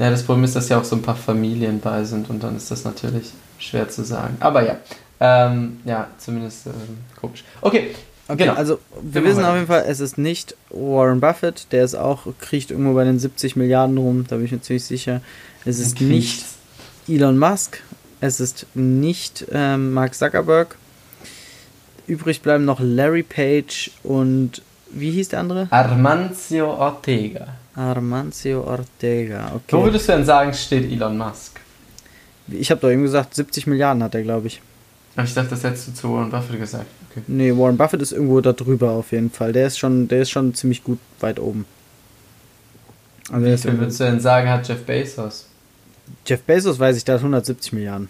Ja, 0.00 0.10
das 0.10 0.22
Problem 0.22 0.44
ist, 0.44 0.56
dass 0.56 0.70
ja 0.70 0.80
auch 0.80 0.84
so 0.84 0.96
ein 0.96 1.02
paar 1.02 1.14
Familien 1.14 1.78
bei 1.78 2.04
sind 2.04 2.30
und 2.30 2.42
dann 2.42 2.56
ist 2.56 2.70
das 2.70 2.84
natürlich 2.84 3.32
schwer 3.58 3.86
zu 3.88 4.02
sagen. 4.02 4.38
Aber 4.40 4.66
ja, 4.66 4.78
ähm, 5.20 5.80
ja, 5.84 6.08
zumindest 6.16 6.66
ähm, 6.66 6.72
komisch. 7.20 7.44
Okay, 7.60 7.90
Okay, 8.26 8.44
genau. 8.44 8.54
also 8.54 8.78
wir 9.02 9.20
machen 9.20 9.30
wissen 9.32 9.44
auf 9.44 9.54
jeden 9.56 9.66
Fall, 9.66 9.84
es 9.88 9.98
ist 9.98 10.16
nicht 10.16 10.54
Warren 10.70 11.18
Buffett, 11.18 11.66
der 11.72 11.84
ist 11.84 11.96
auch, 11.96 12.28
kriecht 12.38 12.70
irgendwo 12.70 12.94
bei 12.94 13.02
den 13.02 13.18
70 13.18 13.56
Milliarden 13.56 13.98
rum, 13.98 14.24
da 14.28 14.36
bin 14.36 14.44
ich 14.44 14.52
mir 14.52 14.60
ziemlich 14.60 14.84
sicher. 14.84 15.20
Es 15.64 15.80
ist 15.80 16.00
nicht 16.00 16.44
Elon 17.08 17.38
Musk, 17.38 17.82
es 18.20 18.38
ist 18.38 18.66
nicht 18.74 19.46
ähm, 19.50 19.92
Mark 19.92 20.14
Zuckerberg. 20.14 20.76
Übrig 22.06 22.40
bleiben 22.40 22.64
noch 22.64 22.78
Larry 22.80 23.24
Page 23.24 23.90
und 24.04 24.62
wie 24.92 25.10
hieß 25.10 25.28
der 25.28 25.40
andere? 25.40 25.66
Armancio 25.70 26.70
Ortega. 26.72 27.48
Armancio 27.74 28.62
Ortega. 28.64 29.50
Wo 29.52 29.56
Okay. 29.76 29.84
würdest 29.84 30.08
du 30.08 30.12
denn 30.12 30.24
sagen, 30.24 30.52
steht 30.54 30.90
Elon 30.90 31.16
Musk? 31.18 31.60
Ich 32.48 32.70
habe 32.70 32.80
doch 32.80 32.90
eben 32.90 33.02
gesagt, 33.02 33.34
70 33.34 33.66
Milliarden 33.66 34.02
hat 34.02 34.14
er, 34.14 34.22
glaube 34.22 34.48
ich. 34.48 34.60
Aber 35.16 35.24
ich 35.24 35.34
dachte, 35.34 35.50
das 35.50 35.64
hättest 35.64 35.88
du 35.88 35.94
zu 35.94 36.12
Warren 36.12 36.30
Buffett 36.30 36.58
gesagt. 36.58 36.86
Okay. 37.10 37.22
Nee, 37.26 37.52
Warren 37.56 37.76
Buffett 37.76 38.02
ist 38.02 38.12
irgendwo 38.12 38.40
da 38.40 38.52
drüber 38.52 38.90
auf 38.92 39.12
jeden 39.12 39.30
Fall. 39.30 39.52
Der 39.52 39.66
ist 39.66 39.78
schon, 39.78 40.08
der 40.08 40.22
ist 40.22 40.30
schon 40.30 40.54
ziemlich 40.54 40.82
gut 40.84 40.98
weit 41.20 41.38
oben. 41.38 41.64
Also 43.32 43.46
Wie 43.46 43.56
viel 43.56 43.78
würdest 43.78 44.00
du 44.00 44.04
denn 44.04 44.20
sagen, 44.20 44.48
hat 44.48 44.66
Jeff 44.68 44.84
Bezos? 44.84 45.46
Jeff 46.26 46.42
Bezos 46.42 46.78
weiß 46.78 46.96
ich, 46.96 47.04
der 47.04 47.14
hat 47.16 47.20
170 47.20 47.72
Milliarden. 47.72 48.08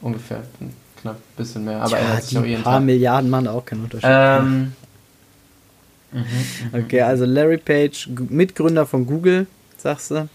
Ungefähr. 0.00 0.42
Ein 0.60 0.72
Knapp 1.00 1.16
ein 1.16 1.36
bisschen 1.36 1.64
mehr. 1.64 1.80
Aber 1.80 1.90
ja, 1.92 2.04
ändert 2.04 2.22
sich 2.22 2.30
die 2.30 2.38
auch 2.38 2.44
jeden 2.44 2.62
paar 2.62 2.74
Tag. 2.78 2.84
Milliarden 2.84 3.30
machen 3.30 3.48
auch 3.48 3.64
keinen 3.64 3.84
Unterschied. 3.84 4.08
Ähm, 4.10 4.72
Okay, 6.72 7.00
also 7.00 7.24
Larry 7.24 7.58
Page, 7.58 8.08
Mitgründer 8.28 8.86
von 8.86 9.06
Google, 9.06 9.46
sagst 9.76 10.10
du. 10.10 10.28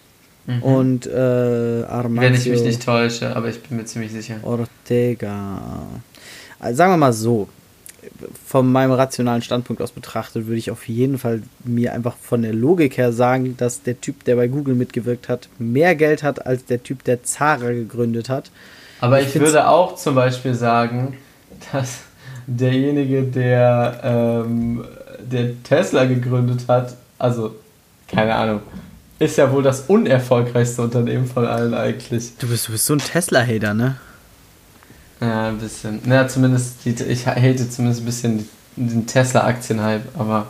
mhm. 0.46 0.64
Und 0.64 1.08
äh, 1.08 1.84
Armancio 1.88 2.22
Wenn 2.22 2.34
ich 2.34 2.50
mich 2.50 2.64
nicht 2.64 2.84
täusche, 2.84 3.36
aber 3.36 3.50
ich 3.50 3.62
bin 3.62 3.78
mir 3.78 3.86
ziemlich 3.86 4.12
sicher. 4.12 4.36
Ortega. 4.44 5.88
Also 6.60 6.78
sagen 6.78 6.94
wir 6.94 6.98
mal 6.98 7.14
so, 7.14 7.48
von 8.46 8.72
meinem 8.72 8.92
rationalen 8.92 9.42
Standpunkt 9.42 9.82
aus 9.82 9.92
betrachtet, 9.92 10.48
würde 10.48 10.58
ich 10.58 10.72
auf 10.72 10.88
jeden 10.88 11.18
Fall 11.18 11.42
mir 11.64 11.94
einfach 11.94 12.16
von 12.18 12.42
der 12.42 12.54
Logik 12.54 12.98
her 12.98 13.14
sagen, 13.14 13.56
dass 13.58 13.84
der 13.84 14.00
Typ, 14.00 14.24
der 14.26 14.36
bei 14.36 14.48
Google 14.48 14.76
mitgewirkt 14.76 15.30
hat, 15.30 15.50
mehr 15.60 15.96
Geld 15.96 16.24
hat 16.24 16.46
als 16.46 16.66
der 16.66 16.84
Typ, 16.84 17.04
der 17.04 17.24
Zara 17.24 17.72
gegründet 17.72 18.30
hat. 18.30 18.52
Aber 19.00 19.22
Ich 19.22 19.36
ich, 19.36 19.42
würde 19.42 19.68
auch 19.68 19.96
zum 19.96 20.16
Beispiel 20.16 20.54
sagen, 20.54 21.18
dass 21.72 22.02
derjenige, 22.48 23.24
der, 23.24 24.02
ähm, 24.46 24.86
der 25.32 25.64
Tesla 25.64 26.06
gegründet 26.06 26.68
hat, 26.68 26.96
also 27.18 27.56
keine 28.08 28.36
Ahnung, 28.36 28.62
ist 29.20 29.38
ja 29.38 29.52
wohl 29.52 29.64
das 29.64 29.82
unerfolgreichste 29.82 30.82
Unternehmen 30.82 31.28
von 31.28 31.46
allen 31.46 31.74
eigentlich. 31.74 32.34
Du 32.40 32.48
bist, 32.48 32.68
du 32.68 32.72
bist 32.72 32.86
so 32.86 32.94
ein 32.94 33.00
Tesla-Hater, 33.00 33.74
ne? 33.74 33.98
Ja, 35.20 35.50
ein 35.50 35.60
bisschen. 35.60 36.00
Na, 36.06 36.28
zumindest, 36.28 36.84
die, 36.86 36.92
ich 37.04 37.28
hate 37.28 37.70
zumindest 37.70 38.02
ein 38.02 38.06
bisschen 38.06 38.50
den 38.76 39.06
Tesla-Aktienhype, 39.06 40.08
aber. 40.18 40.48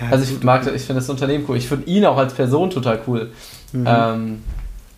Ja, 0.00 0.08
Also 0.10 0.24
ich 0.24 0.42
mag, 0.42 0.66
ich 0.66 0.82
finde 0.82 1.00
das 1.00 1.08
Unternehmen 1.08 1.44
cool. 1.48 1.56
Ich 1.56 1.68
finde 1.68 1.88
ihn 1.88 2.04
auch 2.04 2.16
als 2.16 2.34
Person 2.34 2.70
total 2.70 3.00
cool. 3.06 3.30
Mhm. 3.72 3.84
Ähm, 3.86 4.42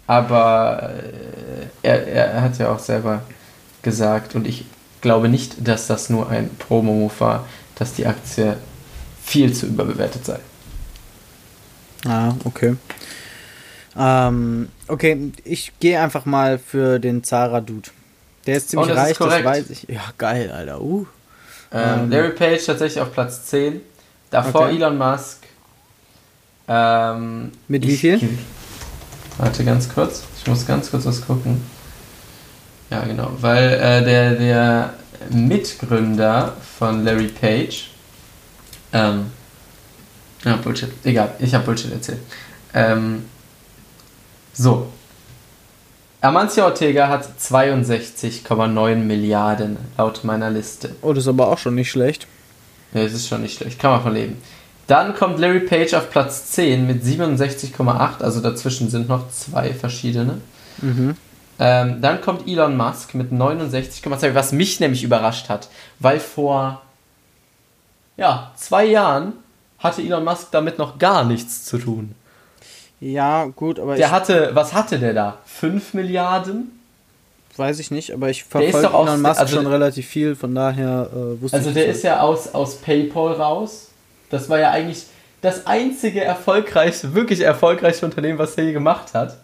aber 0.07 0.91
äh, 1.83 1.87
er, 1.87 2.07
er 2.09 2.41
hat 2.41 2.59
ja 2.59 2.73
auch 2.73 2.79
selber 2.79 3.23
gesagt, 3.83 4.35
und 4.35 4.47
ich 4.47 4.65
glaube 5.03 5.29
nicht, 5.29 5.69
dass 5.69 5.87
das 5.87 6.09
nur 6.09 6.31
ein 6.31 6.51
Promo-Move 6.59 7.13
war, 7.19 7.45
dass 7.75 7.93
die 7.93 8.07
Aktie 8.07 8.57
viel 9.29 9.53
zu 9.53 9.67
überbewertet 9.67 10.25
sei. 10.25 10.39
Ah, 12.07 12.33
okay. 12.45 12.77
Ähm, 13.97 14.69
okay, 14.87 15.33
ich 15.45 15.73
gehe 15.81 16.01
einfach 16.01 16.25
mal 16.25 16.59
für 16.59 16.99
den 16.99 17.25
Zara-Dude. 17.25 17.91
Der 18.47 18.57
ist 18.57 18.71
ziemlich 18.71 18.91
Oh, 18.91 18.95
das 18.95 18.99
ist 18.99 19.09
reich, 19.11 19.19
das 19.19 19.27
korrekt. 19.29 19.47
weiß 19.47 19.71
ich. 19.71 19.83
Ja, 19.89 20.03
geil, 20.17 20.51
Alter. 20.51 20.81
Uh. 20.81 21.07
Ähm, 21.73 22.01
Ähm. 22.05 22.11
Larry 22.11 22.31
Page 22.31 22.65
tatsächlich 22.65 23.01
auf 23.01 23.13
Platz 23.13 23.45
10. 23.47 23.81
Davor 24.31 24.67
Okay. 24.67 24.77
Elon 24.77 24.97
Musk. 24.97 25.39
Ähm, 26.69 27.53
Mit 27.67 27.87
wie 27.87 27.97
viel? 27.97 28.39
Warte 29.39 29.65
ganz 29.65 29.89
kurz. 29.89 30.23
Ich 30.39 30.47
muss 30.47 30.67
ganz 30.67 30.91
kurz 30.91 31.05
was 31.07 31.21
gucken. 31.27 31.63
Ja, 32.91 33.03
genau. 33.05 33.31
Weil 33.41 33.73
äh, 33.75 34.05
der, 34.05 34.35
der 34.35 34.95
Mitgründer 35.31 36.57
von 36.79 37.05
Larry 37.05 37.29
Page. 37.29 37.91
Ähm, 38.93 39.31
ja, 40.45 40.57
Bullshit. 40.57 40.91
Egal, 41.05 41.35
ich 41.39 41.55
habe 41.55 41.65
Bullshit 41.65 41.93
erzählt. 41.93 42.21
Ähm, 42.75 43.25
so. 44.53 44.89
Amancio 46.21 46.65
Ortega 46.65 47.09
hat 47.09 47.29
62,9 47.41 48.97
Milliarden 48.97 49.77
laut 49.97 50.25
meiner 50.25 50.51
Liste. 50.51 50.97
Oh, 51.01 51.13
das 51.13 51.25
ist 51.25 51.29
aber 51.29 51.49
auch 51.49 51.59
schon 51.59 51.77
nicht 51.77 51.91
schlecht. 51.91 52.27
Ja, 52.93 53.05
das 53.05 53.13
ist 53.13 53.29
schon 53.29 53.43
nicht 53.43 53.57
schlecht. 53.57 53.79
Kann 53.79 53.93
man 53.93 54.03
von 54.03 54.15
leben. 54.15 54.43
Dann 54.89 55.15
kommt 55.15 55.39
Larry 55.39 55.61
Page 55.61 55.95
auf 55.95 56.11
Platz 56.11 56.51
10 56.53 56.87
mit 56.87 57.05
67,8, 57.05 58.23
also 58.23 58.41
dazwischen 58.41 58.89
sind 58.89 59.09
noch 59.09 59.31
zwei 59.31 59.75
verschiedene. 59.75 60.41
Mhm. 60.81 61.15
Ähm, 61.61 62.01
dann 62.01 62.21
kommt 62.21 62.49
Elon 62.49 62.77
Musk 62.77 63.15
mit 63.15 63.31
69,2, 63.31 64.35
was 64.35 64.53
mich 64.53 64.81
nämlich 64.81 65.05
überrascht 65.05 65.49
hat, 65.51 65.69
weil 65.99 66.19
vor 66.19 66.83
ja, 68.19 68.53
zwei 68.57 68.85
Jahren 68.85 69.33
hatte 69.79 70.03
Elon 70.03 70.25
Musk 70.25 70.49
damit 70.51 70.77
noch 70.79 70.99
gar 70.99 71.25
nichts 71.25 71.65
zu 71.65 71.79
tun. 71.79 72.15
Ja, 73.01 73.45
gut, 73.47 73.79
aber 73.79 73.95
Der 73.97 74.11
hatte, 74.11 74.51
was 74.55 74.73
hatte 74.75 74.99
der 74.99 75.15
da? 75.15 75.39
5 75.47 75.95
Milliarden? 75.95 76.73
weiß 77.57 77.81
ich 77.81 77.91
nicht, 77.91 78.13
aber 78.13 78.31
ich 78.31 78.43
Der 78.45 78.51
verfolge 78.63 78.87
doch 78.87 78.95
aus- 78.95 79.09
Elon 79.09 79.23
Musk 79.23 79.41
also- 79.41 79.57
schon 79.57 79.67
relativ 79.67 80.07
viel, 80.07 80.37
von 80.37 80.55
daher 80.55 81.09
äh, 81.13 81.41
wusste 81.43 81.57
Also 81.57 81.71
ich 81.71 81.75
der 81.75 81.87
das 81.89 81.97
ist 81.97 82.03
ja 82.05 82.21
aus, 82.21 82.55
aus 82.55 82.77
PayPal 82.77 83.33
raus. 83.33 83.89
Das 84.31 84.49
war 84.49 84.59
ja 84.61 84.71
eigentlich 84.71 85.07
das 85.41 85.67
einzige 85.67 86.23
erfolgreichste, 86.23 87.15
wirklich 87.15 87.41
erfolgreiche 87.41 88.05
Unternehmen, 88.05 88.39
was 88.39 88.55
er 88.57 88.65
je 88.65 88.73
gemacht 88.73 89.13
hat. 89.15 89.39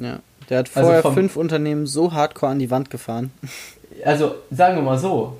Ja. 0.00 0.18
Der 0.48 0.58
hat 0.58 0.66
Also 0.74 0.80
vorher 0.86 1.02
vom- 1.02 1.14
fünf 1.14 1.36
Unternehmen 1.36 1.86
so 1.86 2.12
hardcore 2.12 2.52
an 2.52 2.60
die 2.60 2.70
Wand 2.70 2.88
gefahren. 2.90 3.32
Also 4.04 4.36
sagen 4.52 4.76
wir 4.76 4.82
mal 4.82 4.98
so, 4.98 5.36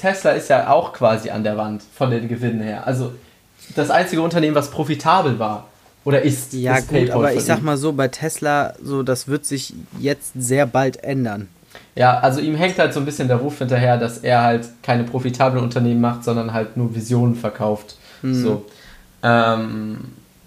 Tesla 0.00 0.30
ist 0.32 0.48
ja 0.48 0.70
auch 0.70 0.92
quasi 0.92 1.30
an 1.30 1.44
der 1.44 1.56
Wand 1.56 1.82
von 1.94 2.10
den 2.10 2.28
Gewinnen 2.28 2.60
her. 2.60 2.86
Also 2.86 3.12
das 3.74 3.90
einzige 3.90 4.22
Unternehmen, 4.22 4.54
was 4.54 4.70
profitabel 4.70 5.38
war 5.38 5.68
oder 6.04 6.22
ist. 6.22 6.52
Ja, 6.52 6.76
ist 6.76 6.88
gut, 6.88 6.98
PayPal 6.98 7.16
aber 7.16 7.34
ich 7.34 7.44
sag 7.44 7.62
mal 7.62 7.76
so, 7.76 7.92
bei 7.92 8.08
Tesla, 8.08 8.74
so, 8.82 9.02
das 9.02 9.28
wird 9.28 9.44
sich 9.44 9.74
jetzt 9.98 10.32
sehr 10.34 10.66
bald 10.66 11.02
ändern. 11.02 11.48
Ja, 11.96 12.18
also 12.18 12.40
ihm 12.40 12.54
hängt 12.54 12.78
halt 12.78 12.92
so 12.92 13.00
ein 13.00 13.06
bisschen 13.06 13.28
der 13.28 13.38
Ruf 13.38 13.58
hinterher, 13.58 13.98
dass 13.98 14.18
er 14.18 14.42
halt 14.42 14.68
keine 14.82 15.04
profitablen 15.04 15.62
Unternehmen 15.62 16.00
macht, 16.00 16.24
sondern 16.24 16.52
halt 16.52 16.76
nur 16.76 16.94
Visionen 16.94 17.34
verkauft. 17.34 17.96
So. 18.22 18.64
Ähm, 19.22 19.98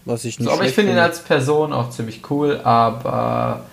Was 0.05 0.25
ich 0.25 0.39
nicht 0.39 0.47
so 0.47 0.53
aber 0.53 0.65
ich 0.65 0.73
finde 0.73 0.93
ihn 0.93 0.97
als 0.97 1.19
Person 1.19 1.73
auch 1.73 1.89
ziemlich 1.89 2.21
cool, 2.29 2.59
aber 2.63 3.65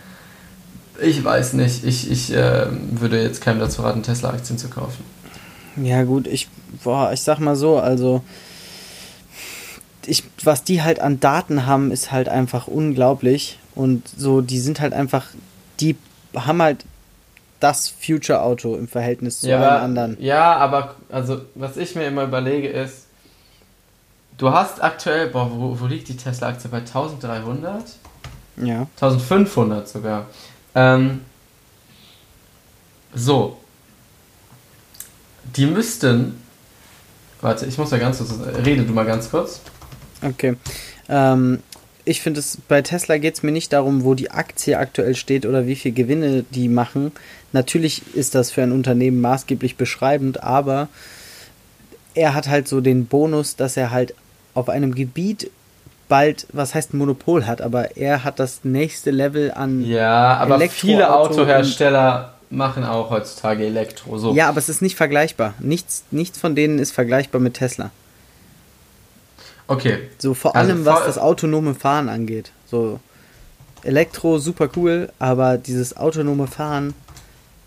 ich 1.01 1.25
weiß 1.25 1.55
nicht, 1.55 1.85
ich, 1.85 2.11
ich 2.11 2.35
äh, 2.35 2.67
würde 2.91 3.23
jetzt 3.23 3.41
keinem 3.41 3.61
dazu 3.61 3.83
raten, 3.83 4.03
Tesla-Aktien 4.03 4.59
zu 4.59 4.69
kaufen. 4.69 5.05
Ja, 5.77 6.05
gut, 6.05 6.27
ich, 6.27 6.49
boah, 6.83 7.13
ich 7.13 7.21
sag 7.21 7.39
mal 7.39 7.57
so, 7.57 7.79
also, 7.79 8.23
ich, 10.07 10.25
was 10.43 10.65
die 10.65 10.83
halt 10.83 11.01
an 11.01 11.21
Daten 11.21 11.67
haben, 11.67 11.91
ist 11.91 12.13
halt 12.13 12.29
einfach 12.29 12.67
unglaublich. 12.67 13.59
Und 13.75 14.07
so, 14.09 14.41
die 14.41 14.61
sind 14.61 14.81
halt 14.81 14.93
einfach, 14.93 15.27
die 15.81 15.97
haben 16.35 16.63
halt 16.63 16.85
das 17.61 17.89
Future-Auto 17.89 18.77
im 18.77 18.89
Verhältnis 18.89 19.41
zu 19.41 19.51
allen 19.51 19.63
aber, 19.63 19.81
anderen. 19.81 20.17
Ja, 20.21 20.57
aber 20.57 20.97
also 21.09 21.41
was 21.55 21.77
ich 21.77 21.95
mir 21.95 22.07
immer 22.07 22.25
überlege 22.25 22.69
ist, 22.69 23.07
du 24.37 24.53
hast 24.53 24.83
aktuell, 24.83 25.29
boah, 25.29 25.51
wo, 25.51 25.81
wo 25.81 25.87
liegt 25.87 26.09
die 26.09 26.17
Tesla-Aktie? 26.17 26.71
Bei 26.71 26.79
1300? 26.79 27.83
Ja. 28.57 28.87
1500 29.01 29.89
sogar. 29.89 30.27
Ähm, 30.75 31.23
so. 33.15 33.57
Die 35.57 35.67
müssten. 35.67 36.43
Warte, 37.41 37.67
ich 37.67 37.77
muss 37.79 37.91
ja 37.91 37.99
ganz 37.99 38.19
kurz. 38.19 38.33
Rede 38.65 38.83
du 38.83 38.93
mal 38.93 39.05
ganz 39.05 39.31
kurz. 39.31 39.61
Okay. 40.23 40.57
Ähm, 41.09 41.61
ich 42.05 42.21
finde 42.21 42.41
es, 42.41 42.59
bei 42.69 42.83
Tesla 42.83 43.19
geht 43.19 43.35
es 43.35 43.43
mir 43.43 43.53
nicht 43.53 43.73
darum, 43.73 44.05
wo 44.05 44.15
die 44.15 44.31
Aktie 44.31 44.79
aktuell 44.79 45.15
steht 45.15 45.47
oder 45.47 45.67
wie 45.67 45.77
viel 45.77 45.93
Gewinne 45.93 46.45
die 46.51 46.69
machen. 46.69 47.13
Natürlich 47.53 48.03
ist 48.15 48.35
das 48.35 48.51
für 48.51 48.63
ein 48.63 48.73
Unternehmen 48.73 49.21
maßgeblich 49.21 49.77
beschreibend, 49.77 50.43
aber 50.43 50.89
er 52.15 52.35
hat 52.35 52.49
halt 52.49 52.69
so 52.69 52.81
den 52.81 53.07
Bonus, 53.07 53.57
dass 53.57 53.77
er 53.77 53.91
halt 53.91 54.15
auf 54.55 54.69
einem 54.69 54.95
Gebiet 54.95 55.51
bald, 56.09 56.47
was 56.53 56.75
heißt 56.75 56.95
Monopol 56.95 57.47
hat, 57.47 57.61
aber 57.61 57.97
er 57.97 58.25
hat 58.25 58.39
das 58.39 58.61
nächste 58.65 59.11
Level 59.11 59.51
an. 59.53 59.85
Ja, 59.85 60.37
aber 60.37 60.57
Elektroauto 60.57 60.87
viele 60.87 61.15
Autohersteller 61.15 62.34
machen 62.55 62.85
auch 62.85 63.11
heutzutage 63.11 63.65
Elektro. 63.67 64.19
So. 64.19 64.35
Ja, 64.35 64.49
aber 64.49 64.59
es 64.59 64.69
ist 64.69 64.83
nicht 64.83 64.97
vergleichbar. 64.97 65.55
Nichts, 65.59 66.05
nichts 66.11 66.39
von 66.39 66.55
denen 66.55 66.79
ist 66.79 66.93
vergleichbar 66.93 67.41
mit 67.41 67.55
Tesla. 67.55 67.91
Okay. 69.67 70.09
So 70.19 70.35
vor 70.35 70.55
Also 70.55 70.71
allem, 70.73 70.85
was 70.85 70.99
voll- 70.99 71.07
das 71.07 71.19
autonome 71.19 71.75
Fahren 71.75 72.09
angeht. 72.09 72.51
So 72.71 73.01
Elektro 73.83 74.39
super 74.39 74.69
cool, 74.77 75.11
aber 75.19 75.59
dieses 75.59 75.97
autonome 75.97 76.47
Fahren, 76.47 76.95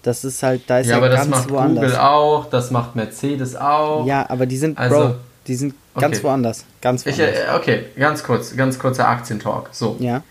das 0.03 0.23
ist 0.23 0.41
halt, 0.43 0.61
da 0.67 0.79
ist 0.79 0.87
Ja, 0.87 0.91
ja, 0.93 0.97
aber 0.97 1.09
das 1.09 1.19
ganz 1.21 1.29
macht 1.31 1.49
woanders. 1.49 1.83
Google 1.85 1.97
auch, 1.99 2.49
das 2.49 2.71
macht 2.71 2.95
Mercedes 2.95 3.55
auch. 3.55 4.05
Ja, 4.05 4.29
aber 4.29 4.45
die 4.45 4.57
sind, 4.57 4.77
Also, 4.77 4.95
Bro, 4.95 5.15
die 5.47 5.55
sind 5.55 5.73
ganz 5.95 6.17
okay. 6.17 6.23
woanders. 6.25 6.65
Ganz 6.81 7.05
Ich, 7.05 7.17
woanders. 7.17 7.39
äh, 7.39 7.55
okay, 7.55 7.83
ganz 7.97 8.23
kurz, 8.23 8.55
ganz 8.55 8.77
kurzer 8.79 9.07
Aktientalk. 9.07 9.69
So. 9.71 9.95
ja. 9.99 10.23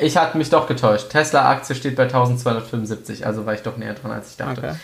Ich 0.00 0.16
hatte 0.16 0.38
mich 0.38 0.50
doch 0.50 0.66
getäuscht. 0.66 1.10
Tesla-Aktie 1.10 1.74
steht 1.76 1.96
bei 1.96 2.04
1275, 2.04 3.26
also 3.26 3.46
war 3.46 3.54
ich 3.54 3.62
doch 3.62 3.76
näher 3.76 3.94
dran, 3.94 4.10
als 4.12 4.30
ich 4.30 4.36
dachte. 4.36 4.60
Okay. 4.60 4.74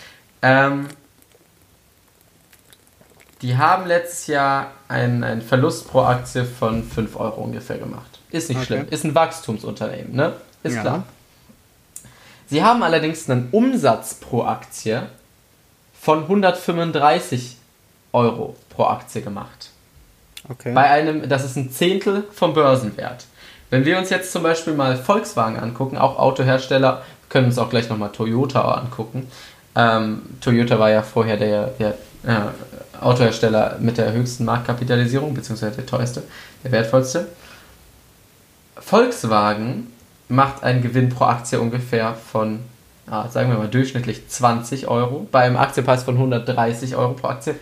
Ähm, 0.42 0.88
die 3.42 3.56
haben 3.56 3.86
letztes 3.86 4.26
Jahr 4.28 4.72
einen, 4.88 5.22
einen 5.24 5.42
Verlust 5.42 5.88
pro 5.88 6.02
Aktie 6.02 6.44
von 6.44 6.82
5 6.84 7.16
Euro 7.16 7.42
ungefähr 7.42 7.78
gemacht. 7.78 8.18
Ist 8.30 8.48
nicht 8.48 8.58
Okay. 8.58 8.66
schlimm. 8.66 8.86
Ist 8.90 9.04
ein 9.04 9.14
Wachstumsunternehmen, 9.14 10.14
ne? 10.14 10.34
Ist 10.62 10.74
Ja. 10.76 10.80
klar. 10.82 11.02
Sie 12.48 12.62
haben 12.62 12.82
allerdings 12.82 13.28
einen 13.28 13.48
Umsatz 13.50 14.14
pro 14.14 14.44
Aktie 14.44 15.02
von 16.00 16.22
135 16.22 17.56
Euro 18.12 18.56
pro 18.70 18.84
Aktie 18.84 19.20
gemacht. 19.22 19.70
Okay. 20.48 20.72
Bei 20.72 20.88
einem, 20.88 21.28
das 21.28 21.44
ist 21.44 21.56
ein 21.56 21.72
Zehntel 21.72 22.24
vom 22.32 22.54
Börsenwert. 22.54 23.24
Wenn 23.70 23.84
wir 23.84 23.98
uns 23.98 24.10
jetzt 24.10 24.32
zum 24.32 24.42
Beispiel 24.42 24.74
mal 24.74 24.96
Volkswagen 24.96 25.58
angucken, 25.58 25.98
auch 25.98 26.18
Autohersteller, 26.18 27.02
können 27.28 27.46
uns 27.46 27.58
auch 27.58 27.70
gleich 27.70 27.88
nochmal 27.88 28.10
Toyota 28.10 28.62
angucken. 28.74 29.28
Ähm, 29.74 30.22
Toyota 30.40 30.78
war 30.78 30.90
ja 30.90 31.02
vorher 31.02 31.36
der, 31.36 31.66
der 31.78 31.94
äh, 32.24 33.00
Autohersteller 33.00 33.76
mit 33.80 33.98
der 33.98 34.12
höchsten 34.12 34.44
Marktkapitalisierung, 34.44 35.34
beziehungsweise 35.34 35.76
der 35.76 35.86
teuerste, 35.86 36.22
der 36.64 36.72
wertvollste. 36.72 37.26
Volkswagen 38.78 39.88
macht 40.28 40.62
einen 40.62 40.82
Gewinn 40.82 41.08
pro 41.08 41.24
Aktie 41.24 41.60
ungefähr 41.60 42.14
von, 42.14 42.60
ah, 43.08 43.28
sagen 43.28 43.50
wir 43.50 43.58
mal, 43.58 43.68
durchschnittlich 43.68 44.28
20 44.28 44.88
Euro, 44.88 45.26
bei 45.30 45.40
einem 45.40 45.56
Aktienpreis 45.56 46.04
von 46.04 46.14
130 46.14 46.96
Euro 46.96 47.14
pro 47.14 47.28
Aktie. 47.28 47.56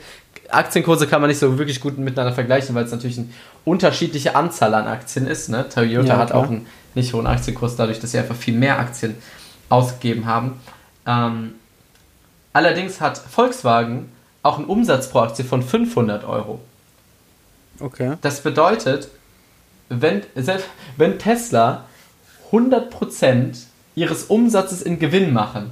Aktienkurse 0.50 1.06
kann 1.06 1.20
man 1.20 1.28
nicht 1.28 1.38
so 1.40 1.58
wirklich 1.58 1.80
gut 1.80 1.98
miteinander 1.98 2.32
vergleichen, 2.34 2.74
weil 2.74 2.84
es 2.84 2.90
natürlich 2.92 3.18
eine 3.18 3.28
unterschiedliche 3.64 4.34
Anzahl 4.36 4.74
an 4.74 4.86
Aktien 4.86 5.26
ist. 5.26 5.48
Ne? 5.48 5.68
Toyota 5.68 6.08
Ja, 6.08 6.16
hat 6.18 6.32
auch 6.32 6.48
einen 6.48 6.66
nicht 6.94 7.12
hohen 7.14 7.26
Aktienkurs, 7.26 7.76
dadurch, 7.76 7.98
dass 8.00 8.12
sie 8.12 8.18
einfach 8.18 8.36
viel 8.36 8.54
mehr 8.54 8.78
Aktien 8.78 9.14
ausgegeben 9.68 10.26
haben. 10.26 10.60
Ähm, 11.06 11.54
allerdings 12.52 13.00
hat 13.00 13.18
Volkswagen 13.18 14.10
auch 14.42 14.58
einen 14.58 14.66
Umsatz 14.66 15.08
pro 15.08 15.20
Aktie 15.20 15.44
von 15.44 15.62
500 15.62 16.24
Euro. 16.24 16.60
okay. 17.80 18.16
Das 18.20 18.42
bedeutet, 18.42 19.08
wenn, 19.88 20.22
selbst, 20.36 20.66
wenn 20.96 21.18
Tesla 21.18 21.84
100% 22.52 23.56
ihres 23.96 24.24
Umsatzes 24.24 24.82
in 24.82 24.98
Gewinn 24.98 25.32
machen 25.32 25.70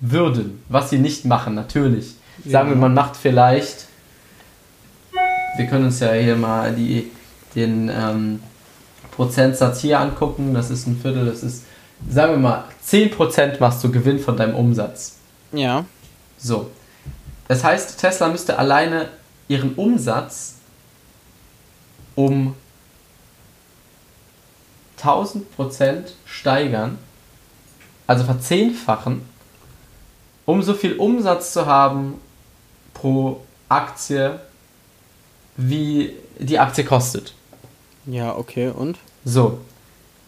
würden, 0.00 0.62
was 0.68 0.90
sie 0.90 0.98
nicht 0.98 1.24
machen, 1.24 1.54
natürlich. 1.54 2.14
Sagen 2.46 2.68
wir, 2.70 2.74
Ja. 2.74 2.80
man 2.80 2.94
macht 2.94 3.16
vielleicht, 3.16 3.86
wir 5.56 5.66
können 5.66 5.86
uns 5.86 6.00
ja 6.00 6.12
hier 6.12 6.36
mal 6.36 6.74
die, 6.74 7.10
den 7.54 7.88
ähm, 7.88 8.42
Prozentsatz 9.12 9.80
hier 9.80 10.00
angucken, 10.00 10.54
das 10.54 10.70
ist 10.70 10.86
ein 10.86 10.98
Viertel, 11.00 11.26
das 11.26 11.42
ist, 11.42 11.64
sagen 12.08 12.32
wir 12.32 12.38
mal, 12.38 12.64
10% 12.86 13.60
machst 13.60 13.82
du 13.84 13.90
Gewinn 13.90 14.18
von 14.18 14.36
deinem 14.36 14.56
Umsatz. 14.56 15.16
Ja. 15.52 15.84
So. 16.38 16.70
Das 17.48 17.62
heißt, 17.62 17.98
Tesla 18.00 18.28
müsste 18.28 18.58
alleine 18.58 19.08
ihren 19.48 19.74
Umsatz 19.74 20.56
um 22.14 22.54
1000% 25.00 26.12
steigern, 26.24 26.98
also 28.06 28.24
verzehnfachen, 28.24 29.22
um 30.46 30.62
so 30.62 30.74
viel 30.74 30.96
Umsatz 30.96 31.52
zu 31.52 31.66
haben 31.66 32.20
pro 32.92 33.42
Aktie, 33.68 34.38
wie 35.56 36.12
die 36.38 36.58
Aktie 36.58 36.84
kostet. 36.84 37.34
Ja, 38.06 38.36
okay, 38.36 38.68
und? 38.68 38.98
So. 39.24 39.58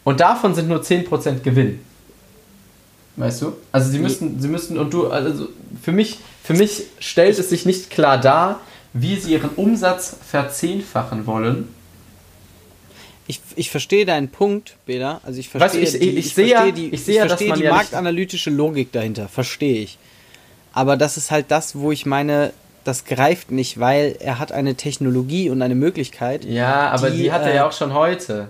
Und 0.03 0.19
davon 0.19 0.55
sind 0.55 0.69
nur 0.69 0.81
10% 0.81 1.41
Gewinn. 1.41 1.79
Weißt 3.17 3.41
du? 3.41 3.53
Also 3.71 3.91
sie 3.91 3.99
müssten, 3.99 4.39
sie 4.39 4.47
müssten, 4.47 4.77
und 4.77 4.93
du, 4.93 5.07
also 5.07 5.49
für 5.81 5.91
mich, 5.91 6.19
für 6.43 6.53
mich 6.53 6.83
stellt 6.99 7.37
es 7.39 7.49
sich 7.49 7.65
nicht 7.65 7.89
klar 7.89 8.19
dar, 8.19 8.59
wie 8.93 9.17
sie 9.17 9.33
ihren 9.33 9.49
Umsatz 9.49 10.15
verzehnfachen 10.29 11.25
wollen. 11.25 11.67
Ich, 13.27 13.41
ich 13.55 13.69
verstehe 13.69 14.05
deinen 14.05 14.29
Punkt, 14.29 14.77
Bela. 14.85 15.19
Also 15.23 15.39
ich 15.39 15.49
verstehe 15.49 15.81
weißt 15.81 15.95
du, 15.95 15.97
ich, 15.97 16.09
ich, 16.09 16.17
ich 16.17 16.33
sehe 16.33 16.47
ja, 16.47 16.71
die, 16.71 16.89
ich 16.89 17.03
sehe 17.03 17.15
ich 17.15 17.27
verstehe 17.27 17.53
die 17.53 17.63
ja 17.63 17.73
marktanalytische 17.73 18.49
Logik 18.49 18.91
dahinter, 18.91 19.27
verstehe 19.27 19.81
ich. 19.81 19.97
Aber 20.71 20.95
das 20.95 21.17
ist 21.17 21.31
halt 21.31 21.47
das, 21.49 21.75
wo 21.75 21.91
ich 21.91 22.05
meine, 22.05 22.53
das 22.87 23.05
greift 23.05 23.51
nicht, 23.51 23.79
weil 23.79 24.15
er 24.19 24.39
hat 24.39 24.51
eine 24.51 24.75
Technologie 24.75 25.49
und 25.49 25.61
eine 25.61 25.75
Möglichkeit. 25.75 26.45
Ja, 26.45 26.89
aber 26.89 27.09
die, 27.09 27.23
die 27.23 27.31
hat 27.31 27.41
er 27.41 27.53
ja 27.53 27.67
auch 27.67 27.73
schon 27.73 27.93
heute. 27.93 28.49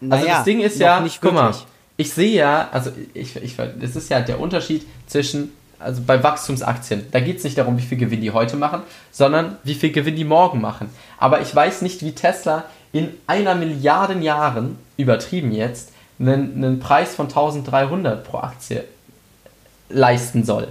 Also 0.00 0.24
naja, 0.24 0.36
das 0.36 0.44
Ding 0.44 0.60
ist 0.60 0.78
ja, 0.78 1.00
nicht 1.00 1.20
guck 1.20 1.34
mal, 1.34 1.52
ich 1.96 2.12
sehe 2.12 2.32
ja, 2.32 2.68
also 2.72 2.90
ich, 3.14 3.36
ich, 3.36 3.56
das 3.56 3.96
ist 3.96 4.08
ja 4.08 4.20
der 4.20 4.40
Unterschied 4.40 4.86
zwischen, 5.06 5.52
also 5.78 6.02
bei 6.06 6.22
Wachstumsaktien, 6.22 7.06
da 7.10 7.20
geht 7.20 7.38
es 7.38 7.44
nicht 7.44 7.58
darum, 7.58 7.76
wie 7.76 7.82
viel 7.82 7.98
Gewinn 7.98 8.20
die 8.20 8.30
heute 8.30 8.56
machen, 8.56 8.82
sondern 9.10 9.56
wie 9.64 9.74
viel 9.74 9.90
Gewinn 9.90 10.16
die 10.16 10.24
morgen 10.24 10.60
machen. 10.60 10.88
Aber 11.18 11.40
ich 11.40 11.54
weiß 11.54 11.82
nicht, 11.82 12.02
wie 12.02 12.12
Tesla 12.12 12.64
in 12.92 13.08
einer 13.26 13.54
Milliarden 13.54 14.22
Jahren, 14.22 14.78
übertrieben 14.96 15.52
jetzt, 15.52 15.90
einen, 16.20 16.64
einen 16.64 16.78
Preis 16.78 17.14
von 17.14 17.26
1300 17.26 18.24
pro 18.24 18.38
Aktie 18.38 18.84
leisten 19.88 20.44
soll. 20.44 20.68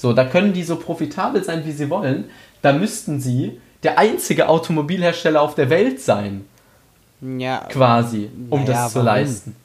So, 0.00 0.14
da 0.14 0.24
können 0.24 0.54
die 0.54 0.62
so 0.62 0.76
profitabel 0.76 1.44
sein, 1.44 1.66
wie 1.66 1.72
sie 1.72 1.90
wollen. 1.90 2.24
Da 2.62 2.72
müssten 2.72 3.20
sie 3.20 3.60
der 3.82 3.98
einzige 3.98 4.48
Automobilhersteller 4.48 5.42
auf 5.42 5.54
der 5.54 5.68
Welt 5.68 6.00
sein. 6.00 6.46
Ja. 7.20 7.66
Quasi, 7.68 8.30
um 8.48 8.60
Naja, 8.64 8.72
das 8.72 8.92
zu 8.92 8.94
warum? 8.94 9.06
leisten. 9.06 9.56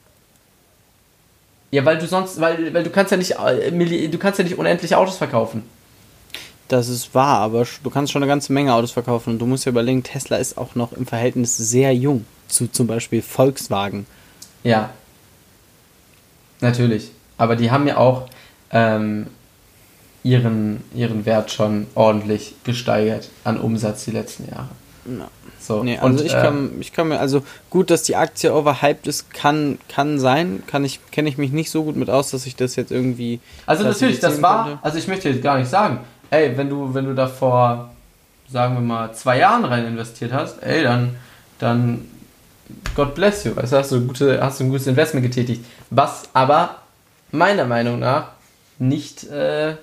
Ja, 1.72 1.86
weil 1.86 1.98
du 1.98 2.06
sonst, 2.06 2.40
weil, 2.42 2.74
weil 2.74 2.84
du 2.84 2.90
kannst 2.90 3.12
ja 3.12 3.18
nicht, 3.18 3.32
äh, 3.40 4.08
du 4.10 4.18
kannst 4.18 4.38
ja 4.40 4.44
nicht 4.44 4.58
unendlich 4.58 4.94
Autos 4.94 5.16
verkaufen. 5.16 5.64
Das 6.68 6.90
ist 6.90 7.16
wahr, 7.16 7.40
aber 7.40 7.66
du 7.84 7.90
kannst 7.90 8.12
schon 8.12 8.22
eine 8.22 8.30
ganze 8.30 8.52
Menge 8.52 8.74
Autos 8.74 8.92
verkaufen 8.92 9.30
und 9.32 9.40
du 9.40 9.46
musst 9.46 9.64
ja 9.66 9.70
überlegen, 9.70 10.04
Tesla 10.04 10.36
ist 10.36 10.58
auch 10.58 10.76
noch 10.76 10.92
im 10.92 11.06
Verhältnis 11.06 11.56
sehr 11.56 11.96
jung 11.96 12.26
zu 12.50 12.68
zum 12.68 12.88
Beispiel 12.88 13.22
Volkswagen. 13.22 14.06
Ja. 14.64 14.90
Natürlich. 16.60 17.12
Aber 17.38 17.56
die 17.56 17.72
haben 17.72 17.88
ja 17.88 17.98
auch 17.98 18.28
ähm, 18.72 19.28
ihren, 20.26 20.84
ihren 20.96 21.26
Wert 21.28 21.52
schon 21.52 21.86
ordentlich 21.94 22.56
gesteigert 22.64 23.30
an 23.44 23.60
Umsatz 23.60 24.06
die 24.06 24.12
letzten 24.12 24.50
Jahre. 24.50 24.70
Ja. 25.06 25.28
So. 25.60 25.84
Nee, 25.84 26.00
also 26.00 26.08
und, 26.08 26.26
ich 26.26 26.34
äh, 26.34 26.42
kann, 26.42 26.72
ich 26.80 26.94
kann 26.94 27.10
mir, 27.10 27.20
also 27.20 27.44
gut, 27.70 27.92
dass 27.92 28.02
die 28.04 28.16
Aktie 28.16 28.54
overhyped 28.54 29.06
ist, 29.06 29.32
kann, 29.32 29.78
kann 29.88 30.20
sein, 30.20 30.64
kann 30.66 30.84
ich, 30.84 31.00
kenne 31.12 31.30
ich 31.30 31.38
mich 31.38 31.52
nicht 31.52 31.70
so 31.70 31.84
gut 31.84 31.96
mit 31.96 32.10
aus, 32.10 32.32
dass 32.32 32.48
ich 32.48 32.56
das 32.56 32.76
jetzt 32.76 32.92
irgendwie. 32.92 33.40
Also 33.68 33.84
natürlich, 33.84 34.20
das 34.20 34.42
war, 34.42 34.66
könnte. 34.66 34.80
also 34.84 34.98
ich 34.98 35.08
möchte 35.08 35.30
jetzt 35.30 35.44
gar 35.44 35.60
nicht 35.60 35.70
sagen, 35.70 36.00
ey, 36.32 36.58
wenn 36.58 36.70
du, 36.70 36.94
wenn 36.94 37.06
du 37.06 37.14
da 37.14 37.28
vor, 37.28 37.92
sagen 38.52 38.74
wir 38.76 38.82
mal, 38.82 39.14
zwei 39.14 39.38
Jahren 39.40 39.64
rein 39.64 39.86
investiert 39.86 40.34
hast, 40.34 40.62
ey, 40.64 40.82
dann, 40.84 41.16
dann, 41.60 42.06
God 42.96 43.14
bless 43.14 43.44
you, 43.44 43.56
weißt 43.56 43.74
du, 43.74 43.78
hast 43.78 43.92
du, 43.92 44.08
gute, 44.08 44.42
hast 44.42 44.60
du 44.60 44.64
ein 44.64 44.70
gutes 44.70 44.88
Investment 44.88 45.24
getätigt. 45.24 45.64
Was 45.92 46.24
aber 46.34 46.78
meiner 47.32 47.66
Meinung 47.66 48.00
nach 48.00 48.30
nicht, 48.80 49.24
äh, 49.26 49.76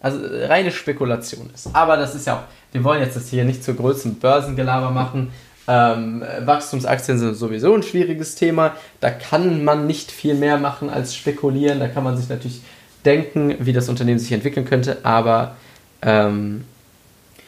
also 0.00 0.18
reine 0.22 0.70
Spekulation 0.70 1.50
ist. 1.54 1.68
Aber 1.72 1.96
das 1.96 2.14
ist 2.14 2.26
ja 2.26 2.36
auch, 2.36 2.42
wir 2.72 2.84
wollen 2.84 3.02
jetzt 3.02 3.16
das 3.16 3.28
hier 3.28 3.44
nicht 3.44 3.62
zur 3.62 3.74
größten 3.74 4.14
Börsengelaber 4.16 4.90
machen. 4.90 5.30
Ähm, 5.68 6.24
Wachstumsaktien 6.40 7.18
sind 7.18 7.34
sowieso 7.34 7.74
ein 7.74 7.82
schwieriges 7.82 8.34
Thema. 8.34 8.74
Da 9.00 9.10
kann 9.10 9.62
man 9.62 9.86
nicht 9.86 10.10
viel 10.10 10.34
mehr 10.34 10.58
machen 10.58 10.90
als 10.90 11.14
spekulieren. 11.14 11.80
Da 11.80 11.88
kann 11.88 12.02
man 12.02 12.16
sich 12.16 12.28
natürlich 12.28 12.62
denken, 13.04 13.56
wie 13.60 13.72
das 13.72 13.88
Unternehmen 13.88 14.18
sich 14.18 14.32
entwickeln 14.32 14.66
könnte, 14.66 14.98
aber 15.04 15.56
ähm, 16.02 16.64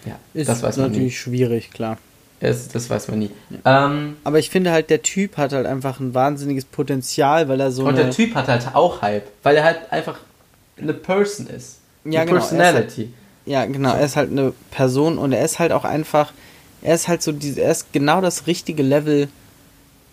ja, 0.04 0.18
Ist 0.34 0.48
das 0.48 0.62
weiß 0.62 0.76
man 0.78 0.90
natürlich 0.90 1.18
schwierig, 1.18 1.70
klar. 1.70 1.92
nie. 1.92 2.48
Es, 2.48 2.68
das 2.68 2.90
weiß 2.90 3.08
man 3.08 3.20
nie. 3.20 3.30
Ähm, 3.64 4.16
Aber 4.24 4.40
ich 4.40 4.50
finde 4.50 4.72
halt, 4.72 4.90
der 4.90 5.02
Typ 5.02 5.36
hat 5.36 5.52
halt 5.52 5.64
einfach 5.64 6.00
ein 6.00 6.12
wahnsinniges 6.12 6.64
Potenzial, 6.64 7.48
weil 7.48 7.60
er 7.60 7.70
so 7.70 7.84
und 7.84 7.96
der 7.96 8.10
Typ 8.10 8.34
hat 8.34 8.48
halt 8.48 8.74
auch 8.74 9.00
Hype, 9.00 9.28
weil 9.44 9.56
er 9.56 9.64
halt 9.64 9.92
einfach 9.92 10.18
eine 10.76 10.92
Person 10.92 11.46
ist. 11.46 11.78
Ja, 12.04 12.24
genau, 12.24 12.36
er 12.36 12.42
ist 12.42 12.48
Personality. 12.50 13.12
Ja, 13.44 13.64
genau, 13.66 13.94
er 13.94 14.04
ist 14.04 14.16
halt 14.16 14.30
eine 14.30 14.52
Person 14.70 15.18
und 15.18 15.32
er 15.32 15.44
ist 15.44 15.58
halt 15.58 15.72
auch 15.72 15.84
einfach, 15.84 16.32
er 16.82 16.94
ist 16.94 17.08
halt 17.08 17.22
so 17.22 17.32
diese, 17.32 17.60
er 17.62 17.72
ist 17.72 17.92
genau 17.92 18.20
das 18.20 18.46
richtige 18.46 18.82
Level, 18.82 19.28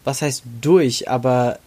was 0.03 0.21
heißt 0.21 0.43
durch, 0.61 1.09
aber 1.09 1.59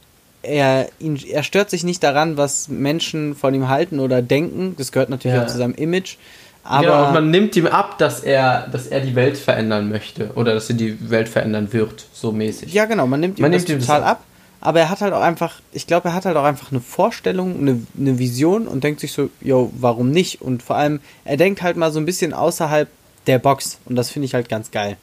er, 0.43 0.89
ihn, 0.99 1.17
er 1.31 1.43
stört 1.45 1.71
sich 1.71 1.85
nicht 1.85 2.03
daran, 2.03 2.37
was 2.37 2.69
Menschen 2.69 3.37
von 3.37 3.55
ihm 3.55 3.69
halten 3.69 4.01
oder 4.01 4.23
denken. 4.23 4.75
Das 4.77 4.91
gehört 4.91 5.09
natürlich 5.09 5.37
Ja. 5.37 5.45
auch 5.45 5.47
zu 5.49 5.57
seinem 5.57 5.75
Image. 5.75 6.17
Aber 6.65 6.83
genau, 6.87 7.07
und 7.07 7.13
man 7.15 7.31
nimmt 7.31 7.55
ihm 7.57 7.67
ab, 7.67 7.99
dass 7.99 8.21
er, 8.21 8.67
dass 8.73 8.87
er 8.89 9.01
die 9.01 9.15
Welt 9.15 9.37
verändern 9.37 9.89
möchte 9.89 10.31
oder 10.35 10.55
dass 10.55 10.69
er 10.69 10.77
die 10.77 11.11
Welt 11.11 11.29
verändern 11.29 11.73
wird, 11.73 12.07
so 12.13 12.33
mäßig. 12.33 12.73
ja, 12.73 12.85
genau, 12.87 13.07
man 13.07 13.21
nimmt 13.21 13.39
ihm 13.39 13.43
Man 13.43 13.53
das 13.53 13.63
nimmt 13.69 13.71
ihm 13.71 13.87
total 13.87 14.03
ab. 14.03 14.09
ab. 14.11 14.25
Aber 14.65 14.79
er 14.79 14.91
hat 14.91 15.01
halt 15.01 15.13
auch 15.13 15.21
einfach, 15.21 15.61
ich 15.73 15.89
glaube, 15.89 16.09
er 16.09 16.15
hat 16.15 16.25
halt 16.25 16.37
auch 16.37 16.45
einfach 16.45 16.71
eine 16.71 16.81
Vorstellung, 16.81 17.59
eine, 17.59 17.85
eine 17.99 18.19
Vision 18.21 18.69
und 18.69 18.85
denkt 18.85 19.01
sich 19.01 19.11
so, 19.11 19.29
yo, 19.41 19.73
warum 19.77 20.13
nicht? 20.13 20.41
Und 20.41 20.63
vor 20.63 20.77
allem, 20.77 21.01
er 21.25 21.37
denkt 21.37 21.63
halt 21.63 21.77
mal 21.77 21.91
so 21.91 21.99
ein 21.99 22.07
bisschen 22.07 22.33
außerhalb 22.33 22.89
der 23.27 23.41
Box 23.41 23.81
und 23.87 23.97
das 23.97 24.11
finde 24.11 24.27
ich 24.27 24.35
halt 24.35 24.49
ganz 24.49 24.71
geil. 24.71 24.97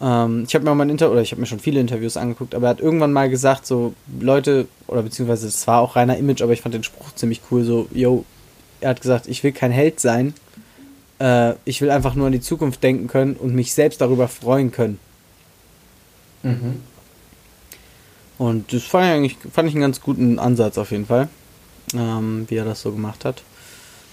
Ähm, 0.00 0.44
ich 0.46 0.54
habe 0.54 0.64
mir 0.64 0.72
mal 0.76 0.84
ein 0.84 0.90
Inter 0.90 1.10
oder 1.10 1.22
ich 1.22 1.32
habe 1.32 1.40
mir 1.40 1.48
schon 1.48 1.58
viele 1.58 1.80
Interviews 1.80 2.16
angeguckt, 2.16 2.54
aber 2.54 2.68
er 2.68 2.70
hat 2.70 2.80
irgendwann 2.80 3.12
mal 3.12 3.28
gesagt, 3.28 3.66
so 3.66 3.94
Leute, 4.20 4.68
oder 4.86 5.02
beziehungsweise 5.02 5.48
es 5.48 5.66
war 5.66 5.80
auch 5.80 5.96
reiner 5.96 6.16
Image, 6.16 6.40
aber 6.40 6.52
ich 6.52 6.60
fand 6.60 6.76
den 6.76 6.84
Spruch 6.84 7.12
ziemlich 7.16 7.40
cool, 7.50 7.64
so, 7.64 7.88
yo, 7.92 8.24
er 8.80 8.90
hat 8.90 9.00
gesagt, 9.00 9.26
ich 9.26 9.42
will 9.42 9.50
kein 9.50 9.72
Held 9.72 9.98
sein, 9.98 10.34
äh, 11.18 11.54
ich 11.64 11.80
will 11.80 11.90
einfach 11.90 12.14
nur 12.14 12.26
an 12.26 12.32
die 12.32 12.40
Zukunft 12.40 12.80
denken 12.84 13.08
können 13.08 13.34
und 13.34 13.56
mich 13.56 13.74
selbst 13.74 14.00
darüber 14.00 14.28
freuen 14.28 14.70
können. 14.70 15.00
Mhm. 16.44 16.80
Und 18.40 18.72
das 18.72 18.84
fand 18.84 19.04
ich 19.04 19.12
eigentlich 19.12 19.36
fand 19.52 19.68
ich 19.68 19.74
einen 19.74 19.82
ganz 19.82 20.00
guten 20.00 20.38
Ansatz 20.38 20.78
auf 20.78 20.92
jeden 20.92 21.04
Fall, 21.04 21.28
ähm, 21.92 22.46
wie 22.48 22.56
er 22.56 22.64
das 22.64 22.80
so 22.80 22.90
gemacht 22.90 23.26
hat. 23.26 23.42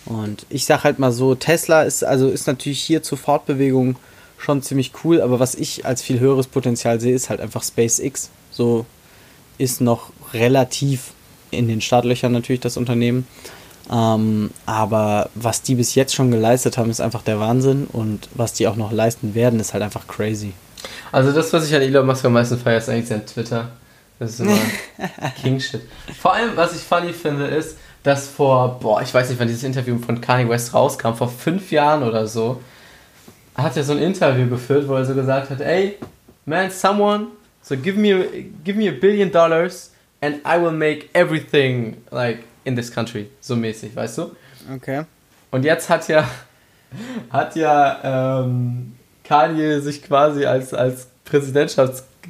Und 0.05 0.45
ich 0.49 0.65
sag 0.65 0.83
halt 0.83 0.99
mal 0.99 1.13
so, 1.13 1.33
Tesla 1.33 1.83
ist 1.83 2.03
also 2.03 2.27
ist 2.27 2.45
natürlich 2.45 2.81
hier 2.81 3.01
zur 3.01 3.17
Fortbewegung 3.17 3.95
schon 4.37 4.61
ziemlich 4.61 4.91
cool, 5.05 5.21
aber 5.21 5.39
was 5.39 5.55
ich 5.55 5.85
als 5.85 6.01
viel 6.01 6.19
höheres 6.19 6.47
Potenzial 6.47 6.99
sehe, 6.99 7.15
ist 7.15 7.29
halt 7.29 7.39
einfach 7.39 7.63
SpaceX. 7.63 8.29
So 8.51 8.85
ist 9.57 9.79
noch 9.79 10.11
relativ 10.33 11.13
in 11.49 11.69
den 11.69 11.79
Startlöchern 11.79 12.33
natürlich 12.33 12.59
das 12.59 12.75
Unternehmen. 12.75 13.25
Ähm, 13.89 14.51
aber 14.65 15.29
was 15.35 15.61
die 15.61 15.75
bis 15.75 15.95
jetzt 15.95 16.13
schon 16.13 16.31
geleistet 16.31 16.77
haben, 16.77 16.89
ist 16.89 16.99
einfach 16.99 17.21
der 17.21 17.39
Wahnsinn. 17.39 17.87
Und 17.93 18.27
was 18.35 18.51
die 18.51 18.67
auch 18.67 18.75
noch 18.75 18.91
leisten 18.91 19.35
werden, 19.35 19.61
ist 19.61 19.71
halt 19.71 19.83
einfach 19.83 20.05
crazy. 20.05 20.51
Also 21.13 21.31
das, 21.31 21.53
was 21.53 21.65
ich 21.65 21.73
an 21.73 21.81
Elon 21.81 22.05
Musk 22.05 22.25
am 22.25 22.33
meisten 22.33 22.57
feiere, 22.57 22.79
ist 22.79 22.89
eigentlich 22.89 23.07
sein 23.07 23.25
Twitter. 23.25 23.71
Das 24.19 24.31
ist 24.31 24.39
immer 24.39 24.57
King 25.41 25.59
Shit. 25.59 25.81
Vor 26.19 26.33
allem, 26.33 26.55
was 26.55 26.75
ich 26.75 26.81
funny 26.81 27.13
finde, 27.13 27.45
ist, 27.45 27.77
dass 28.03 28.27
vor, 28.27 28.79
boah, 28.79 29.01
ich 29.01 29.13
weiß 29.13 29.29
nicht, 29.29 29.39
wann 29.39 29.47
dieses 29.47 29.63
Interview 29.63 29.97
von 29.99 30.21
Kanye 30.21 30.49
West 30.49 30.73
rauskam, 30.73 31.13
vor 31.13 31.29
fünf 31.29 31.71
Jahren 31.71 32.03
oder 32.03 32.25
so, 32.25 32.61
hat 33.55 33.75
er 33.75 33.83
so 33.83 33.93
ein 33.93 33.99
Interview 33.99 34.47
geführt, 34.47 34.87
wo 34.87 34.95
er 34.95 35.05
so 35.05 35.13
gesagt 35.13 35.49
hat, 35.49 35.61
ey, 35.61 35.97
man, 36.45 36.71
someone, 36.71 37.27
so 37.61 37.75
give 37.75 37.99
me, 37.99 38.45
give 38.63 38.77
me 38.77 38.87
a 38.87 38.91
billion 38.93 39.31
dollars 39.31 39.91
and 40.21 40.37
I 40.45 40.59
will 40.61 40.71
make 40.71 41.09
everything 41.13 41.97
like 42.11 42.39
in 42.65 42.75
this 42.75 42.91
country, 42.91 43.29
so 43.41 43.55
mäßig, 43.55 43.95
weißt 43.95 44.17
du? 44.17 44.35
Okay. 44.75 45.03
Und 45.51 45.63
jetzt 45.63 45.89
hat 45.89 46.07
ja, 46.07 46.27
hat 47.29 47.55
ja 47.55 48.43
ähm, 48.43 48.95
Kanye 49.23 49.79
sich 49.81 50.03
quasi 50.03 50.45
als, 50.45 50.73
als 50.73 51.07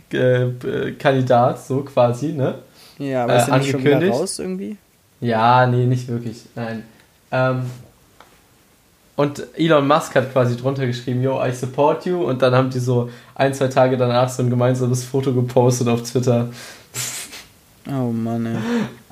Präsidentschaftskandidat, 0.09 1.65
so 1.65 1.81
quasi, 1.81 2.27
ne? 2.33 2.55
Ja, 2.99 3.23
aber 3.23 3.35
Äh, 3.35 3.37
ist 3.41 3.47
er 3.49 3.57
nicht 3.57 3.71
schon 3.71 3.79
wieder 3.81 3.91
angekündigt. 3.95 4.21
raus 4.21 4.39
irgendwie? 4.39 4.77
Ja, 5.21 5.65
nee, 5.67 5.85
nicht 5.85 6.07
wirklich, 6.07 6.43
nein. 6.55 6.83
Ähm, 7.31 7.61
und 9.15 9.43
Elon 9.57 9.87
Musk 9.87 10.13
hat 10.15 10.31
quasi 10.31 10.55
drunter 10.55 10.85
geschrieben, 10.85 11.23
yo, 11.23 11.43
I 11.43 11.51
support 11.51 12.05
you. 12.05 12.23
Und 12.23 12.41
dann 12.43 12.53
haben 12.53 12.69
die 12.69 12.79
so 12.79 13.09
ein, 13.33 13.51
zwei 13.53 13.67
Tage 13.67 13.97
danach 13.97 14.29
so 14.29 14.43
ein 14.43 14.49
gemeinsames 14.49 15.03
Foto 15.03 15.33
gepostet 15.33 15.87
auf 15.87 16.03
Twitter. 16.03 16.49
Oh 17.89 18.11
Mann, 18.11 18.45
ey. 18.45 18.57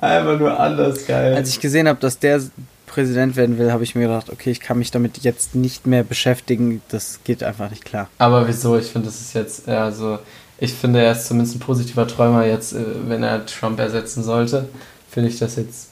Einfach 0.00 0.38
nur 0.38 0.58
anders 0.58 1.04
geil. 1.06 1.34
Als 1.34 1.48
ich 1.48 1.58
gesehen 1.60 1.88
habe, 1.88 1.98
dass 1.98 2.18
der 2.20 2.40
Präsident 2.86 3.34
werden 3.34 3.58
will, 3.58 3.72
habe 3.72 3.82
ich 3.82 3.94
mir 3.96 4.02
gedacht, 4.06 4.30
okay, 4.30 4.50
ich 4.52 4.60
kann 4.60 4.78
mich 4.78 4.90
damit 4.92 5.18
jetzt 5.18 5.54
nicht 5.56 5.86
mehr 5.88 6.04
beschäftigen. 6.04 6.82
Das 6.88 7.20
geht 7.24 7.42
einfach 7.42 7.70
nicht 7.70 7.84
klar. 7.84 8.08
Aber 8.18 8.46
wieso? 8.46 8.78
Ich 8.78 8.86
finde, 8.86 9.06
das 9.08 9.20
ist 9.20 9.34
jetzt, 9.34 9.68
also, 9.68 10.18
ich 10.58 10.72
finde, 10.72 11.02
er 11.02 11.12
ist 11.12 11.26
zumindest 11.26 11.56
ein 11.56 11.60
positiver 11.60 12.06
Träumer 12.06 12.46
jetzt, 12.46 12.72
äh, 12.72 12.84
wenn 13.06 13.22
er 13.22 13.44
Trump 13.46 13.78
ersetzen 13.78 14.22
sollte. 14.22 14.68
Finde 15.10 15.28
ich 15.28 15.38
das 15.38 15.56
jetzt. 15.56 15.90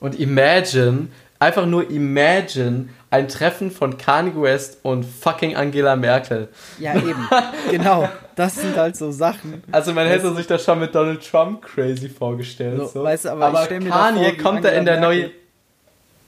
Und 0.00 0.18
imagine, 0.18 1.08
einfach 1.38 1.66
nur 1.66 1.90
imagine, 1.90 2.88
ein 3.10 3.28
Treffen 3.28 3.70
von 3.70 3.96
Kanye 3.96 4.32
West 4.34 4.78
und 4.82 5.04
fucking 5.04 5.54
Angela 5.56 5.94
Merkel. 5.96 6.48
Ja, 6.78 6.96
eben. 6.96 7.28
genau. 7.70 8.08
das 8.34 8.56
sind 8.56 8.76
halt 8.76 8.96
so 8.96 9.12
Sachen. 9.12 9.62
Also 9.70 9.92
man 9.92 10.06
hätte 10.06 10.34
sich 10.34 10.46
das 10.46 10.64
schon 10.64 10.80
mit 10.80 10.94
Donald 10.94 11.24
Trump 11.28 11.62
crazy 11.62 12.08
vorgestellt. 12.08 12.78
So, 12.78 12.86
so. 12.86 13.04
Weißt 13.04 13.24
du, 13.26 13.30
aber, 13.30 13.46
aber 13.46 13.60
ich 13.60 13.66
stell 13.66 13.80
mir 13.80 13.90
Kanye 13.90 14.34
vor, 14.34 14.42
kommt 14.42 14.64
da 14.64 14.70
in 14.70 14.84
der 14.84 15.00
neue. 15.00 15.30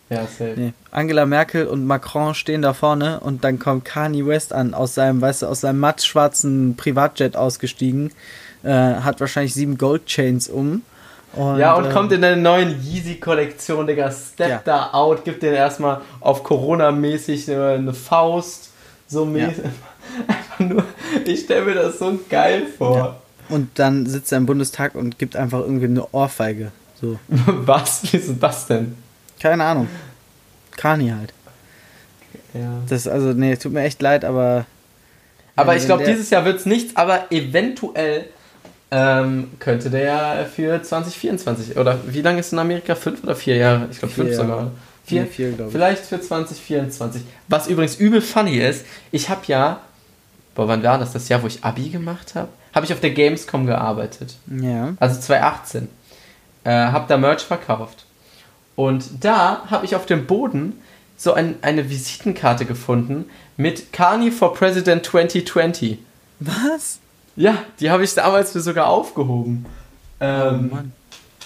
Ja, 0.09 0.23
safe. 0.23 0.55
Nee. 0.57 0.73
Angela 0.93 1.27
Merkel 1.27 1.67
und 1.67 1.85
Macron 1.85 2.35
stehen 2.35 2.63
da 2.63 2.75
vorne 2.75 3.21
und 3.21 3.43
dann 3.43 3.59
kommt 3.59 3.85
Kanye 3.85 4.27
West 4.27 4.53
an, 4.53 4.73
aus 4.73 4.95
seinem, 4.95 5.21
weißt 5.21 5.43
du, 5.43 5.47
aus 5.47 5.63
seinem 5.63 5.81
mattschwarzen 5.81 6.77
Privatjet 6.77 7.37
ausgestiegen, 7.37 8.13
äh, 8.63 8.71
hat 8.71 9.21
wahrscheinlich 9.21 9.55
sieben 9.55 9.79
Goldchains 9.79 10.49
um. 10.49 10.83
Und, 11.33 11.59
ja, 11.59 11.75
und 11.75 11.87
ähm, 11.87 11.93
kommt 11.93 12.13
in 12.13 12.23
der 12.23 12.37
neuen 12.37 12.81
Yeezy-Kollektion, 12.83 13.87
Digga, 13.87 14.11
step 14.11 14.49
ja. 14.49 14.63
da 14.65 14.91
out, 14.93 15.25
gibt 15.25 15.43
den 15.43 15.55
erstmal 15.55 16.01
auf 16.21 16.45
Corona-mäßig 16.45 17.51
eine, 17.51 17.67
eine 17.67 17.95
Faust, 17.95 18.71
so 19.09 19.25
mäßig. 19.25 19.65
Ja. 19.65 19.71
Einfach 20.29 20.59
nur, 20.61 20.85
ich 21.25 21.41
stelle 21.41 21.65
mir 21.67 21.75
das 21.75 21.99
so 21.99 22.19
geil 22.31 22.63
vor. 22.79 22.97
Ja. 22.97 23.17
Und 23.49 23.79
dann 23.79 24.07
sitzt 24.07 24.33
er 24.33 24.39
im 24.39 24.47
Bundestag 24.47 24.95
und 24.95 25.19
gibt 25.19 25.37
einfach 25.37 25.61
irgendwie 25.61 25.85
eine 25.85 26.13
Ohrfeige. 26.13 26.73
So. 27.01 27.19
Was? 27.29 28.03
Wieso 28.11 28.33
das 28.33 28.67
denn? 28.67 28.97
Keine 29.41 29.65
Ahnung. 29.65 29.89
Kani 30.77 31.11
halt. 31.11 31.33
Ja. 32.55 32.83
Das, 32.89 33.07
also, 33.07 33.33
nee, 33.33 33.57
tut 33.57 33.73
mir 33.73 33.83
echt 33.83 34.01
leid, 34.01 34.25
aber. 34.25 34.67
Aber 35.57 35.77
ich 35.77 35.87
glaube, 35.87 36.05
dieses 36.05 36.31
Jahr 36.31 36.45
wird 36.45 36.59
es 36.59 36.67
nichts, 36.67 36.97
aber 36.97 37.33
eventuell 37.33 38.27
ähm, 38.91 39.53
könnte 39.59 39.91
der 39.91 40.05
ja 40.05 40.45
für 40.45 40.83
2024. 40.83 41.77
Oder 41.77 41.99
wie 42.07 42.23
lange 42.23 42.41
ist 42.41 42.53
in 42.53 42.59
Amerika? 42.59 42.95
Fünf 42.95 43.23
oder 43.25 43.35
vier 43.35 43.57
Jahre? 43.57 43.89
Ich 43.91 43.99
glaube, 43.99 44.15
fünf 44.15 44.35
sogar. 44.35 44.71
Vier, 45.05 45.23
nee, 45.23 45.29
vier 45.29 45.53
glaube 45.53 45.69
ich. 45.69 45.73
Vielleicht 45.73 46.05
für 46.05 46.21
2024. 46.21 47.23
Was 47.49 47.69
übrigens 47.69 47.97
übel 47.97 48.21
funny 48.21 48.59
ist, 48.59 48.85
ich 49.13 49.29
habe 49.29 49.43
ja. 49.47 49.81
Boah, 50.55 50.69
wann 50.69 50.83
war 50.83 50.99
das? 50.99 51.13
Das 51.13 51.29
Jahr, 51.29 51.43
wo 51.43 51.47
ich 51.47 51.63
Abi 51.65 51.91
gemacht 51.91 52.35
habe? 52.35 52.49
Habe 52.75 52.87
ich 52.87 52.93
auf 52.93 53.01
der 53.01 53.11
Gamescom 53.11 53.67
gearbeitet. 53.67 54.37
Ja. 54.47 54.95
Also 54.99 55.21
2018. 55.21 55.89
Äh, 56.65 56.71
habe 56.71 57.07
da 57.09 57.17
Merch 57.17 57.43
verkauft. 57.43 58.06
Und 58.77 59.25
da 59.25 59.63
habe 59.71 59.85
ich 59.85 59.97
auf 59.97 60.07
dem 60.07 60.27
Boden 60.27 60.81
so 61.17 61.33
ein, 61.33 61.57
eine 61.63 61.89
Visitenkarte 61.91 62.67
gefunden 62.67 63.25
mit 63.57 63.93
Carney 63.93 64.31
for 64.31 64.53
President 64.55 65.05
2020. 65.05 65.99
Was? 66.41 67.01
Ja, 67.37 67.57
die 67.81 67.91
habe 67.91 68.05
ich 68.05 68.15
damals 68.15 68.53
für 68.53 68.61
sogar 68.61 68.89
aufgehoben. 68.89 69.67
Ähm, 70.21 70.71
oh 70.71 70.75
Mann. 70.75 70.93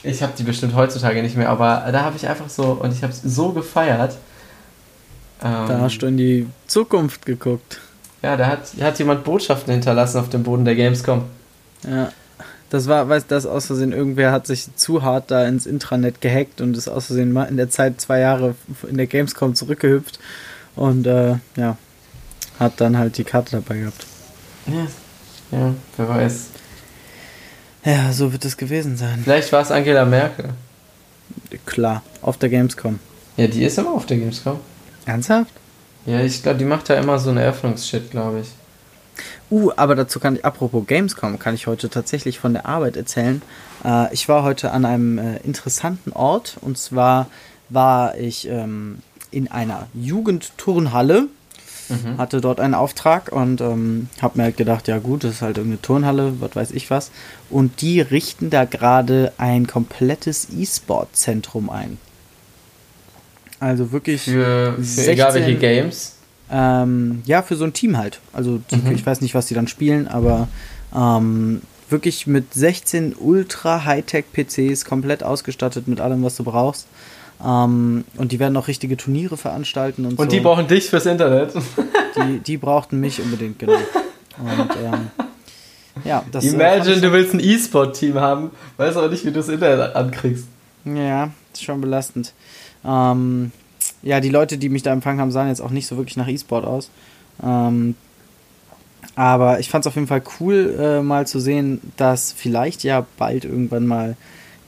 Ich 0.02 0.22
habe 0.22 0.32
die 0.36 0.44
bestimmt 0.44 0.74
heutzutage 0.74 1.22
nicht 1.22 1.36
mehr, 1.36 1.48
aber 1.48 1.84
da 1.92 2.02
habe 2.02 2.16
ich 2.16 2.26
einfach 2.26 2.48
so, 2.48 2.78
und 2.80 2.92
ich 2.92 3.02
habe 3.02 3.12
es 3.12 3.22
so 3.22 3.50
gefeiert. 3.50 4.16
Ähm, 5.42 5.66
da 5.68 5.80
hast 5.80 5.98
du 5.98 6.06
in 6.06 6.16
die 6.16 6.46
Zukunft 6.66 7.26
geguckt. 7.26 7.80
Ja, 8.22 8.36
da 8.36 8.46
hat, 8.46 8.60
hat 8.80 8.98
jemand 8.98 9.24
Botschaften 9.24 9.72
hinterlassen 9.72 10.18
auf 10.18 10.28
dem 10.28 10.42
Boden 10.42 10.64
der 10.64 10.74
Gamescom. 10.74 11.24
Ja. 11.88 12.12
Das 12.70 12.86
war, 12.86 13.08
weißt 13.08 13.30
du, 13.30 13.34
das 13.34 13.46
aus 13.46 13.66
Versehen, 13.66 13.92
irgendwer 13.92 14.30
hat 14.30 14.46
sich 14.46 14.74
zu 14.76 15.02
hart 15.02 15.30
da 15.32 15.46
ins 15.46 15.66
Intranet 15.66 16.20
gehackt 16.20 16.60
und 16.60 16.76
ist 16.76 16.88
aus 16.88 17.06
Versehen 17.06 17.32
mal 17.32 17.44
in 17.44 17.56
der 17.56 17.68
Zeit 17.68 18.00
zwei 18.00 18.20
Jahre 18.20 18.54
in 18.88 18.96
der 18.96 19.08
Gamescom 19.08 19.56
zurückgehüpft 19.56 20.20
und 20.76 21.06
äh, 21.06 21.34
ja, 21.56 21.76
hat 22.60 22.80
dann 22.80 22.96
halt 22.96 23.18
die 23.18 23.24
Karte 23.24 23.56
dabei 23.56 23.78
gehabt. 23.78 24.06
Ja, 24.66 24.86
ja, 25.58 25.74
wer 25.96 26.08
weiß. 26.08 26.46
Ja, 27.84 28.12
so 28.12 28.32
wird 28.32 28.44
es 28.44 28.56
gewesen 28.56 28.96
sein. 28.96 29.20
Vielleicht 29.24 29.50
war 29.52 29.62
es 29.62 29.72
Angela 29.72 30.04
Merkel. 30.04 30.50
Klar, 31.66 32.02
auf 32.22 32.36
der 32.36 32.50
Gamescom. 32.50 33.00
Ja, 33.36 33.48
die 33.48 33.64
ist 33.64 33.78
immer 33.78 33.94
auf 33.94 34.06
der 34.06 34.18
Gamescom. 34.18 34.60
Ernsthaft? 35.06 35.52
Ja, 36.06 36.20
ich 36.20 36.42
glaube, 36.42 36.58
die 36.58 36.64
macht 36.64 36.88
ja 36.88 36.96
immer 36.96 37.18
so 37.18 37.30
einen 37.30 37.38
Eröffnungsshit, 37.38 38.10
glaube 38.10 38.40
ich. 38.40 38.48
Uh, 39.50 39.72
aber 39.76 39.94
dazu 39.94 40.20
kann 40.20 40.36
ich, 40.36 40.44
apropos 40.44 40.86
Gamescom, 40.86 41.38
kann 41.38 41.54
ich 41.54 41.66
heute 41.66 41.90
tatsächlich 41.90 42.38
von 42.38 42.52
der 42.52 42.66
Arbeit 42.66 42.96
erzählen. 42.96 43.42
Äh, 43.84 44.12
ich 44.12 44.28
war 44.28 44.42
heute 44.42 44.70
an 44.72 44.84
einem 44.84 45.18
äh, 45.18 45.36
interessanten 45.38 46.12
Ort 46.12 46.56
und 46.60 46.78
zwar 46.78 47.26
war 47.68 48.16
ich 48.16 48.48
ähm, 48.48 48.98
in 49.30 49.50
einer 49.50 49.86
Jugendturnhalle, 49.94 51.28
mhm. 51.88 52.18
hatte 52.18 52.40
dort 52.40 52.60
einen 52.60 52.74
Auftrag 52.74 53.32
und 53.32 53.60
ähm, 53.60 54.08
habe 54.20 54.38
mir 54.38 54.44
halt 54.44 54.56
gedacht, 54.56 54.88
ja 54.88 54.98
gut, 54.98 55.24
das 55.24 55.34
ist 55.34 55.42
halt 55.42 55.56
irgendeine 55.56 55.82
Turnhalle, 55.82 56.40
was 56.40 56.56
weiß 56.56 56.70
ich 56.72 56.90
was. 56.90 57.10
Und 57.48 57.80
die 57.80 58.00
richten 58.00 58.50
da 58.50 58.64
gerade 58.64 59.32
ein 59.38 59.66
komplettes 59.66 60.48
E-Sport-Zentrum 60.56 61.70
ein. 61.70 61.98
Also 63.60 63.92
wirklich. 63.92 64.22
Für, 64.22 64.74
für 64.76 64.82
16, 64.82 65.12
egal 65.12 65.34
welche 65.34 65.56
Games. 65.56 66.16
Ähm, 66.50 67.22
ja, 67.26 67.42
für 67.42 67.56
so 67.56 67.64
ein 67.64 67.72
Team 67.72 67.96
halt. 67.96 68.20
Also 68.32 68.60
mhm. 68.70 68.92
ich 68.92 69.04
weiß 69.04 69.20
nicht, 69.20 69.34
was 69.34 69.46
die 69.46 69.54
dann 69.54 69.68
spielen, 69.68 70.08
aber 70.08 70.48
ähm, 70.94 71.62
wirklich 71.88 72.26
mit 72.26 72.54
16 72.54 73.14
ultra 73.18 73.84
Hightech 73.84 74.24
PCs 74.32 74.84
komplett 74.84 75.22
ausgestattet 75.22 75.88
mit 75.88 76.00
allem, 76.00 76.22
was 76.24 76.36
du 76.36 76.44
brauchst. 76.44 76.86
Ähm, 77.44 78.04
und 78.16 78.32
die 78.32 78.38
werden 78.38 78.56
auch 78.56 78.68
richtige 78.68 78.96
Turniere 78.96 79.36
veranstalten 79.36 80.04
und, 80.04 80.18
und 80.18 80.30
so. 80.30 80.36
die 80.36 80.40
brauchen 80.40 80.66
dich 80.66 80.90
fürs 80.90 81.06
Internet. 81.06 81.54
Die, 82.16 82.40
die 82.40 82.56
brauchten 82.56 82.98
mich 82.98 83.22
unbedingt, 83.22 83.60
genau. 83.60 83.78
Und 84.36 84.70
ähm, 84.82 85.10
ja, 86.04 86.24
das 86.32 86.44
Imagine, 86.44 86.96
äh, 86.96 87.00
du 87.00 87.12
willst 87.12 87.34
ein 87.34 87.40
E-Sport-Team 87.40 88.16
haben, 88.16 88.50
weißt 88.78 88.96
aber 88.96 89.08
nicht, 89.08 89.24
wie 89.24 89.28
du 89.28 89.34
das 89.34 89.48
Internet 89.48 89.94
ankriegst. 89.94 90.46
Ja, 90.84 91.30
ist 91.52 91.62
schon 91.62 91.80
belastend. 91.80 92.32
Ähm, 92.84 93.52
ja, 94.02 94.20
die 94.20 94.30
Leute, 94.30 94.58
die 94.58 94.68
mich 94.68 94.82
da 94.82 94.92
empfangen 94.92 95.20
haben, 95.20 95.30
sahen 95.30 95.46
jetzt 95.48 95.60
auch 95.60 95.70
nicht 95.70 95.86
so 95.86 95.96
wirklich 95.96 96.16
nach 96.16 96.26
E-Sport 96.28 96.64
aus. 96.64 96.90
Ähm, 97.42 97.94
aber 99.14 99.60
ich 99.60 99.68
fand 99.68 99.84
es 99.84 99.88
auf 99.88 99.96
jeden 99.96 100.06
Fall 100.06 100.22
cool, 100.38 100.74
äh, 100.78 101.02
mal 101.02 101.26
zu 101.26 101.40
sehen, 101.40 101.80
dass 101.96 102.32
vielleicht 102.32 102.84
ja 102.84 103.04
bald 103.18 103.44
irgendwann 103.44 103.86
mal 103.86 104.16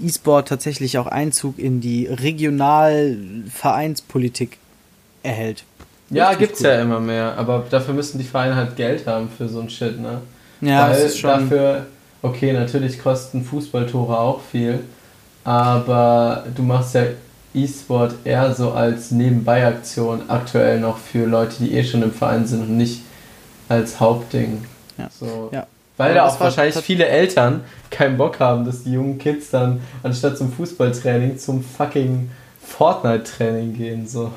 E-Sport 0.01 0.49
tatsächlich 0.49 0.99
auch 0.99 1.07
Einzug 1.07 1.59
in 1.59 1.81
die 1.81 2.05
Regionalvereinspolitik 2.07 4.59
erhält. 5.23 5.65
Ja, 6.11 6.35
gibt's 6.35 6.61
cool. 6.61 6.67
ja 6.67 6.83
immer 6.83 7.01
mehr, 7.01 7.39
aber 7.39 7.65
dafür 7.71 7.95
müssen 7.95 8.19
die 8.19 8.25
Vereine 8.25 8.57
halt 8.57 8.77
Geld 8.77 9.07
haben 9.07 9.31
für 9.31 9.49
so 9.49 9.61
ein 9.61 9.71
Shit, 9.71 9.99
ne? 10.01 10.21
Ja, 10.61 10.83
Weil 10.83 10.91
das 10.91 11.05
ist 11.05 11.19
schon. 11.19 11.31
Dafür, 11.31 11.87
okay, 12.21 12.53
natürlich 12.53 13.03
kosten 13.03 13.43
Fußballtore 13.45 14.19
auch 14.19 14.43
viel, 14.43 14.81
aber 15.45 16.45
du 16.55 16.63
machst 16.63 16.95
ja 16.95 17.05
E-Sport 17.55 18.15
eher 18.25 18.55
so 18.55 18.73
als 18.73 19.11
Nebenbei-Aktion 19.11 20.29
aktuell 20.29 20.81
noch 20.81 20.99
für 20.99 21.27
Leute, 21.27 21.57
die 21.61 21.75
eh 21.75 21.85
schon 21.85 22.03
im 22.03 22.13
Verein 22.13 22.47
sind 22.47 22.63
und 22.63 22.77
nicht 22.77 23.03
als 23.69 24.01
Hauptding. 24.01 24.65
Ja. 24.99 25.09
So. 25.19 25.51
ja. 25.53 25.67
Weil 25.97 26.15
da 26.15 26.27
auch 26.27 26.41
wahrscheinlich 26.41 26.77
viele 26.77 27.07
Eltern 27.07 27.63
keinen 27.91 28.17
Bock 28.17 28.41
haben, 28.41 28.65
dass 28.65 28.85
die 28.85 28.93
jungen 28.93 29.19
Kids 29.19 29.51
dann 29.51 29.83
anstatt 30.03 30.39
zum 30.39 30.51
Fußballtraining 30.53 31.39
zum 31.39 31.63
fucking 31.63 32.31
Fortnite-Training 32.67 33.75
gehen. 33.75 34.09
So. 34.09 34.33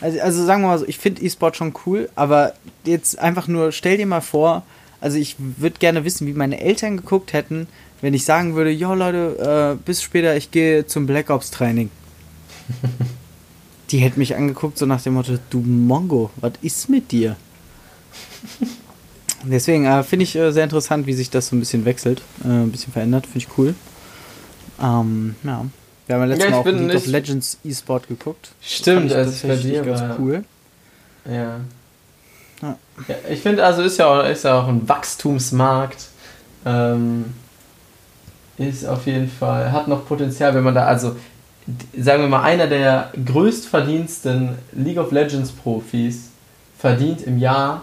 Also, 0.00 0.20
also 0.20 0.44
sagen 0.44 0.62
wir 0.62 0.68
mal 0.68 0.78
so, 0.78 0.86
ich 0.86 0.98
finde 0.98 1.22
E-Sport 1.22 1.56
schon 1.56 1.74
cool, 1.84 2.08
aber 2.14 2.52
jetzt 2.84 3.18
einfach 3.18 3.48
nur, 3.48 3.72
stell 3.72 3.96
dir 3.96 4.06
mal 4.06 4.20
vor, 4.20 4.62
also 5.00 5.18
ich 5.18 5.36
würde 5.38 5.78
gerne 5.78 6.04
wissen, 6.04 6.26
wie 6.26 6.32
meine 6.32 6.60
Eltern 6.60 6.96
geguckt 6.96 7.32
hätten, 7.32 7.66
wenn 8.00 8.14
ich 8.14 8.24
sagen 8.24 8.54
würde, 8.54 8.70
ja 8.70 8.94
Leute, 8.94 9.76
äh, 9.78 9.82
bis 9.84 10.02
später, 10.02 10.36
ich 10.36 10.50
gehe 10.50 10.86
zum 10.86 11.06
Black 11.06 11.30
Ops 11.30 11.50
Training. 11.50 11.90
Die 13.90 13.98
hätten 13.98 14.20
mich 14.20 14.36
angeguckt, 14.36 14.78
so 14.78 14.86
nach 14.86 15.02
dem 15.02 15.14
Motto, 15.14 15.38
du 15.50 15.58
Mongo, 15.58 16.30
was 16.36 16.52
ist 16.62 16.88
mit 16.88 17.10
dir? 17.10 17.36
Deswegen 19.42 19.86
äh, 19.86 20.02
finde 20.02 20.24
ich 20.24 20.36
äh, 20.36 20.52
sehr 20.52 20.64
interessant, 20.64 21.06
wie 21.06 21.14
sich 21.14 21.30
das 21.30 21.48
so 21.48 21.56
ein 21.56 21.60
bisschen 21.60 21.84
wechselt, 21.84 22.22
äh, 22.44 22.48
ein 22.48 22.70
bisschen 22.70 22.92
verändert, 22.92 23.26
finde 23.26 23.38
ich 23.38 23.58
cool. 23.58 23.74
Ähm, 24.80 25.34
ja. 25.42 25.64
Wir 26.06 26.14
haben 26.14 26.22
ja 26.22 26.26
letztes 26.26 26.44
ja, 26.44 26.50
Mal 26.50 26.58
auch 26.58 26.66
League 26.66 26.96
of 26.96 27.06
Legends 27.06 27.58
E-Sport 27.64 28.08
geguckt. 28.08 28.50
Stimmt, 28.60 29.10
das, 29.10 29.28
ist 29.28 29.46
bei 29.46 29.56
dir 29.56 29.82
ganz 29.82 30.00
war, 30.00 30.20
cool. 30.20 30.44
Ja. 31.24 31.60
ja. 32.62 32.76
ja 33.08 33.14
ich 33.28 33.40
finde, 33.40 33.64
also 33.64 33.82
ist 33.82 33.98
ja, 33.98 34.06
auch, 34.06 34.24
ist 34.28 34.44
ja 34.44 34.60
auch 34.60 34.68
ein 34.68 34.88
Wachstumsmarkt. 34.88 36.08
Ähm, 36.66 37.26
ist 38.60 38.84
auf 38.84 39.06
jeden 39.06 39.28
Fall, 39.28 39.72
hat 39.72 39.88
noch 39.88 40.06
Potenzial, 40.06 40.54
wenn 40.54 40.62
man 40.62 40.74
da, 40.74 40.84
also 40.84 41.16
sagen 41.96 42.22
wir 42.22 42.28
mal, 42.28 42.42
einer 42.42 42.66
der 42.66 43.12
größtverdiensten 43.24 44.58
League 44.72 44.98
of 44.98 45.12
Legends 45.12 45.50
Profis 45.50 46.30
verdient 46.78 47.22
im 47.22 47.38
Jahr 47.38 47.82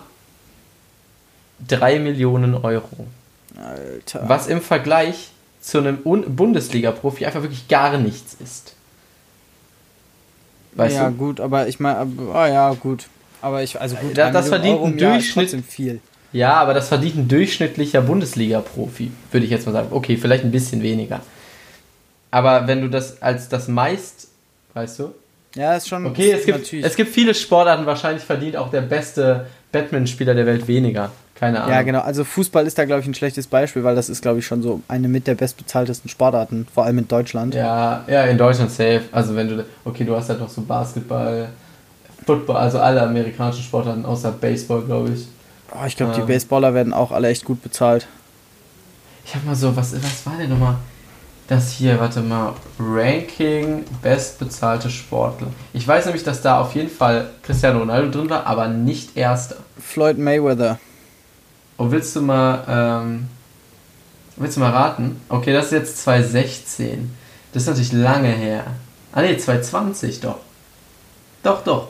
3 1.68 2.00
Millionen 2.00 2.54
Euro. 2.54 3.08
Alter. 3.56 4.30
Was 4.30 4.48
im 4.48 4.62
Vergleich 4.62 5.32
zu 5.62 5.80
einem 5.80 5.98
Bundesliga-Profi 6.04 7.26
einfach 7.26 7.42
wirklich 7.42 7.68
gar 7.68 7.98
nichts 7.98 8.36
ist. 8.40 8.76
Weißt 10.74 10.96
ja, 10.96 11.10
du? 11.10 11.16
gut, 11.16 11.40
aber 11.40 11.68
ich 11.68 11.80
meine, 11.80 12.08
ah 12.34 12.48
ja, 12.48 12.74
gut. 12.74 13.08
Aber 13.42 13.64
ich, 13.64 13.82
also 13.82 13.96
gut, 13.96 14.16
das, 14.16 14.32
das 14.32 14.50
verdient 14.50 14.80
ein 14.82 14.98
Durchschnitt. 14.98 15.66
viel. 15.66 16.02
Ja, 16.34 16.54
aber 16.56 16.74
das 16.74 16.90
verdient 16.90 17.18
ein 17.18 17.28
durchschnittlicher 17.28 18.02
Bundesliga-Profi, 18.02 19.12
würde 19.32 19.46
ich 19.46 19.52
jetzt 19.52 19.66
mal 19.66 19.72
sagen. 19.72 19.90
Okay, 19.92 20.18
vielleicht 20.18 20.44
ein 20.44 20.52
bisschen 20.52 20.82
weniger. 20.84 21.22
Aber 22.32 22.68
wenn 22.68 22.82
du 22.82 22.90
das 22.90 23.22
als 23.22 23.50
das 23.50 23.68
meist, 23.68 24.28
weißt 24.74 25.00
du? 25.00 25.14
Ja, 25.56 25.76
ist 25.76 25.88
schon. 25.88 26.06
Okay, 26.06 26.32
es 26.32 26.46
gibt, 26.46 26.72
es 26.74 26.96
gibt 26.96 27.12
viele 27.12 27.34
Sportarten, 27.34 27.86
wahrscheinlich 27.86 28.24
verdient 28.24 28.58
auch 28.58 28.70
der 28.70 28.82
beste 28.82 29.48
Batman-Spieler 29.72 30.36
der 30.36 30.46
Welt 30.46 30.68
weniger. 30.68 31.12
Keine 31.36 31.62
Ahnung. 31.62 31.72
Ja, 31.72 31.82
genau. 31.84 32.02
Also 32.02 32.24
Fußball 32.24 32.66
ist 32.66 32.78
da, 32.80 32.86
glaube 32.86 33.02
ich, 33.02 33.08
ein 33.08 33.14
schlechtes 33.14 33.46
Beispiel, 33.46 33.84
weil 33.84 33.96
das 33.96 34.10
ist, 34.10 34.24
glaube 34.24 34.40
ich, 34.40 34.46
schon 34.46 34.64
so 34.64 34.82
eine 34.88 35.08
mit 35.08 35.28
der 35.28 35.36
bestbezahltesten 35.36 36.10
Sportarten, 36.10 36.68
vor 36.74 36.86
allem 36.86 36.98
in 36.98 37.08
Deutschland. 37.08 37.54
Ja, 37.54 38.04
ja, 38.08 38.24
in 38.24 38.40
Deutschland 38.40 38.72
safe. 38.72 39.04
Also 39.12 39.36
wenn 39.36 39.48
du, 39.48 39.66
okay, 39.86 40.04
du 40.04 40.16
hast 40.16 40.30
halt 40.30 40.40
noch 40.40 40.50
so 40.50 40.62
Basketball, 40.62 41.50
Football, 42.26 42.58
also 42.58 42.80
alle 42.80 43.04
amerikanischen 43.04 43.64
Sportarten 43.64 44.04
außer 44.04 44.32
Baseball, 44.32 44.82
glaube 44.82 45.12
ich. 45.12 45.28
Oh, 45.72 45.86
ich 45.86 45.96
glaube, 45.96 46.14
ähm, 46.14 46.22
die 46.22 46.32
Baseballer 46.32 46.74
werden 46.74 46.94
auch 46.94 47.12
alle 47.12 47.30
echt 47.30 47.46
gut 47.46 47.62
bezahlt. 47.62 48.08
Ich 49.26 49.36
habe 49.36 49.46
mal 49.46 49.56
so, 49.56 49.76
was, 49.76 49.94
was 49.94 50.26
war 50.26 50.38
denn 50.38 50.50
nochmal? 50.50 50.76
Das 51.48 51.72
hier, 51.72 52.00
warte 52.00 52.22
mal, 52.22 52.54
Ranking 52.78 53.86
bestbezahlte 54.02 54.90
Sportler. 54.90 55.48
Ich 55.74 55.88
weiß 55.88 56.06
nämlich, 56.06 56.24
dass 56.24 56.42
da 56.42 56.60
auf 56.60 56.76
jeden 56.76 56.90
Fall 56.90 57.30
Cristiano 57.42 57.80
Ronaldo 57.80 58.10
drin 58.12 58.30
war, 58.30 58.46
aber 58.46 58.68
nicht 58.68 59.16
erster. 59.16 59.56
Floyd 59.80 60.18
Mayweather. 60.18 60.78
Oh, 61.78 61.90
willst 61.90 62.16
du 62.16 62.22
mal, 62.22 62.64
ähm, 62.68 63.28
willst 64.36 64.58
du 64.58 64.62
mal 64.62 64.72
raten? 64.72 65.22
Okay, 65.30 65.54
das 65.54 65.66
ist 65.66 65.72
jetzt 65.72 65.98
2016. 66.04 67.14
Das 67.54 67.64
ist 67.64 67.68
natürlich 67.68 67.94
lange 67.94 68.30
her. 68.30 68.66
Ah 69.14 69.22
ne, 69.22 69.38
2020 69.38 70.20
doch. 70.20 70.40
Doch, 71.44 71.64
doch. 71.64 71.90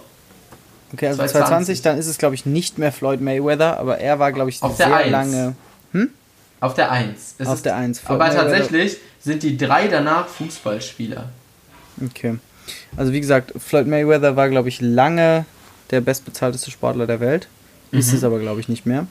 Okay, 0.94 1.08
also 1.08 1.18
2020, 1.18 1.82
dann 1.82 1.98
ist 1.98 2.08
es, 2.08 2.18
glaube 2.18 2.36
ich, 2.36 2.46
nicht 2.46 2.78
mehr 2.78 2.92
Floyd 2.92 3.20
Mayweather, 3.20 3.78
aber 3.78 3.98
er 4.00 4.20
war, 4.20 4.32
glaube 4.32 4.50
ich, 4.50 4.62
Auf 4.62 4.78
sehr 4.78 5.10
lange. 5.10 5.56
Hm? 5.92 6.10
Auf 6.60 6.74
der 6.74 6.92
1. 6.92 7.36
Auf 7.46 7.56
ist, 7.56 7.66
der 7.66 7.76
1. 7.76 8.02
aber 8.06 8.18
Mayweather. 8.18 8.50
tatsächlich 8.50 8.98
sind 9.20 9.44
die 9.44 9.58
drei 9.58 9.88
danach 9.88 10.28
Fußballspieler. 10.28 11.30
Okay. 12.06 12.38
Also 12.96 13.12
wie 13.14 13.22
gesagt, 13.22 13.54
Floyd 13.58 13.88
Mayweather 13.88 14.36
war, 14.36 14.50
glaube 14.50 14.70
ich, 14.70 14.82
lange 14.82 15.46
der 15.92 16.02
bestbezahlteste 16.02 16.72
Sportler 16.72 17.08
der 17.08 17.20
Welt. 17.20 17.48
Mhm. 17.92 18.00
Ist 18.00 18.14
es 18.14 18.24
aber, 18.24 18.40
glaube 18.40 18.60
ich, 18.60 18.70
nicht 18.70 18.86
mehr. 18.86 19.08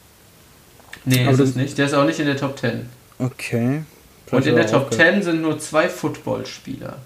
Nee, 1.05 1.23
aber 1.23 1.33
ist 1.33 1.41
es 1.41 1.57
nicht. 1.57 1.79
Der 1.79 1.87
ist 1.87 1.95
auch 1.95 2.05
nicht 2.05 2.19
in 2.19 2.27
der 2.27 2.37
Top 2.37 2.59
10. 2.59 2.89
Okay. 3.19 3.83
Und 4.31 4.47
in 4.47 4.57
der 4.57 4.67
Top 4.67 4.93
10 4.93 5.23
sind 5.23 5.43
nur 5.43 5.59
zwei 5.59 5.89
Footballspieler. 5.89 6.97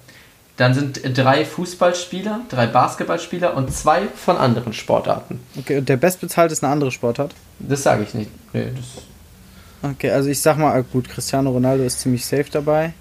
Dann 0.61 0.75
sind 0.75 1.01
drei 1.17 1.47
Fußballspieler, 1.47 2.43
drei 2.51 2.67
Basketballspieler 2.67 3.57
und 3.57 3.73
zwei 3.73 4.09
von 4.09 4.37
anderen 4.37 4.75
Sportarten. 4.75 5.41
Okay, 5.59 5.79
und 5.79 5.89
der 5.89 5.97
bestbezahlte 5.97 6.53
ist 6.53 6.63
eine 6.63 6.71
andere 6.71 6.91
Sportart? 6.91 7.35
Das 7.59 7.83
sage 7.83 8.03
ich 8.03 8.13
nicht. 8.13 8.31
Nee, 8.53 8.67
das 8.77 9.91
okay, 9.91 10.11
also 10.11 10.29
ich 10.29 10.39
sag 10.39 10.59
mal, 10.59 10.79
ah, 10.79 10.83
gut, 10.83 11.09
Cristiano 11.09 11.49
Ronaldo 11.49 11.85
ist 11.85 12.01
ziemlich 12.01 12.27
safe 12.27 12.45
dabei. 12.53 12.93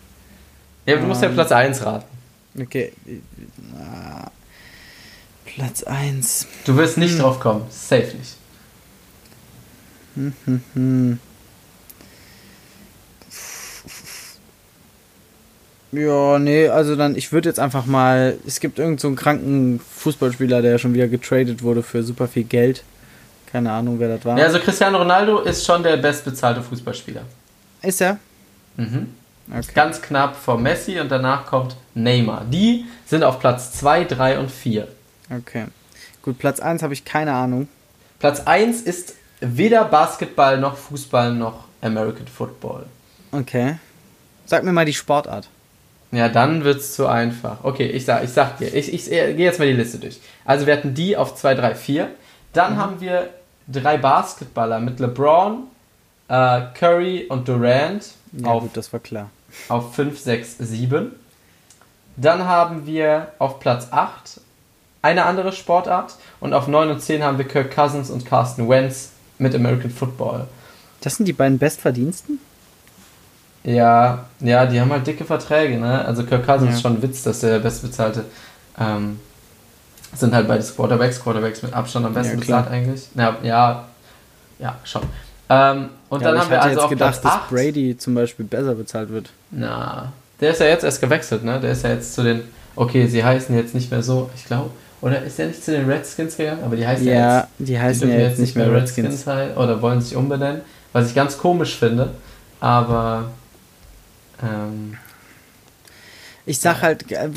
Ja, 0.86 0.95
du 0.95 1.05
musst 1.05 1.22
ja 1.22 1.28
ähm, 1.28 1.34
Platz 1.34 1.51
1 1.51 1.86
raten. 1.86 2.05
Okay. 2.57 2.93
Ah, 3.78 4.32
Platz 5.43 5.84
1. 5.84 6.47
Du 6.64 6.78
wirst 6.78 6.97
nicht 6.97 7.16
hm. 7.16 7.20
drauf 7.20 7.41
kommen. 7.41 7.66
Safe 7.70 8.16
nicht. 8.18 8.38
Hm, 10.16 10.34
hm, 10.45 10.64
hm. 10.76 11.20
Ja, 15.92 16.38
nee, 16.38 16.68
also 16.68 16.96
dann, 16.96 17.16
ich 17.16 17.32
würde 17.32 17.50
jetzt 17.50 17.60
einfach 17.60 17.86
mal, 17.86 18.38
es 18.46 18.60
gibt 18.60 18.78
irgend 18.78 19.00
so 19.00 19.08
einen 19.08 19.16
kranken 19.16 19.80
Fußballspieler, 19.80 20.62
der 20.62 20.78
schon 20.78 20.94
wieder 20.94 21.08
getradet 21.08 21.64
wurde 21.64 21.82
für 21.82 22.04
super 22.04 22.28
viel 22.28 22.44
Geld. 22.44 22.84
Keine 23.52 23.72
Ahnung, 23.72 24.00
wer 24.00 24.16
das 24.16 24.26
war. 24.26 24.38
Ja, 24.38 24.46
also 24.46 24.60
Cristiano 24.60 25.00
Ronaldo 25.00 25.40
ist 25.40 25.66
schon 25.66 25.82
der 25.82 25.98
bestbezahlte 25.98 26.62
Fußballspieler. 26.62 27.22
Ist 27.82 28.02
er? 28.02 28.20
Mhm. 28.78 29.16
Okay. 29.52 29.72
Ganz 29.74 30.00
knapp 30.00 30.36
vor 30.36 30.60
Messi 30.60 31.00
und 31.00 31.10
danach 31.10 31.48
kommt 31.48 31.76
Neymar. 31.96 32.46
Die 32.46 32.86
sind 33.08 33.24
auf 33.24 33.40
Platz 33.40 33.72
2, 33.72 34.04
3 34.04 34.38
und 34.38 34.52
4. 34.52 34.88
Okay. 35.36 35.66
Gut, 36.22 36.38
Platz 36.38 36.60
1 36.60 36.84
habe 36.84 36.94
ich 36.94 37.04
keine 37.04 37.34
Ahnung. 37.34 37.68
Platz 38.20 38.42
1 38.42 38.82
ist 38.82 39.16
weder 39.40 39.86
Basketball 39.86 40.60
noch 40.60 40.78
Fußball 40.78 41.34
noch 41.34 41.64
American 41.82 42.28
Football. 42.28 42.86
Okay. 43.32 43.78
Sag 44.46 44.64
mir 44.64 44.72
mal 44.72 44.86
die 44.86 44.94
Sportart. 44.94 45.48
Ja, 46.12 46.28
dann 46.28 46.64
wird 46.64 46.80
es 46.80 46.95
zu 46.95 47.07
einfach. 47.07 47.57
Okay, 47.64 47.86
ich 47.86 48.05
sag, 48.05 48.24
ich 48.24 48.32
sag 48.32 48.57
dir, 48.57 48.74
ich, 48.74 48.91
ich, 48.93 48.93
ich 48.93 49.10
gehe 49.10 49.38
jetzt 49.38 49.60
mal 49.60 49.68
die 49.68 49.74
Liste 49.74 49.99
durch. 49.99 50.20
Also 50.43 50.66
wir 50.66 50.74
hatten 50.74 50.93
die 50.93 51.16
auf 51.16 51.36
2, 51.36 51.55
3, 51.55 51.76
4. 51.76 52.10
Dann 52.53 52.74
mhm. 52.74 52.78
haben 52.78 53.01
wir 53.01 53.30
drei 53.68 53.97
Basketballer 53.97 54.80
mit 54.80 54.99
LeBron, 54.99 55.64
äh, 56.28 56.62
Curry 56.74 57.28
und 57.30 57.47
Durant. 57.47 58.12
Ja, 58.32 58.47
auf, 58.47 58.64
gut, 58.64 58.76
das 58.76 58.91
war 58.91 58.99
klar. 58.99 59.30
Auf 59.68 59.93
5, 59.95 60.20
6, 60.20 60.57
7. 60.57 61.12
Dann 62.18 62.45
haben 62.45 62.86
wir 62.86 63.34
auf 63.38 63.60
Platz 63.60 63.88
8 63.91 64.41
eine 65.01 65.26
andere 65.26 65.51
Sportart. 65.51 66.16
Und 66.39 66.53
auf 66.53 66.68
9 66.68 66.89
und 66.89 67.01
10 67.01 67.24
haben 67.24 67.38
wir 67.38 67.47
Kirk 67.47 67.74
Cousins 67.74 68.10
und 68.10 68.26
Carsten 68.26 68.68
Wentz 68.68 69.12
mit 69.38 69.53
American 69.55 69.91
Football. 69.91 70.47
Das 71.01 71.16
sind 71.16 71.28
die 71.28 71.34
beiden 71.34 71.60
Bestverdiensten? 71.60 72.39
Ja, 73.64 74.26
ja, 74.39 74.66
die 74.66 74.80
haben 74.80 74.91
halt 74.91 75.05
dicke 75.05 75.26
Verträge, 75.26 75.78
ne? 75.78 76.05
Also 76.05 76.24
Kirk 76.24 76.45
Cousins 76.45 76.70
ja. 76.70 76.76
ist 76.76 76.82
schon 76.82 76.95
ein 76.95 77.01
Witz, 77.01 77.24
dass 77.24 77.41
der 77.41 77.60
bestbezahlte 77.60 78.26
ähm, 78.80 79.20
sind 80.16 80.34
halt 80.34 80.47
beides 80.47 80.76
Quarterbacks, 80.76 81.22
Quarterbacks 81.22 81.62
mit 81.62 81.74
Abstand 81.74 82.05
am 82.05 82.14
besten 82.14 82.36
ja, 82.36 82.39
bezahlt 82.39 82.68
eigentlich. 82.70 83.07
Ja, 83.16 83.38
ja, 83.43 83.86
ja, 84.60 84.78
schon. 84.84 85.03
Ähm, 85.49 85.89
und 86.10 86.22
ja, 86.22 86.32
dann 86.32 86.41
haben 86.41 86.49
wir 86.49 86.62
also 86.62 86.82
auf 86.82 86.89
gedacht, 86.89 87.22
Platz 87.22 87.34
8, 87.34 87.41
dass 87.41 87.49
Brady 87.49 87.97
zum 87.97 88.16
Beispiel 88.16 88.45
besser 88.45 88.76
bezahlt 88.76 89.10
wird. 89.10 89.30
Na, 89.51 90.12
der 90.39 90.51
ist 90.51 90.62
ja 90.62 90.68
jetzt 90.68 90.84
erst 90.84 91.01
gewechselt, 91.01 91.43
ne? 91.43 91.60
Der 91.60 91.72
ist 91.72 91.84
ja 91.84 91.91
jetzt 91.91 92.14
zu 92.14 92.24
den, 92.24 92.41
okay, 92.76 93.07
sie 93.07 93.24
heißen 93.24 93.55
jetzt 93.55 93.76
nicht 93.76 93.91
mehr 93.91 94.01
so, 94.01 94.30
ich 94.36 94.45
glaube, 94.45 94.72
oder 95.01 95.22
ist 95.22 95.39
er 95.39 95.47
nicht 95.47 95.64
zu 95.64 95.72
den 95.72 95.89
Redskins 95.89 96.36
gegangen? 96.36 96.64
Aber 96.64 96.76
die 96.76 96.86
heißen 96.86 97.05
ja, 97.05 97.14
ja 97.14 97.38
jetzt, 97.39 97.49
die 97.60 97.80
heißen 97.80 98.07
die 98.07 98.14
ja 98.14 98.22
jetzt 98.22 98.39
nicht 98.39 98.55
mehr 98.55 98.72
Redskins. 98.72 99.26
Redskins 99.28 99.57
oder 99.57 99.82
wollen 99.82 100.01
sich 100.01 100.16
umbenennen, 100.16 100.62
was 100.91 101.07
ich 101.10 101.16
ganz 101.16 101.38
komisch 101.38 101.78
finde. 101.78 102.12
Aber 102.60 103.26
ähm, 104.42 104.98
ich 106.46 106.60
sag 106.60 106.82
halt 106.82 107.12
äh, 107.12 107.30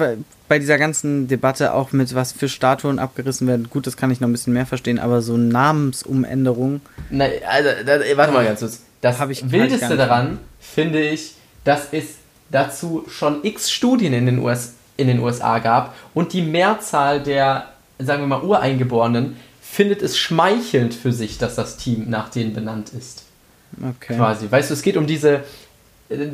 bei 0.48 0.59
dieser 0.59 0.78
ganzen 0.78 1.28
Debatte 1.28 1.74
auch 1.74 1.92
mit 1.92 2.14
was 2.14 2.32
für 2.32 2.48
Statuen 2.48 2.98
abgerissen 2.98 3.46
werden, 3.46 3.68
gut, 3.68 3.86
das 3.86 3.96
kann 3.96 4.11
ich 4.11 4.20
noch 4.20 4.28
ein 4.28 4.32
bisschen 4.32 4.53
mehr 4.53 4.66
verstehen, 4.66 4.98
aber 4.98 5.22
so 5.22 5.36
Namensumänderung. 5.36 6.80
Na, 7.11 7.26
also, 7.46 7.70
das, 7.84 8.03
warte 8.16 8.32
mal 8.32 8.44
ganz 8.44 8.61
kurz. 8.61 8.82
Das 9.00 9.20
ich 9.28 9.50
Wildeste 9.50 9.96
daran 9.96 10.38
finde 10.61 11.00
ich, 11.00 11.34
dass 11.64 11.88
es 11.92 12.16
dazu 12.50 13.05
schon 13.09 13.40
x 13.42 13.70
Studien 13.70 14.12
in 14.12 14.26
den, 14.26 14.38
US, 14.38 14.74
in 14.96 15.09
den 15.09 15.18
USA 15.18 15.59
gab 15.59 15.94
und 16.14 16.32
die 16.32 16.42
Mehrzahl 16.42 17.22
der, 17.22 17.66
sagen 17.98 18.22
wir 18.22 18.28
mal, 18.28 18.42
Ureingeborenen 18.42 19.36
findet 19.61 20.03
es 20.03 20.18
schmeichelnd 20.18 20.94
für 20.94 21.12
sich, 21.12 21.38
dass 21.38 21.55
das 21.55 21.78
Team 21.78 22.09
nach 22.09 22.28
denen 22.28 22.53
benannt 22.53 22.90
ist. 22.90 23.24
Okay. 23.80 24.16
Quasi. 24.16 24.50
Weißt 24.50 24.70
du, 24.70 24.74
es 24.74 24.82
geht 24.82 24.96
um 24.96 25.07
diese, 25.07 25.44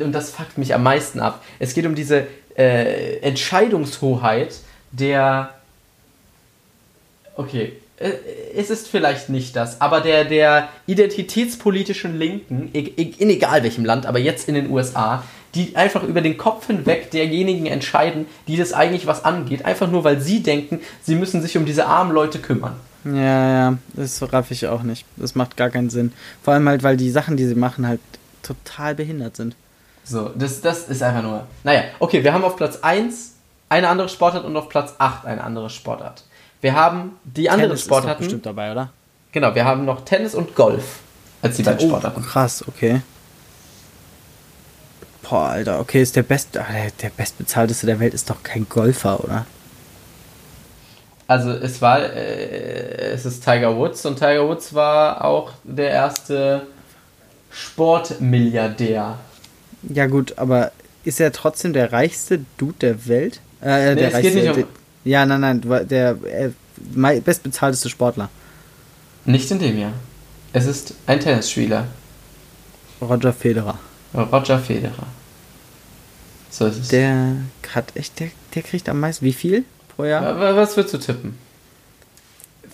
und 0.01 0.11
das 0.11 0.31
fuckt 0.31 0.57
mich 0.57 0.73
am 0.73 0.83
meisten 0.83 1.19
ab. 1.19 1.43
Es 1.59 1.73
geht 1.73 1.85
um 1.85 1.95
diese 1.95 2.27
äh, 2.57 3.17
Entscheidungshoheit 3.19 4.55
der. 4.91 5.53
Okay, 7.35 7.73
äh, 7.97 8.11
es 8.55 8.69
ist 8.69 8.87
vielleicht 8.87 9.29
nicht 9.29 9.55
das, 9.55 9.81
aber 9.81 10.01
der, 10.01 10.25
der 10.25 10.69
identitätspolitischen 10.87 12.17
Linken, 12.17 12.69
in 12.73 13.29
egal 13.29 13.63
welchem 13.63 13.85
Land, 13.85 14.05
aber 14.05 14.19
jetzt 14.19 14.47
in 14.49 14.55
den 14.55 14.69
USA, 14.71 15.23
die 15.55 15.75
einfach 15.75 16.03
über 16.03 16.21
den 16.21 16.37
Kopf 16.37 16.67
hinweg 16.67 17.11
derjenigen 17.11 17.65
entscheiden, 17.65 18.25
die 18.47 18.57
das 18.57 18.73
eigentlich 18.73 19.07
was 19.07 19.25
angeht, 19.25 19.65
einfach 19.65 19.89
nur 19.89 20.03
weil 20.03 20.21
sie 20.21 20.43
denken, 20.43 20.79
sie 21.01 21.15
müssen 21.15 21.41
sich 21.41 21.57
um 21.57 21.65
diese 21.65 21.87
armen 21.87 22.11
Leute 22.11 22.39
kümmern. 22.39 22.75
Ja, 23.05 23.13
ja, 23.71 23.77
das 23.93 24.21
raff 24.33 24.51
ich 24.51 24.67
auch 24.67 24.83
nicht. 24.83 25.05
Das 25.15 25.33
macht 25.33 25.55
gar 25.55 25.69
keinen 25.69 25.89
Sinn. 25.89 26.11
Vor 26.43 26.53
allem 26.53 26.67
halt, 26.67 26.83
weil 26.83 26.97
die 26.97 27.09
Sachen, 27.09 27.37
die 27.37 27.45
sie 27.45 27.55
machen, 27.55 27.87
halt 27.87 28.01
total 28.43 28.93
behindert 28.95 29.37
sind. 29.37 29.55
So, 30.09 30.31
das, 30.35 30.61
das 30.61 30.89
ist 30.89 31.03
einfach 31.03 31.21
nur. 31.21 31.45
Naja, 31.63 31.83
okay, 31.99 32.23
wir 32.23 32.33
haben 32.33 32.43
auf 32.43 32.55
Platz 32.55 32.79
1 32.81 33.35
eine 33.69 33.87
andere 33.87 34.09
Sportart 34.09 34.43
und 34.43 34.57
auf 34.57 34.67
Platz 34.67 34.95
8 34.97 35.25
eine 35.25 35.43
andere 35.43 35.69
Sportart. 35.69 36.23
Wir 36.61 36.73
haben 36.73 37.19
die 37.23 37.43
Tennis 37.43 37.53
anderen 37.53 37.77
Sportarten. 37.77 38.23
Ist 38.23 38.27
bestimmt 38.27 38.45
dabei, 38.47 38.71
oder? 38.71 38.89
Genau, 39.31 39.53
wir 39.53 39.65
haben 39.65 39.85
noch 39.85 40.03
Tennis 40.05 40.33
und 40.33 40.55
Golf 40.55 41.01
als 41.43 41.57
die 41.57 41.63
beiden 41.63 41.85
oh, 41.85 41.89
Sportarten. 41.89 42.23
Krass, 42.23 42.67
okay. 42.67 43.01
Boah, 45.21 45.49
Alter, 45.49 45.79
okay, 45.79 46.01
ist 46.01 46.15
der 46.15 46.23
best, 46.23 46.57
ah, 46.57 46.65
der, 46.73 46.89
der 47.03 47.09
bestbezahlteste 47.09 47.85
der 47.85 47.99
Welt 47.99 48.15
ist 48.15 48.31
doch 48.31 48.41
kein 48.41 48.67
Golfer, 48.67 49.23
oder? 49.23 49.45
Also 51.27 51.51
es 51.51 51.79
war, 51.83 52.01
äh, 52.01 53.11
es 53.11 53.27
ist 53.27 53.43
Tiger 53.43 53.77
Woods 53.77 54.03
und 54.07 54.15
Tiger 54.15 54.47
Woods 54.47 54.73
war 54.73 55.23
auch 55.23 55.51
der 55.63 55.91
erste 55.91 56.63
Sportmilliardär. 57.51 59.19
Ja 59.83 60.07
gut, 60.07 60.37
aber 60.37 60.71
ist 61.03 61.19
er 61.19 61.31
trotzdem 61.31 61.73
der 61.73 61.91
reichste 61.91 62.41
Dude 62.57 62.75
der 62.81 63.07
Welt? 63.07 63.39
Äh, 63.61 63.95
nee, 63.95 64.01
der 64.01 64.13
reichste, 64.13 64.53
um 64.53 64.63
ja, 65.05 65.25
nein, 65.25 65.39
nein, 65.41 65.87
der 65.87 66.17
äh, 66.25 67.19
bestbezahlteste 67.21 67.89
Sportler. 67.89 68.29
Nicht 69.25 69.49
in 69.51 69.59
dem 69.59 69.77
Jahr. 69.77 69.93
Es 70.51 70.65
ist 70.65 70.93
ein 71.07 71.19
Tennisspieler. 71.19 71.87
Roger 73.01 73.31
Federer. 73.31 73.79
Roger 74.13 74.59
Federer. 74.59 75.07
So 76.49 76.65
ist 76.65 76.79
es. 76.79 76.87
Der 76.89 77.37
hat 77.73 77.95
echt, 77.95 78.19
der, 78.19 78.29
der 78.55 78.63
kriegt 78.63 78.89
am 78.89 78.99
meisten. 78.99 79.23
Wie 79.25 79.33
viel 79.33 79.63
pro 79.95 80.03
Jahr? 80.03 80.55
Was 80.55 80.75
würdest 80.75 80.95
du 80.95 80.97
tippen? 80.97 81.37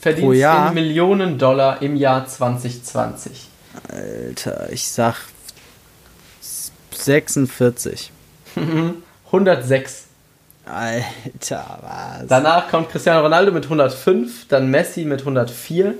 verdienst 0.05 0.67
in 0.67 0.73
Millionen 0.75 1.37
Dollar 1.39 1.81
im 1.81 1.95
Jahr 1.95 2.27
2020? 2.27 3.49
Alter, 3.89 4.71
ich 4.71 4.87
sag 4.87 5.15
46. 7.05 8.11
106. 9.27 10.05
Alter, 10.65 11.79
was? 11.81 12.27
Danach 12.27 12.69
kommt 12.69 12.89
Cristiano 12.89 13.21
Ronaldo 13.21 13.51
mit 13.51 13.65
105, 13.65 14.47
dann 14.47 14.71
Messi 14.71 15.05
mit 15.05 15.19
104. 15.19 15.93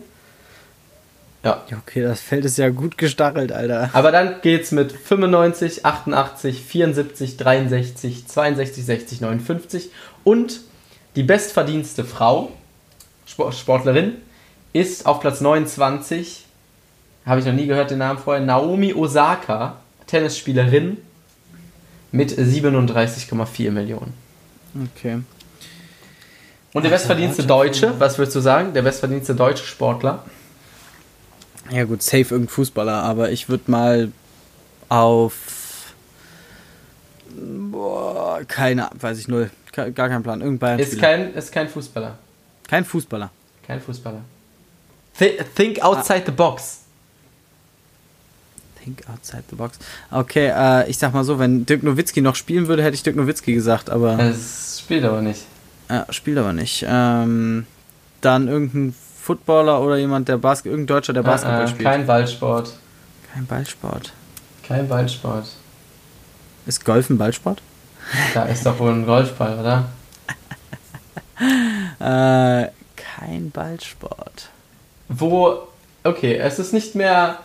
Ja. 1.43 1.62
Okay, 1.72 2.01
das 2.01 2.22
Feld 2.22 2.43
ist 2.45 2.58
ja 2.58 2.70
gut 2.70 2.97
gestachelt, 2.97 3.51
Alter. 3.51 3.91
Aber 3.93 4.12
dann 4.12 4.41
geht's 4.41 4.72
mit 4.72 4.91
95, 4.91 5.86
88, 5.86 6.64
74, 6.64 7.38
63, 7.38 8.28
62, 8.28 8.86
60, 8.86 9.22
59 9.22 9.91
und 10.24 10.62
die 11.16 11.22
bestverdienste 11.22 12.03
Frau, 12.03 12.51
Sportlerin, 13.28 14.14
ist 14.74 15.06
auf 15.06 15.20
Platz 15.20 15.39
29, 15.39 16.45
habe 17.28 17.39
ich 17.39 17.45
noch 17.45 17.53
nie 17.53 17.68
gehört 17.68 17.91
den 17.91 17.99
Namen 17.99 18.18
vorher, 18.18 18.43
Naomi 18.43 18.95
Osaka, 18.95 19.78
Tennisspielerin 20.08 20.97
mit 22.12 22.32
37,4 22.32 23.72
Millionen. 23.72 24.14
Okay. 24.95 25.20
Und 26.74 26.84
der 26.84 26.89
bestverdienste 26.89 27.45
Deutsche, 27.45 27.93
was 27.99 28.18
würdest 28.18 28.36
du 28.36 28.41
sagen? 28.41 28.74
Der 28.74 28.82
bestverdienste 28.82 29.34
deutsche 29.34 29.66
Sportler? 29.66 30.26
Ja 31.72 31.86
gut, 31.86 32.03
safe 32.03 32.36
irgendein 32.36 32.49
Fußballer, 32.49 33.01
aber 33.03 33.32
ich 33.32 33.49
würde 33.49 33.72
mal 33.72 34.12
auf 34.89 35.93
boah, 37.72 38.41
keine, 38.47 38.89
weiß 38.99 39.18
ich 39.20 39.28
null, 39.28 39.49
gar 39.72 39.91
kein 39.91 40.22
Plan, 40.22 40.41
irgendein 40.41 40.80
ist 40.80 40.99
kein 40.99 41.34
ist 41.34 41.51
kein 41.51 41.70
Fußballer. 41.70 42.18
Kein 42.68 42.86
Fußballer. 42.86 43.32
Kein 43.66 43.82
Fußballer. 43.82 44.22
Think 45.56 45.82
outside 45.82 46.24
ah. 46.24 46.26
the 46.26 46.32
box. 46.32 46.85
Think 48.86 49.02
outside 49.12 49.44
the 49.50 49.56
box. 49.56 49.80
Okay, 50.12 50.52
äh, 50.56 50.88
ich 50.88 51.00
sag 51.00 51.12
mal 51.12 51.24
so, 51.24 51.40
wenn 51.40 51.66
Dirk 51.66 51.82
Nowitzki 51.82 52.22
noch 52.22 52.36
spielen 52.36 52.68
würde, 52.68 52.84
hätte 52.84 52.94
ich 52.94 53.02
Dirk 53.02 53.16
Nowitzki 53.16 53.52
gesagt, 53.52 53.90
aber. 53.90 54.20
Es 54.20 54.80
spielt 54.84 55.04
aber 55.04 55.24
nicht. 55.24 55.42
Ja, 55.90 56.06
spielt 56.12 56.38
aber 56.38 56.54
nicht. 56.54 56.86
Ähm, 56.88 57.66
dann 58.22 58.48
irgendein 58.48 58.94
Footballer 59.20 59.82
oder 59.82 59.98
jemand, 59.98 60.28
der 60.28 60.38
Basketball, 60.38 60.74
irgendein 60.74 60.96
Deutscher, 60.98 61.14
der 61.14 61.24
ah, 61.24 61.26
Basketball 61.26 61.64
äh, 61.64 61.68
spielt. 61.68 61.84
Kein 61.84 62.06
Ballsport. 62.06 62.74
Kein 63.34 63.48
Ballsport. 63.48 64.14
Kein 64.62 64.88
Ballsport. 64.88 65.48
Ist 66.68 66.86
Golf 66.86 67.10
ein 67.10 67.18
Ballsport? 67.18 67.64
Da 68.36 68.44
ist 68.44 68.68
doch 68.68 68.78
wohl 68.78 68.92
ein 68.92 69.08
Golfball, 69.08 69.58
oder? 69.60 69.90
äh, 72.68 72.70
kein 72.96 73.50
Ballsport. 73.50 74.50
Wo, 75.10 75.70
okay, 76.04 76.36
es 76.36 76.60
ist 76.60 76.72
nicht 76.72 76.94
mehr 76.94 77.40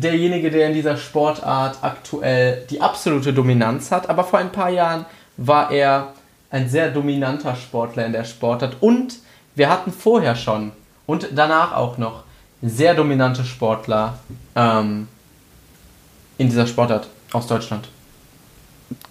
derjenige, 0.00 0.50
der 0.50 0.68
in 0.68 0.74
dieser 0.74 0.96
Sportart 0.96 1.78
aktuell 1.82 2.64
die 2.70 2.80
absolute 2.80 3.32
Dominanz 3.32 3.90
hat, 3.90 4.08
aber 4.08 4.24
vor 4.24 4.38
ein 4.38 4.52
paar 4.52 4.70
Jahren 4.70 5.04
war 5.36 5.70
er 5.70 6.12
ein 6.50 6.68
sehr 6.68 6.90
dominanter 6.90 7.56
Sportler 7.56 8.06
in 8.06 8.12
der 8.12 8.24
Sportart 8.24 8.76
und 8.80 9.18
wir 9.54 9.68
hatten 9.68 9.92
vorher 9.92 10.36
schon 10.36 10.72
und 11.06 11.28
danach 11.34 11.72
auch 11.74 11.98
noch 11.98 12.24
sehr 12.62 12.94
dominante 12.94 13.44
Sportler 13.44 14.18
ähm, 14.56 15.08
in 16.38 16.48
dieser 16.48 16.66
Sportart 16.66 17.08
aus 17.32 17.46
Deutschland. 17.46 17.88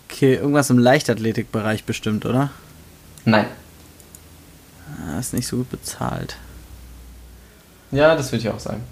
Okay, 0.10 0.36
irgendwas 0.36 0.70
im 0.70 0.80
Leichtathletikbereich 0.80 1.84
bestimmt, 1.84 2.26
oder? 2.26 2.50
Nein. 3.26 3.46
Ah, 5.06 5.20
ist 5.20 5.34
nicht 5.34 5.48
so 5.48 5.58
gut 5.58 5.70
bezahlt. 5.70 6.38
Ja, 7.92 8.16
das 8.16 8.32
würde 8.32 8.48
ich 8.48 8.50
auch 8.50 8.60
sagen. 8.60 8.84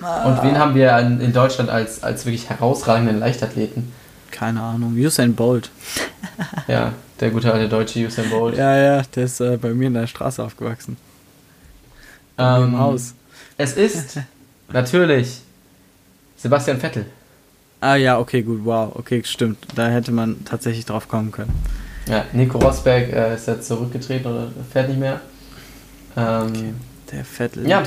Ah. 0.00 0.28
Und 0.28 0.42
wen 0.42 0.58
haben 0.58 0.74
wir 0.74 0.98
in 0.98 1.32
Deutschland 1.32 1.70
als, 1.70 2.02
als 2.02 2.26
wirklich 2.26 2.48
herausragenden 2.50 3.18
Leichtathleten? 3.18 3.92
Keine 4.30 4.60
Ahnung. 4.60 4.94
Usain 4.94 5.34
Bolt. 5.34 5.70
ja, 6.68 6.92
der 7.20 7.30
gute 7.30 7.52
alte 7.52 7.68
deutsche 7.68 8.06
Usain 8.06 8.28
Bolt. 8.28 8.56
Ja, 8.56 8.76
ja, 8.76 9.02
der 9.02 9.24
ist 9.24 9.40
äh, 9.40 9.56
bei 9.56 9.72
mir 9.72 9.86
in 9.86 9.94
der 9.94 10.06
Straße 10.06 10.42
aufgewachsen. 10.42 10.96
Ähm, 12.36 12.64
Im 12.64 12.78
Haus. 12.78 13.14
Es 13.56 13.72
ist 13.74 14.18
natürlich 14.68 15.40
Sebastian 16.36 16.78
Vettel. 16.78 17.06
Ah 17.80 17.94
ja, 17.94 18.18
okay, 18.18 18.42
gut, 18.42 18.60
wow, 18.64 18.94
okay, 18.94 19.22
stimmt. 19.24 19.58
Da 19.74 19.88
hätte 19.88 20.12
man 20.12 20.44
tatsächlich 20.44 20.84
drauf 20.84 21.08
kommen 21.08 21.32
können. 21.32 21.52
Ja, 22.08 22.24
Nico 22.32 22.58
Rosberg 22.58 23.12
äh, 23.12 23.34
ist 23.34 23.48
jetzt 23.48 23.66
zurückgetreten 23.66 24.30
oder 24.30 24.48
fährt 24.70 24.88
nicht 24.88 25.00
mehr. 25.00 25.20
Ähm, 26.16 26.46
okay, 26.48 26.74
der 27.12 27.24
Vettel. 27.24 27.68
Ja. 27.68 27.82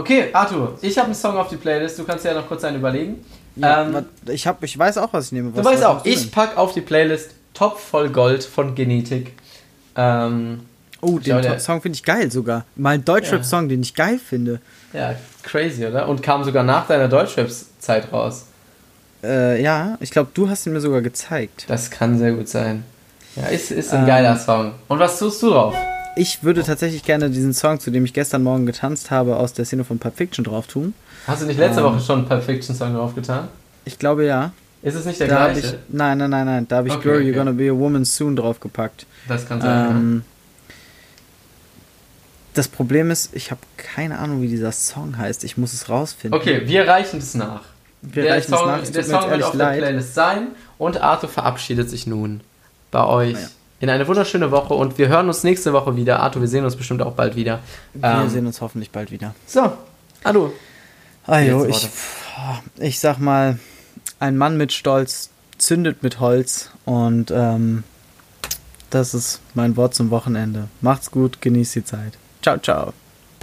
Okay, 0.00 0.30
Arthur, 0.32 0.78
ich 0.80 0.96
habe 0.96 1.06
einen 1.06 1.14
Song 1.14 1.36
auf 1.36 1.48
die 1.48 1.56
Playlist. 1.56 1.98
Du 1.98 2.04
kannst 2.04 2.24
ja 2.24 2.34
noch 2.34 2.48
kurz 2.48 2.64
einen 2.64 2.78
überlegen. 2.78 3.24
Ja, 3.56 3.82
ähm, 3.82 4.06
ich, 4.28 4.46
hab, 4.46 4.62
ich 4.64 4.78
weiß 4.78 4.98
auch, 4.98 5.12
was 5.12 5.26
ich 5.26 5.32
nehme. 5.32 5.54
Was 5.54 5.62
du 5.62 5.70
weißt 5.70 5.84
auch, 5.84 6.04
ich 6.04 6.30
packe 6.30 6.56
auf 6.56 6.72
die 6.72 6.80
Playlist 6.80 7.32
Top 7.52 7.78
voll 7.78 8.08
Gold 8.08 8.44
von 8.44 8.74
Genetik. 8.74 9.34
Ähm, 9.96 10.60
Oh, 11.02 11.18
den 11.18 11.40
glaube, 11.40 11.58
Song 11.60 11.80
finde 11.80 11.96
ich 11.96 12.02
geil 12.02 12.30
sogar. 12.30 12.66
Mal 12.76 12.90
ein 12.90 13.04
Deutschrap-Song, 13.04 13.62
ja. 13.62 13.68
den 13.68 13.82
ich 13.82 13.94
geil 13.94 14.18
finde. 14.18 14.60
Ja, 14.92 15.14
crazy, 15.42 15.86
oder? 15.86 16.08
Und 16.08 16.22
kam 16.22 16.44
sogar 16.44 16.62
nach 16.62 16.86
deiner 16.86 17.08
Deutschrap-Zeit 17.08 18.12
raus. 18.12 18.46
Äh, 19.22 19.62
ja, 19.62 19.96
ich 20.00 20.10
glaube, 20.10 20.30
du 20.34 20.48
hast 20.48 20.66
ihn 20.66 20.72
mir 20.72 20.80
sogar 20.80 21.00
gezeigt. 21.00 21.64
Das 21.68 21.90
kann 21.90 22.18
sehr 22.18 22.32
gut 22.32 22.48
sein. 22.48 22.84
Ja, 23.36 23.46
ist, 23.46 23.70
ist 23.70 23.92
ein 23.92 24.00
ähm, 24.00 24.06
geiler 24.06 24.36
Song. 24.36 24.74
Und 24.88 24.98
was 24.98 25.18
tust 25.18 25.42
du 25.42 25.50
drauf? 25.50 25.74
Ich 26.16 26.42
würde 26.42 26.62
tatsächlich 26.62 27.04
gerne 27.04 27.30
diesen 27.30 27.54
Song, 27.54 27.80
zu 27.80 27.90
dem 27.90 28.04
ich 28.04 28.12
gestern 28.12 28.42
Morgen 28.42 28.66
getanzt 28.66 29.10
habe, 29.10 29.36
aus 29.36 29.52
der 29.52 29.64
Szene 29.64 29.84
von 29.84 29.98
Pulp 29.98 30.16
Fiction 30.16 30.44
drauf 30.44 30.66
tun. 30.66 30.94
Hast 31.26 31.42
du 31.42 31.46
nicht 31.46 31.58
letzte 31.58 31.80
ähm, 31.80 31.86
Woche 31.86 32.00
schon 32.00 32.20
einen 32.20 32.28
Pulp 32.28 32.42
Fiction 32.42 32.74
Song 32.74 32.94
drauf 32.94 33.14
getan? 33.14 33.48
Ich 33.84 33.98
glaube 33.98 34.26
ja. 34.26 34.52
Ist 34.82 34.94
es 34.94 35.04
nicht 35.04 35.20
der 35.20 35.28
da 35.28 35.50
gleiche? 35.50 35.66
Ich, 35.66 35.74
nein, 35.88 36.18
nein, 36.18 36.30
nein, 36.30 36.46
nein. 36.46 36.68
Da 36.68 36.78
habe 36.78 36.88
ich 36.88 36.94
okay, 36.94 37.02
Girl, 37.02 37.16
okay. 37.16 37.30
You're 37.30 37.34
Gonna 37.34 37.52
Be 37.52 37.70
a 37.70 37.74
Woman 37.74 38.04
Soon 38.04 38.34
draufgepackt. 38.34 39.06
Das 39.28 39.46
kann 39.46 39.60
sein. 39.60 39.90
Ähm, 39.90 40.24
das 42.54 42.68
Problem 42.68 43.10
ist, 43.10 43.34
ich 43.34 43.50
habe 43.50 43.60
keine 43.76 44.18
Ahnung, 44.18 44.42
wie 44.42 44.48
dieser 44.48 44.72
Song 44.72 45.16
heißt. 45.16 45.44
Ich 45.44 45.56
muss 45.56 45.72
es 45.72 45.88
rausfinden. 45.88 46.38
Okay, 46.38 46.62
wir 46.66 46.88
reichen 46.88 47.18
es 47.18 47.34
nach. 47.34 47.62
Wir 48.02 48.24
der 48.24 48.34
reichen 48.34 48.50
Song, 48.50 48.60
es 48.60 48.66
nach. 48.66 48.82
Es 48.82 48.90
der 48.90 49.04
Song 49.04 49.30
wird 49.30 49.42
auf 49.42 49.54
leid. 49.54 49.76
der 49.76 49.86
Playlist 49.86 50.14
sein 50.14 50.48
und 50.78 51.00
Arthur 51.00 51.28
verabschiedet 51.28 51.88
sich 51.88 52.06
nun 52.06 52.40
bei 52.90 53.04
euch. 53.04 53.34
Ja. 53.34 53.48
In 53.80 53.88
eine 53.88 54.06
wunderschöne 54.06 54.50
Woche 54.50 54.74
und 54.74 54.98
wir 54.98 55.08
hören 55.08 55.26
uns 55.28 55.42
nächste 55.42 55.72
Woche 55.72 55.96
wieder. 55.96 56.20
Arthur, 56.20 56.42
wir 56.42 56.48
sehen 56.48 56.64
uns 56.64 56.76
bestimmt 56.76 57.00
auch 57.00 57.14
bald 57.14 57.34
wieder. 57.34 57.60
Wir 57.94 58.10
ähm, 58.10 58.28
sehen 58.28 58.46
uns 58.46 58.60
hoffentlich 58.60 58.90
bald 58.90 59.10
wieder. 59.10 59.34
So, 59.46 59.72
hallo. 60.22 60.52
Ajo, 61.26 61.64
ich, 61.64 61.88
ich 62.78 63.00
sag 63.00 63.18
mal, 63.18 63.58
ein 64.18 64.36
Mann 64.36 64.58
mit 64.58 64.72
Stolz 64.72 65.30
zündet 65.56 66.02
mit 66.02 66.20
Holz 66.20 66.70
und 66.84 67.30
ähm, 67.30 67.84
das 68.90 69.14
ist 69.14 69.40
mein 69.54 69.76
Wort 69.76 69.94
zum 69.94 70.10
Wochenende. 70.10 70.68
Macht's 70.82 71.10
gut, 71.10 71.40
genießt 71.40 71.76
die 71.76 71.84
Zeit. 71.84 72.18
Ciao, 72.42 72.58
ciao. 72.58 72.92